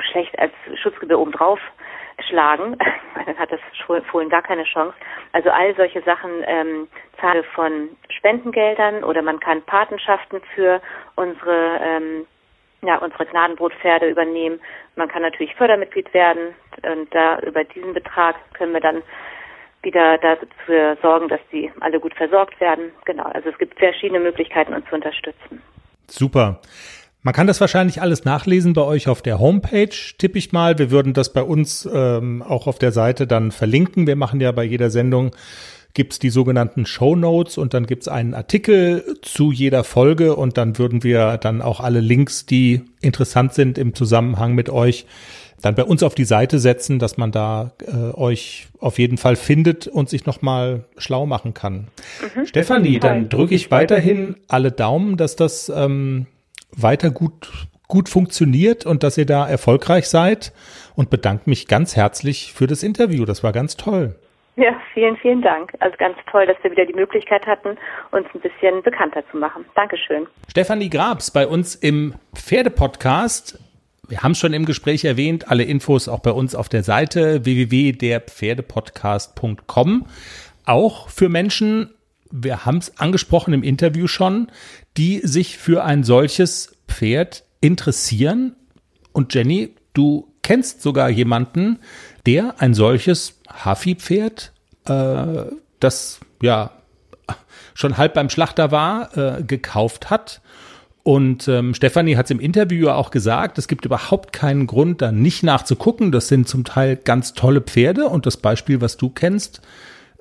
schlecht 0.00 0.38
als 0.38 0.52
Schutzgebühr 0.74 1.18
obendrauf 1.18 1.58
schlagen, 2.20 2.76
dann 3.26 3.38
hat 3.38 3.50
das 3.52 3.60
Fohlen 4.10 4.28
gar 4.28 4.42
keine 4.42 4.64
Chance. 4.64 4.94
Also 5.32 5.50
all 5.50 5.74
solche 5.76 6.02
Sachen 6.02 6.30
ähm, 6.46 6.88
zahle 7.20 7.42
von 7.54 7.90
Spendengeldern 8.08 9.04
oder 9.04 9.22
man 9.22 9.40
kann 9.40 9.62
Patenschaften 9.62 10.40
für 10.54 10.80
unsere 11.16 11.80
ähm, 11.82 12.26
ja, 12.82 12.98
unsere 12.98 13.24
Gnadenbrotpferde 13.24 14.08
übernehmen. 14.08 14.60
Man 14.96 15.08
kann 15.08 15.22
natürlich 15.22 15.54
Fördermitglied 15.54 16.12
werden 16.12 16.54
und 16.82 17.12
da 17.14 17.38
über 17.40 17.64
diesen 17.64 17.94
Betrag 17.94 18.36
können 18.52 18.74
wir 18.74 18.80
dann 18.80 19.02
wieder 19.82 20.18
dafür 20.18 20.96
sorgen, 21.02 21.28
dass 21.28 21.40
die 21.50 21.70
alle 21.80 22.00
gut 22.00 22.14
versorgt 22.14 22.60
werden. 22.60 22.92
Genau, 23.04 23.24
also 23.24 23.50
es 23.50 23.58
gibt 23.58 23.78
verschiedene 23.78 24.20
Möglichkeiten, 24.20 24.74
uns 24.74 24.86
zu 24.88 24.94
unterstützen. 24.94 25.62
Super. 26.08 26.60
Man 27.24 27.32
kann 27.32 27.46
das 27.46 27.58
wahrscheinlich 27.60 28.02
alles 28.02 28.26
nachlesen 28.26 28.74
bei 28.74 28.82
euch 28.82 29.08
auf 29.08 29.22
der 29.22 29.38
Homepage, 29.38 29.88
tippe 30.18 30.36
ich 30.38 30.52
mal. 30.52 30.78
Wir 30.78 30.90
würden 30.90 31.14
das 31.14 31.32
bei 31.32 31.42
uns 31.42 31.88
ähm, 31.90 32.42
auch 32.42 32.66
auf 32.66 32.78
der 32.78 32.92
Seite 32.92 33.26
dann 33.26 33.50
verlinken. 33.50 34.06
Wir 34.06 34.14
machen 34.14 34.42
ja 34.42 34.52
bei 34.52 34.62
jeder 34.62 34.90
Sendung 34.90 35.30
gibt's 35.94 36.18
die 36.18 36.28
sogenannten 36.28 36.86
Show 36.86 37.16
Notes 37.16 37.56
und 37.56 37.72
dann 37.72 37.86
gibt's 37.86 38.08
einen 38.08 38.34
Artikel 38.34 39.16
zu 39.22 39.52
jeder 39.52 39.84
Folge 39.84 40.36
und 40.36 40.58
dann 40.58 40.76
würden 40.76 41.04
wir 41.04 41.38
dann 41.38 41.62
auch 41.62 41.80
alle 41.80 42.00
Links, 42.00 42.46
die 42.46 42.82
interessant 43.00 43.54
sind 43.54 43.78
im 43.78 43.94
Zusammenhang 43.94 44.54
mit 44.54 44.68
euch, 44.68 45.06
dann 45.62 45.76
bei 45.76 45.84
uns 45.84 46.02
auf 46.02 46.14
die 46.14 46.24
Seite 46.24 46.58
setzen, 46.58 46.98
dass 46.98 47.16
man 47.16 47.30
da 47.30 47.72
äh, 47.86 48.12
euch 48.14 48.66
auf 48.80 48.98
jeden 48.98 49.16
Fall 49.16 49.36
findet 49.36 49.86
und 49.86 50.10
sich 50.10 50.26
nochmal 50.26 50.84
schlau 50.98 51.26
machen 51.26 51.54
kann. 51.54 51.86
Mhm. 52.34 52.46
Stefanie, 52.46 52.98
dann 52.98 53.28
drücke 53.28 53.54
ich 53.54 53.70
weiterhin 53.70 54.34
alle 54.48 54.72
Daumen, 54.72 55.16
dass 55.16 55.36
das 55.36 55.72
ähm, 55.74 56.26
weiter 56.76 57.10
gut, 57.10 57.50
gut 57.88 58.08
funktioniert 58.08 58.86
und 58.86 59.02
dass 59.02 59.18
ihr 59.18 59.26
da 59.26 59.48
erfolgreich 59.48 60.08
seid 60.08 60.52
und 60.96 61.10
bedanke 61.10 61.50
mich 61.50 61.68
ganz 61.68 61.96
herzlich 61.96 62.52
für 62.52 62.66
das 62.66 62.82
Interview. 62.82 63.24
Das 63.24 63.42
war 63.42 63.52
ganz 63.52 63.76
toll. 63.76 64.16
Ja, 64.56 64.80
vielen, 64.92 65.16
vielen 65.16 65.40
Dank. 65.42 65.72
Also 65.80 65.96
ganz 65.98 66.16
toll, 66.30 66.46
dass 66.46 66.56
wir 66.62 66.70
wieder 66.70 66.86
die 66.86 66.94
Möglichkeit 66.94 67.44
hatten, 67.46 67.76
uns 68.12 68.28
ein 68.34 68.40
bisschen 68.40 68.82
bekannter 68.82 69.24
zu 69.30 69.36
machen. 69.36 69.64
Dankeschön. 69.74 70.28
Stefanie 70.48 70.90
Grabs 70.90 71.32
bei 71.32 71.48
uns 71.48 71.74
im 71.74 72.14
Pferdepodcast. 72.34 73.58
Wir 74.06 74.22
haben 74.22 74.32
es 74.32 74.38
schon 74.38 74.52
im 74.52 74.64
Gespräch 74.64 75.04
erwähnt, 75.04 75.50
alle 75.50 75.64
Infos 75.64 76.08
auch 76.08 76.20
bei 76.20 76.30
uns 76.30 76.54
auf 76.54 76.68
der 76.68 76.84
Seite 76.84 77.44
www.derpferdepodcast.com. 77.44 80.06
Auch 80.66 81.08
für 81.08 81.28
Menschen, 81.28 81.92
wir 82.30 82.64
haben 82.64 82.78
es 82.78 82.96
angesprochen 83.00 83.52
im 83.54 83.64
Interview 83.64 84.06
schon, 84.06 84.52
die 84.96 85.20
sich 85.20 85.58
für 85.58 85.84
ein 85.84 86.04
solches 86.04 86.76
Pferd 86.88 87.44
interessieren. 87.60 88.56
Und 89.12 89.34
Jenny, 89.34 89.74
du 89.92 90.32
kennst 90.42 90.82
sogar 90.82 91.08
jemanden, 91.08 91.78
der 92.26 92.56
ein 92.58 92.74
solches 92.74 93.40
Hafi-Pferd, 93.48 94.52
äh, 94.86 95.44
das 95.80 96.20
ja 96.42 96.70
schon 97.74 97.96
halb 97.96 98.14
beim 98.14 98.30
Schlachter 98.30 98.70
war, 98.70 99.16
äh, 99.16 99.42
gekauft 99.42 100.10
hat. 100.10 100.40
Und 101.02 101.48
ähm, 101.48 101.74
Stefanie 101.74 102.16
hat 102.16 102.26
es 102.26 102.30
im 102.30 102.40
Interview 102.40 102.88
auch 102.88 103.10
gesagt, 103.10 103.58
es 103.58 103.68
gibt 103.68 103.84
überhaupt 103.84 104.32
keinen 104.32 104.66
Grund, 104.66 105.02
da 105.02 105.12
nicht 105.12 105.42
nachzugucken. 105.42 106.12
Das 106.12 106.28
sind 106.28 106.48
zum 106.48 106.64
Teil 106.64 106.96
ganz 106.96 107.34
tolle 107.34 107.60
Pferde 107.60 108.08
und 108.08 108.24
das 108.24 108.38
Beispiel, 108.38 108.80
was 108.80 108.96
du 108.96 109.10
kennst, 109.10 109.60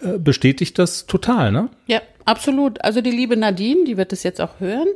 äh, 0.03 0.17
bestätigt 0.17 0.77
das 0.79 1.05
total, 1.05 1.51
ne? 1.51 1.69
Ja, 1.87 2.01
absolut. 2.25 2.83
Also 2.83 3.01
die 3.01 3.11
liebe 3.11 3.37
Nadine, 3.37 3.85
die 3.85 3.97
wird 3.97 4.13
es 4.13 4.23
jetzt 4.23 4.41
auch 4.41 4.59
hören. 4.59 4.87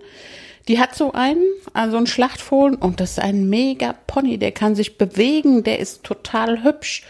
Die 0.68 0.80
hat 0.80 0.95
so 0.95 1.14
einen, 1.14 1.45
also 1.74 1.97
einen 1.97 2.08
Schlachtfohlen 2.08 2.76
und 2.76 2.99
das 2.99 3.12
ist 3.12 3.20
ein 3.20 3.49
mega 3.49 3.93
Pony, 4.05 4.38
der 4.38 4.51
kann 4.51 4.76
sich 4.76 4.97
bewegen, 4.97 5.64
der 5.64 5.80
ist 5.80 6.03
total 6.03 6.64
hübsch. 6.64 7.03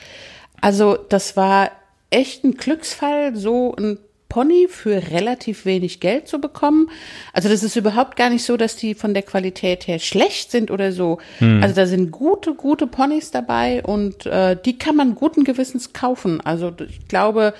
Also 0.61 0.95
das 1.09 1.35
war 1.35 1.71
echt 2.11 2.43
ein 2.43 2.55
Glücksfall, 2.55 3.35
so 3.35 3.75
ein 3.75 3.97
Pony 4.29 4.67
für 4.69 5.11
relativ 5.11 5.65
wenig 5.65 5.99
Geld 5.99 6.27
zu 6.27 6.39
bekommen. 6.39 6.89
Also 7.33 7.49
das 7.49 7.63
ist 7.63 7.75
überhaupt 7.75 8.17
gar 8.17 8.29
nicht 8.29 8.43
so, 8.43 8.57
dass 8.57 8.75
die 8.75 8.93
von 8.93 9.13
der 9.13 9.23
Qualität 9.23 9.87
her 9.87 9.99
schlecht 9.99 10.51
sind 10.51 10.69
oder 10.69 10.91
so. 10.91 11.19
Hm. 11.39 11.63
Also 11.63 11.75
da 11.75 11.87
sind 11.87 12.11
gute, 12.11 12.53
gute 12.53 12.87
Ponys 12.87 13.31
dabei 13.31 13.81
und 13.83 14.25
äh, 14.25 14.57
die 14.63 14.77
kann 14.77 14.95
man 14.95 15.15
guten 15.15 15.43
Gewissens 15.43 15.93
kaufen. 15.93 16.41
Also 16.41 16.73
ich 16.87 17.07
glaube, 17.07 17.53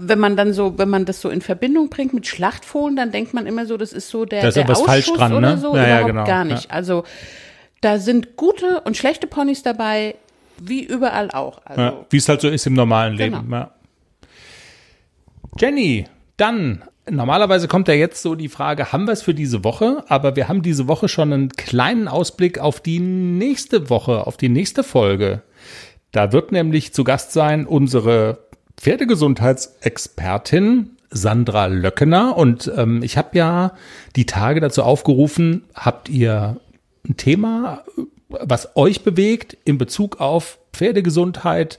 wenn 0.00 0.18
man 0.18 0.36
dann 0.36 0.52
so, 0.52 0.78
wenn 0.78 0.88
man 0.88 1.04
das 1.04 1.20
so 1.20 1.28
in 1.30 1.40
Verbindung 1.40 1.88
bringt 1.88 2.12
mit 2.12 2.26
Schlachtfohlen, 2.26 2.96
dann 2.96 3.12
denkt 3.12 3.32
man 3.32 3.46
immer 3.46 3.66
so, 3.66 3.76
das 3.76 3.92
ist 3.92 4.08
so 4.08 4.24
der, 4.24 4.42
da 4.42 4.48
ist 4.48 4.56
der 4.56 4.68
Ausschuss 4.68 4.86
falsch 4.86 5.12
dran, 5.12 5.32
oder 5.32 5.52
ne? 5.52 5.58
so. 5.58 5.76
Ja, 5.76 5.84
überhaupt 5.84 5.88
ja, 5.88 6.02
genau. 6.02 6.24
gar 6.24 6.44
nicht. 6.44 6.64
Ja. 6.64 6.70
Also 6.70 7.04
da 7.80 7.98
sind 7.98 8.36
gute 8.36 8.80
und 8.80 8.96
schlechte 8.96 9.26
Ponys 9.26 9.62
dabei. 9.62 10.16
Wie 10.58 10.84
überall 10.84 11.32
auch. 11.32 11.60
Also, 11.64 11.80
ja, 11.80 12.06
wie 12.10 12.16
es 12.16 12.28
halt 12.28 12.40
so 12.40 12.48
ist 12.48 12.64
im 12.66 12.74
normalen 12.74 13.16
Genau. 13.16 13.38
Leben. 13.38 13.52
Ja. 13.52 13.70
Jenny, 15.58 16.06
dann, 16.36 16.84
normalerweise 17.08 17.68
kommt 17.68 17.86
ja 17.88 17.94
jetzt 17.94 18.20
so 18.22 18.34
die 18.34 18.48
Frage, 18.48 18.92
haben 18.92 19.06
wir 19.06 19.12
es 19.12 19.22
für 19.22 19.34
diese 19.34 19.62
Woche? 19.64 20.04
Aber 20.08 20.36
wir 20.36 20.48
haben 20.48 20.62
diese 20.62 20.88
Woche 20.88 21.08
schon 21.08 21.32
einen 21.32 21.48
kleinen 21.50 22.08
Ausblick 22.08 22.58
auf 22.58 22.80
die 22.80 22.98
nächste 22.98 23.88
Woche, 23.90 24.26
auf 24.26 24.36
die 24.36 24.48
nächste 24.48 24.82
Folge. 24.82 25.42
Da 26.12 26.32
wird 26.32 26.50
nämlich 26.52 26.92
zu 26.92 27.04
Gast 27.04 27.32
sein 27.32 27.66
unsere 27.66 28.38
Pferdegesundheitsexpertin 28.76 30.90
Sandra 31.10 31.66
Löckener. 31.66 32.36
Und 32.36 32.70
ähm, 32.76 33.02
ich 33.02 33.16
habe 33.16 33.38
ja 33.38 33.72
die 34.16 34.26
Tage 34.26 34.60
dazu 34.60 34.82
aufgerufen, 34.82 35.62
habt 35.74 36.08
ihr 36.08 36.56
ein 37.08 37.16
Thema, 37.16 37.84
was 38.28 38.76
euch 38.76 39.02
bewegt 39.02 39.56
in 39.64 39.78
Bezug 39.78 40.20
auf 40.20 40.58
Pferdegesundheit? 40.72 41.78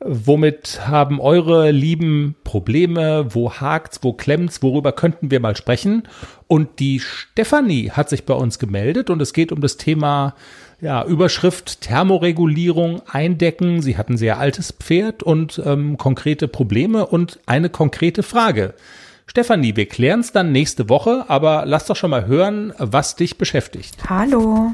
Womit 0.00 0.86
haben 0.86 1.20
eure 1.20 1.72
lieben 1.72 2.36
Probleme? 2.44 3.34
Wo 3.34 3.52
hakt's? 3.52 3.98
Wo 4.02 4.12
klemmt's? 4.12 4.62
Worüber 4.62 4.92
könnten 4.92 5.30
wir 5.30 5.40
mal 5.40 5.56
sprechen? 5.56 6.04
Und 6.46 6.78
die 6.78 7.00
Stefanie 7.00 7.90
hat 7.90 8.08
sich 8.08 8.24
bei 8.24 8.34
uns 8.34 8.58
gemeldet 8.60 9.10
und 9.10 9.20
es 9.20 9.32
geht 9.32 9.50
um 9.50 9.60
das 9.60 9.76
Thema 9.76 10.34
ja, 10.80 11.04
Überschrift 11.04 11.80
Thermoregulierung 11.80 13.02
eindecken. 13.10 13.82
Sie 13.82 13.96
hat 13.96 14.08
ein 14.08 14.16
sehr 14.16 14.38
altes 14.38 14.72
Pferd 14.72 15.24
und 15.24 15.60
ähm, 15.64 15.98
konkrete 15.98 16.46
Probleme 16.46 17.06
und 17.06 17.40
eine 17.46 17.68
konkrete 17.68 18.22
Frage. 18.22 18.74
Stefanie, 19.26 19.76
wir 19.76 19.86
klären 19.86 20.20
es 20.20 20.32
dann 20.32 20.52
nächste 20.52 20.88
Woche, 20.88 21.24
aber 21.28 21.64
lass 21.66 21.86
doch 21.86 21.96
schon 21.96 22.10
mal 22.10 22.26
hören, 22.26 22.72
was 22.78 23.16
dich 23.16 23.36
beschäftigt. 23.36 24.08
Hallo. 24.08 24.72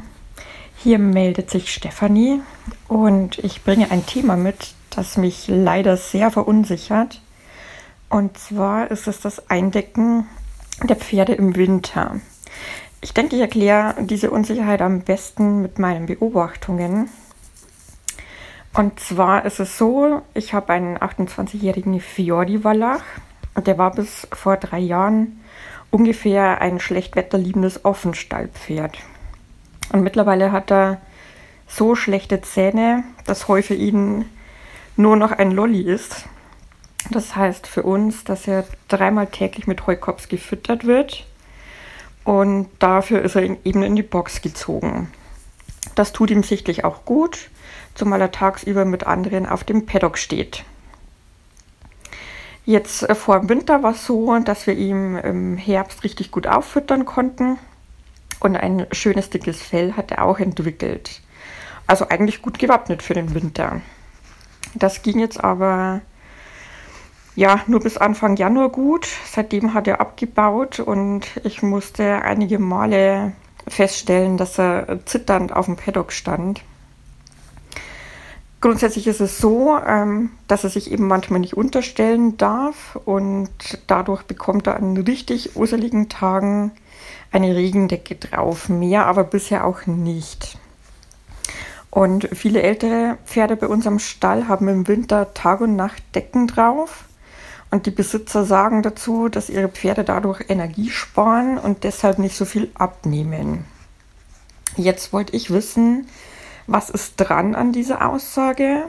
Hier 0.82 0.98
meldet 0.98 1.50
sich 1.50 1.72
Stefanie 1.72 2.40
und 2.88 3.38
ich 3.38 3.62
bringe 3.62 3.90
ein 3.90 4.04
Thema 4.04 4.36
mit, 4.36 4.74
das 4.96 5.16
mich 5.16 5.48
leider 5.48 5.96
sehr 5.96 6.30
verunsichert. 6.30 7.20
Und 8.08 8.38
zwar 8.38 8.90
ist 8.90 9.06
es 9.08 9.20
das 9.20 9.50
Eindecken 9.50 10.26
der 10.82 10.96
Pferde 10.96 11.34
im 11.34 11.56
Winter. 11.56 12.20
Ich 13.00 13.12
denke, 13.12 13.36
ich 13.36 13.42
erkläre 13.42 13.94
diese 14.00 14.30
Unsicherheit 14.30 14.80
am 14.80 15.00
besten 15.00 15.62
mit 15.62 15.78
meinen 15.78 16.06
Beobachtungen. 16.06 17.08
Und 18.72 18.98
zwar 18.98 19.44
ist 19.44 19.60
es 19.60 19.78
so, 19.78 20.22
ich 20.32 20.54
habe 20.54 20.72
einen 20.72 20.98
28-jährigen 20.98 22.00
Fiordi-Wallach 22.00 23.02
der 23.62 23.78
war 23.78 23.92
bis 23.92 24.26
vor 24.32 24.56
drei 24.56 24.78
Jahren 24.78 25.40
ungefähr 25.90 26.60
ein 26.60 26.80
schlechtwetterliebendes 26.80 27.84
Offenstallpferd. 27.84 28.98
Und 29.92 30.02
mittlerweile 30.02 30.50
hat 30.50 30.72
er 30.72 31.00
so 31.68 31.94
schlechte 31.94 32.40
Zähne, 32.40 33.04
dass 33.26 33.48
Heu 33.48 33.62
für 33.62 33.74
ihn 33.74 34.24
nur 34.96 35.16
noch 35.16 35.32
ein 35.32 35.50
Lolli 35.50 35.82
ist. 35.82 36.26
Das 37.10 37.36
heißt 37.36 37.66
für 37.66 37.82
uns, 37.82 38.24
dass 38.24 38.48
er 38.48 38.64
dreimal 38.88 39.26
täglich 39.26 39.66
mit 39.66 39.86
Heukops 39.86 40.28
gefüttert 40.28 40.86
wird. 40.86 41.26
Und 42.24 42.68
dafür 42.78 43.20
ist 43.22 43.36
er 43.36 43.42
eben 43.42 43.82
in 43.82 43.96
die 43.96 44.02
Box 44.02 44.40
gezogen. 44.40 45.12
Das 45.94 46.12
tut 46.12 46.30
ihm 46.30 46.42
sichtlich 46.42 46.84
auch 46.84 47.04
gut, 47.04 47.50
zumal 47.94 48.20
er 48.20 48.32
tagsüber 48.32 48.84
mit 48.84 49.06
anderen 49.06 49.46
auf 49.46 49.64
dem 49.64 49.84
Paddock 49.84 50.16
steht. 50.16 50.64
Jetzt 52.64 53.02
äh, 53.08 53.14
vor 53.14 53.38
dem 53.38 53.48
Winter 53.50 53.82
war 53.82 53.92
es 53.92 54.06
so, 54.06 54.38
dass 54.38 54.66
wir 54.66 54.74
ihm 54.74 55.16
im 55.16 55.56
Herbst 55.58 56.02
richtig 56.02 56.30
gut 56.30 56.46
auffüttern 56.46 57.04
konnten. 57.04 57.58
Und 58.40 58.56
ein 58.56 58.86
schönes 58.92 59.30
dickes 59.30 59.62
Fell 59.62 59.92
hat 59.92 60.10
er 60.10 60.24
auch 60.24 60.38
entwickelt. 60.38 61.20
Also 61.86 62.08
eigentlich 62.08 62.40
gut 62.40 62.58
gewappnet 62.58 63.02
für 63.02 63.14
den 63.14 63.34
Winter. 63.34 63.82
Das 64.74 65.02
ging 65.02 65.18
jetzt 65.18 65.42
aber 65.42 66.00
ja 67.36 67.60
nur 67.66 67.80
bis 67.80 67.96
Anfang 67.96 68.36
Januar 68.36 68.68
gut. 68.68 69.06
Seitdem 69.30 69.74
hat 69.74 69.86
er 69.86 70.00
abgebaut 70.00 70.80
und 70.80 71.26
ich 71.44 71.62
musste 71.62 72.22
einige 72.22 72.58
Male 72.58 73.32
feststellen, 73.68 74.36
dass 74.36 74.58
er 74.58 75.04
zitternd 75.06 75.52
auf 75.52 75.66
dem 75.66 75.76
Paddock 75.76 76.12
stand. 76.12 76.62
Grundsätzlich 78.60 79.06
ist 79.06 79.20
es 79.20 79.38
so, 79.38 79.78
ähm, 79.86 80.30
dass 80.48 80.64
er 80.64 80.70
sich 80.70 80.90
eben 80.90 81.06
manchmal 81.06 81.40
nicht 81.40 81.54
unterstellen 81.54 82.38
darf 82.38 82.96
und 83.04 83.50
dadurch 83.86 84.22
bekommt 84.22 84.66
er 84.66 84.76
an 84.76 84.96
richtig 84.96 85.54
useligen 85.54 86.08
Tagen 86.08 86.72
eine 87.30 87.54
Regendecke 87.54 88.14
drauf. 88.14 88.70
Mehr 88.70 89.06
aber 89.06 89.24
bisher 89.24 89.66
auch 89.66 89.86
nicht. 89.86 90.56
Und 91.94 92.28
viele 92.32 92.60
ältere 92.60 93.18
Pferde 93.24 93.54
bei 93.54 93.68
uns 93.68 93.86
am 93.86 94.00
Stall 94.00 94.48
haben 94.48 94.66
im 94.66 94.88
Winter 94.88 95.32
Tag 95.32 95.60
und 95.60 95.76
Nacht 95.76 96.02
Decken 96.16 96.48
drauf. 96.48 97.04
Und 97.70 97.86
die 97.86 97.92
Besitzer 97.92 98.44
sagen 98.44 98.82
dazu, 98.82 99.28
dass 99.28 99.48
ihre 99.48 99.68
Pferde 99.68 100.02
dadurch 100.02 100.42
Energie 100.48 100.90
sparen 100.90 101.56
und 101.56 101.84
deshalb 101.84 102.18
nicht 102.18 102.34
so 102.34 102.46
viel 102.46 102.68
abnehmen. 102.74 103.64
Jetzt 104.76 105.12
wollte 105.12 105.36
ich 105.36 105.52
wissen, 105.52 106.08
was 106.66 106.90
ist 106.90 107.14
dran 107.14 107.54
an 107.54 107.70
dieser 107.70 108.08
Aussage 108.08 108.86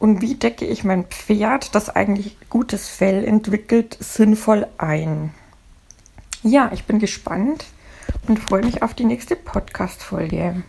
und 0.00 0.20
wie 0.20 0.34
decke 0.34 0.64
ich 0.64 0.82
mein 0.82 1.04
Pferd, 1.04 1.76
das 1.76 1.88
eigentlich 1.88 2.36
gutes 2.50 2.88
Fell 2.88 3.24
entwickelt, 3.24 3.96
sinnvoll 4.00 4.66
ein. 4.76 5.32
Ja, 6.42 6.72
ich 6.74 6.84
bin 6.84 6.98
gespannt 6.98 7.66
und 8.26 8.40
freue 8.40 8.64
mich 8.64 8.82
auf 8.82 8.92
die 8.92 9.04
nächste 9.04 9.36
Podcast-Folge. 9.36 10.64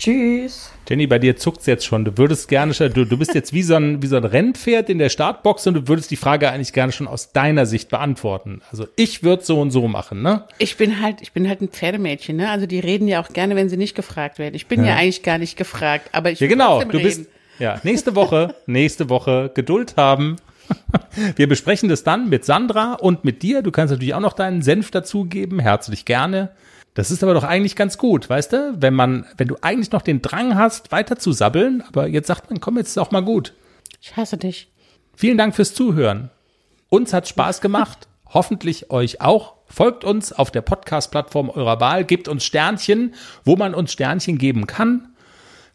Tschüss. 0.00 0.72
Jenny, 0.88 1.06
bei 1.06 1.18
dir 1.18 1.36
zuckt 1.36 1.60
es 1.60 1.66
jetzt 1.66 1.84
schon. 1.84 2.06
Du 2.06 2.16
würdest 2.16 2.48
gerne, 2.48 2.72
du, 2.72 3.04
du 3.04 3.18
bist 3.18 3.34
jetzt 3.34 3.52
wie 3.52 3.62
so, 3.62 3.74
ein, 3.74 4.02
wie 4.02 4.06
so 4.06 4.16
ein 4.16 4.24
Rennpferd 4.24 4.88
in 4.88 4.98
der 4.98 5.10
Startbox 5.10 5.66
und 5.66 5.74
du 5.74 5.88
würdest 5.88 6.10
die 6.10 6.16
Frage 6.16 6.50
eigentlich 6.50 6.72
gerne 6.72 6.90
schon 6.90 7.06
aus 7.06 7.32
deiner 7.32 7.66
Sicht 7.66 7.90
beantworten. 7.90 8.62
Also 8.70 8.88
ich 8.96 9.22
würde 9.22 9.44
so 9.44 9.60
und 9.60 9.72
so 9.72 9.88
machen, 9.88 10.22
ne? 10.22 10.44
Ich 10.56 10.78
bin 10.78 11.02
halt, 11.02 11.20
ich 11.20 11.32
bin 11.32 11.46
halt 11.46 11.60
ein 11.60 11.68
Pferdemädchen, 11.68 12.34
ne? 12.38 12.48
Also 12.48 12.64
die 12.64 12.80
reden 12.80 13.08
ja 13.08 13.22
auch 13.22 13.28
gerne, 13.28 13.56
wenn 13.56 13.68
sie 13.68 13.76
nicht 13.76 13.94
gefragt 13.94 14.38
werden. 14.38 14.54
Ich 14.54 14.68
bin 14.68 14.80
ja, 14.80 14.92
ja 14.92 14.96
eigentlich 14.96 15.22
gar 15.22 15.36
nicht 15.36 15.58
gefragt, 15.58 16.08
aber 16.12 16.30
ich 16.30 16.40
Ja, 16.40 16.46
genau. 16.46 16.82
Du 16.82 16.98
bist, 16.98 17.26
ja, 17.58 17.78
nächste 17.82 18.14
Woche, 18.14 18.54
nächste 18.64 19.10
Woche 19.10 19.50
Geduld 19.52 19.98
haben. 19.98 20.36
Wir 21.36 21.46
besprechen 21.46 21.90
das 21.90 22.04
dann 22.04 22.30
mit 22.30 22.46
Sandra 22.46 22.94
und 22.94 23.24
mit 23.24 23.42
dir. 23.42 23.60
Du 23.60 23.70
kannst 23.70 23.92
natürlich 23.92 24.14
auch 24.14 24.20
noch 24.20 24.32
deinen 24.32 24.62
Senf 24.62 24.90
dazugeben. 24.90 25.58
Herzlich 25.58 26.06
gerne. 26.06 26.50
Das 26.94 27.10
ist 27.10 27.22
aber 27.22 27.34
doch 27.34 27.44
eigentlich 27.44 27.76
ganz 27.76 27.98
gut, 27.98 28.28
weißt 28.28 28.52
du? 28.52 28.74
Wenn 28.78 28.94
man, 28.94 29.26
wenn 29.36 29.48
du 29.48 29.56
eigentlich 29.62 29.92
noch 29.92 30.02
den 30.02 30.22
Drang 30.22 30.56
hast, 30.56 30.90
weiter 30.92 31.16
zu 31.16 31.32
sabbeln, 31.32 31.82
aber 31.86 32.08
jetzt 32.08 32.26
sagt 32.26 32.50
man, 32.50 32.60
komm, 32.60 32.76
jetzt 32.78 32.90
ist 32.90 32.98
auch 32.98 33.10
mal 33.12 33.22
gut. 33.22 33.54
Ich 34.00 34.16
hasse 34.16 34.36
dich. 34.36 34.72
Vielen 35.14 35.38
Dank 35.38 35.54
fürs 35.54 35.74
Zuhören. 35.74 36.30
Uns 36.88 37.12
hat 37.12 37.28
Spaß 37.28 37.60
gemacht. 37.60 38.08
Hoffentlich 38.32 38.90
euch 38.90 39.20
auch. 39.20 39.54
Folgt 39.66 40.04
uns 40.04 40.32
auf 40.32 40.50
der 40.50 40.62
Podcast-Plattform 40.62 41.50
eurer 41.50 41.80
Wahl. 41.80 42.04
Gebt 42.04 42.28
uns 42.28 42.44
Sternchen, 42.44 43.14
wo 43.44 43.56
man 43.56 43.74
uns 43.74 43.92
Sternchen 43.92 44.38
geben 44.38 44.66
kann. 44.66 45.14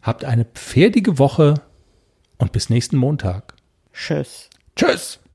Habt 0.02 0.24
eine 0.24 0.44
pferdige 0.44 1.18
Woche 1.18 1.54
und 2.38 2.52
bis 2.52 2.70
nächsten 2.70 2.96
Montag. 2.96 3.54
Tschüss. 3.92 4.50
Tschüss. 4.74 5.18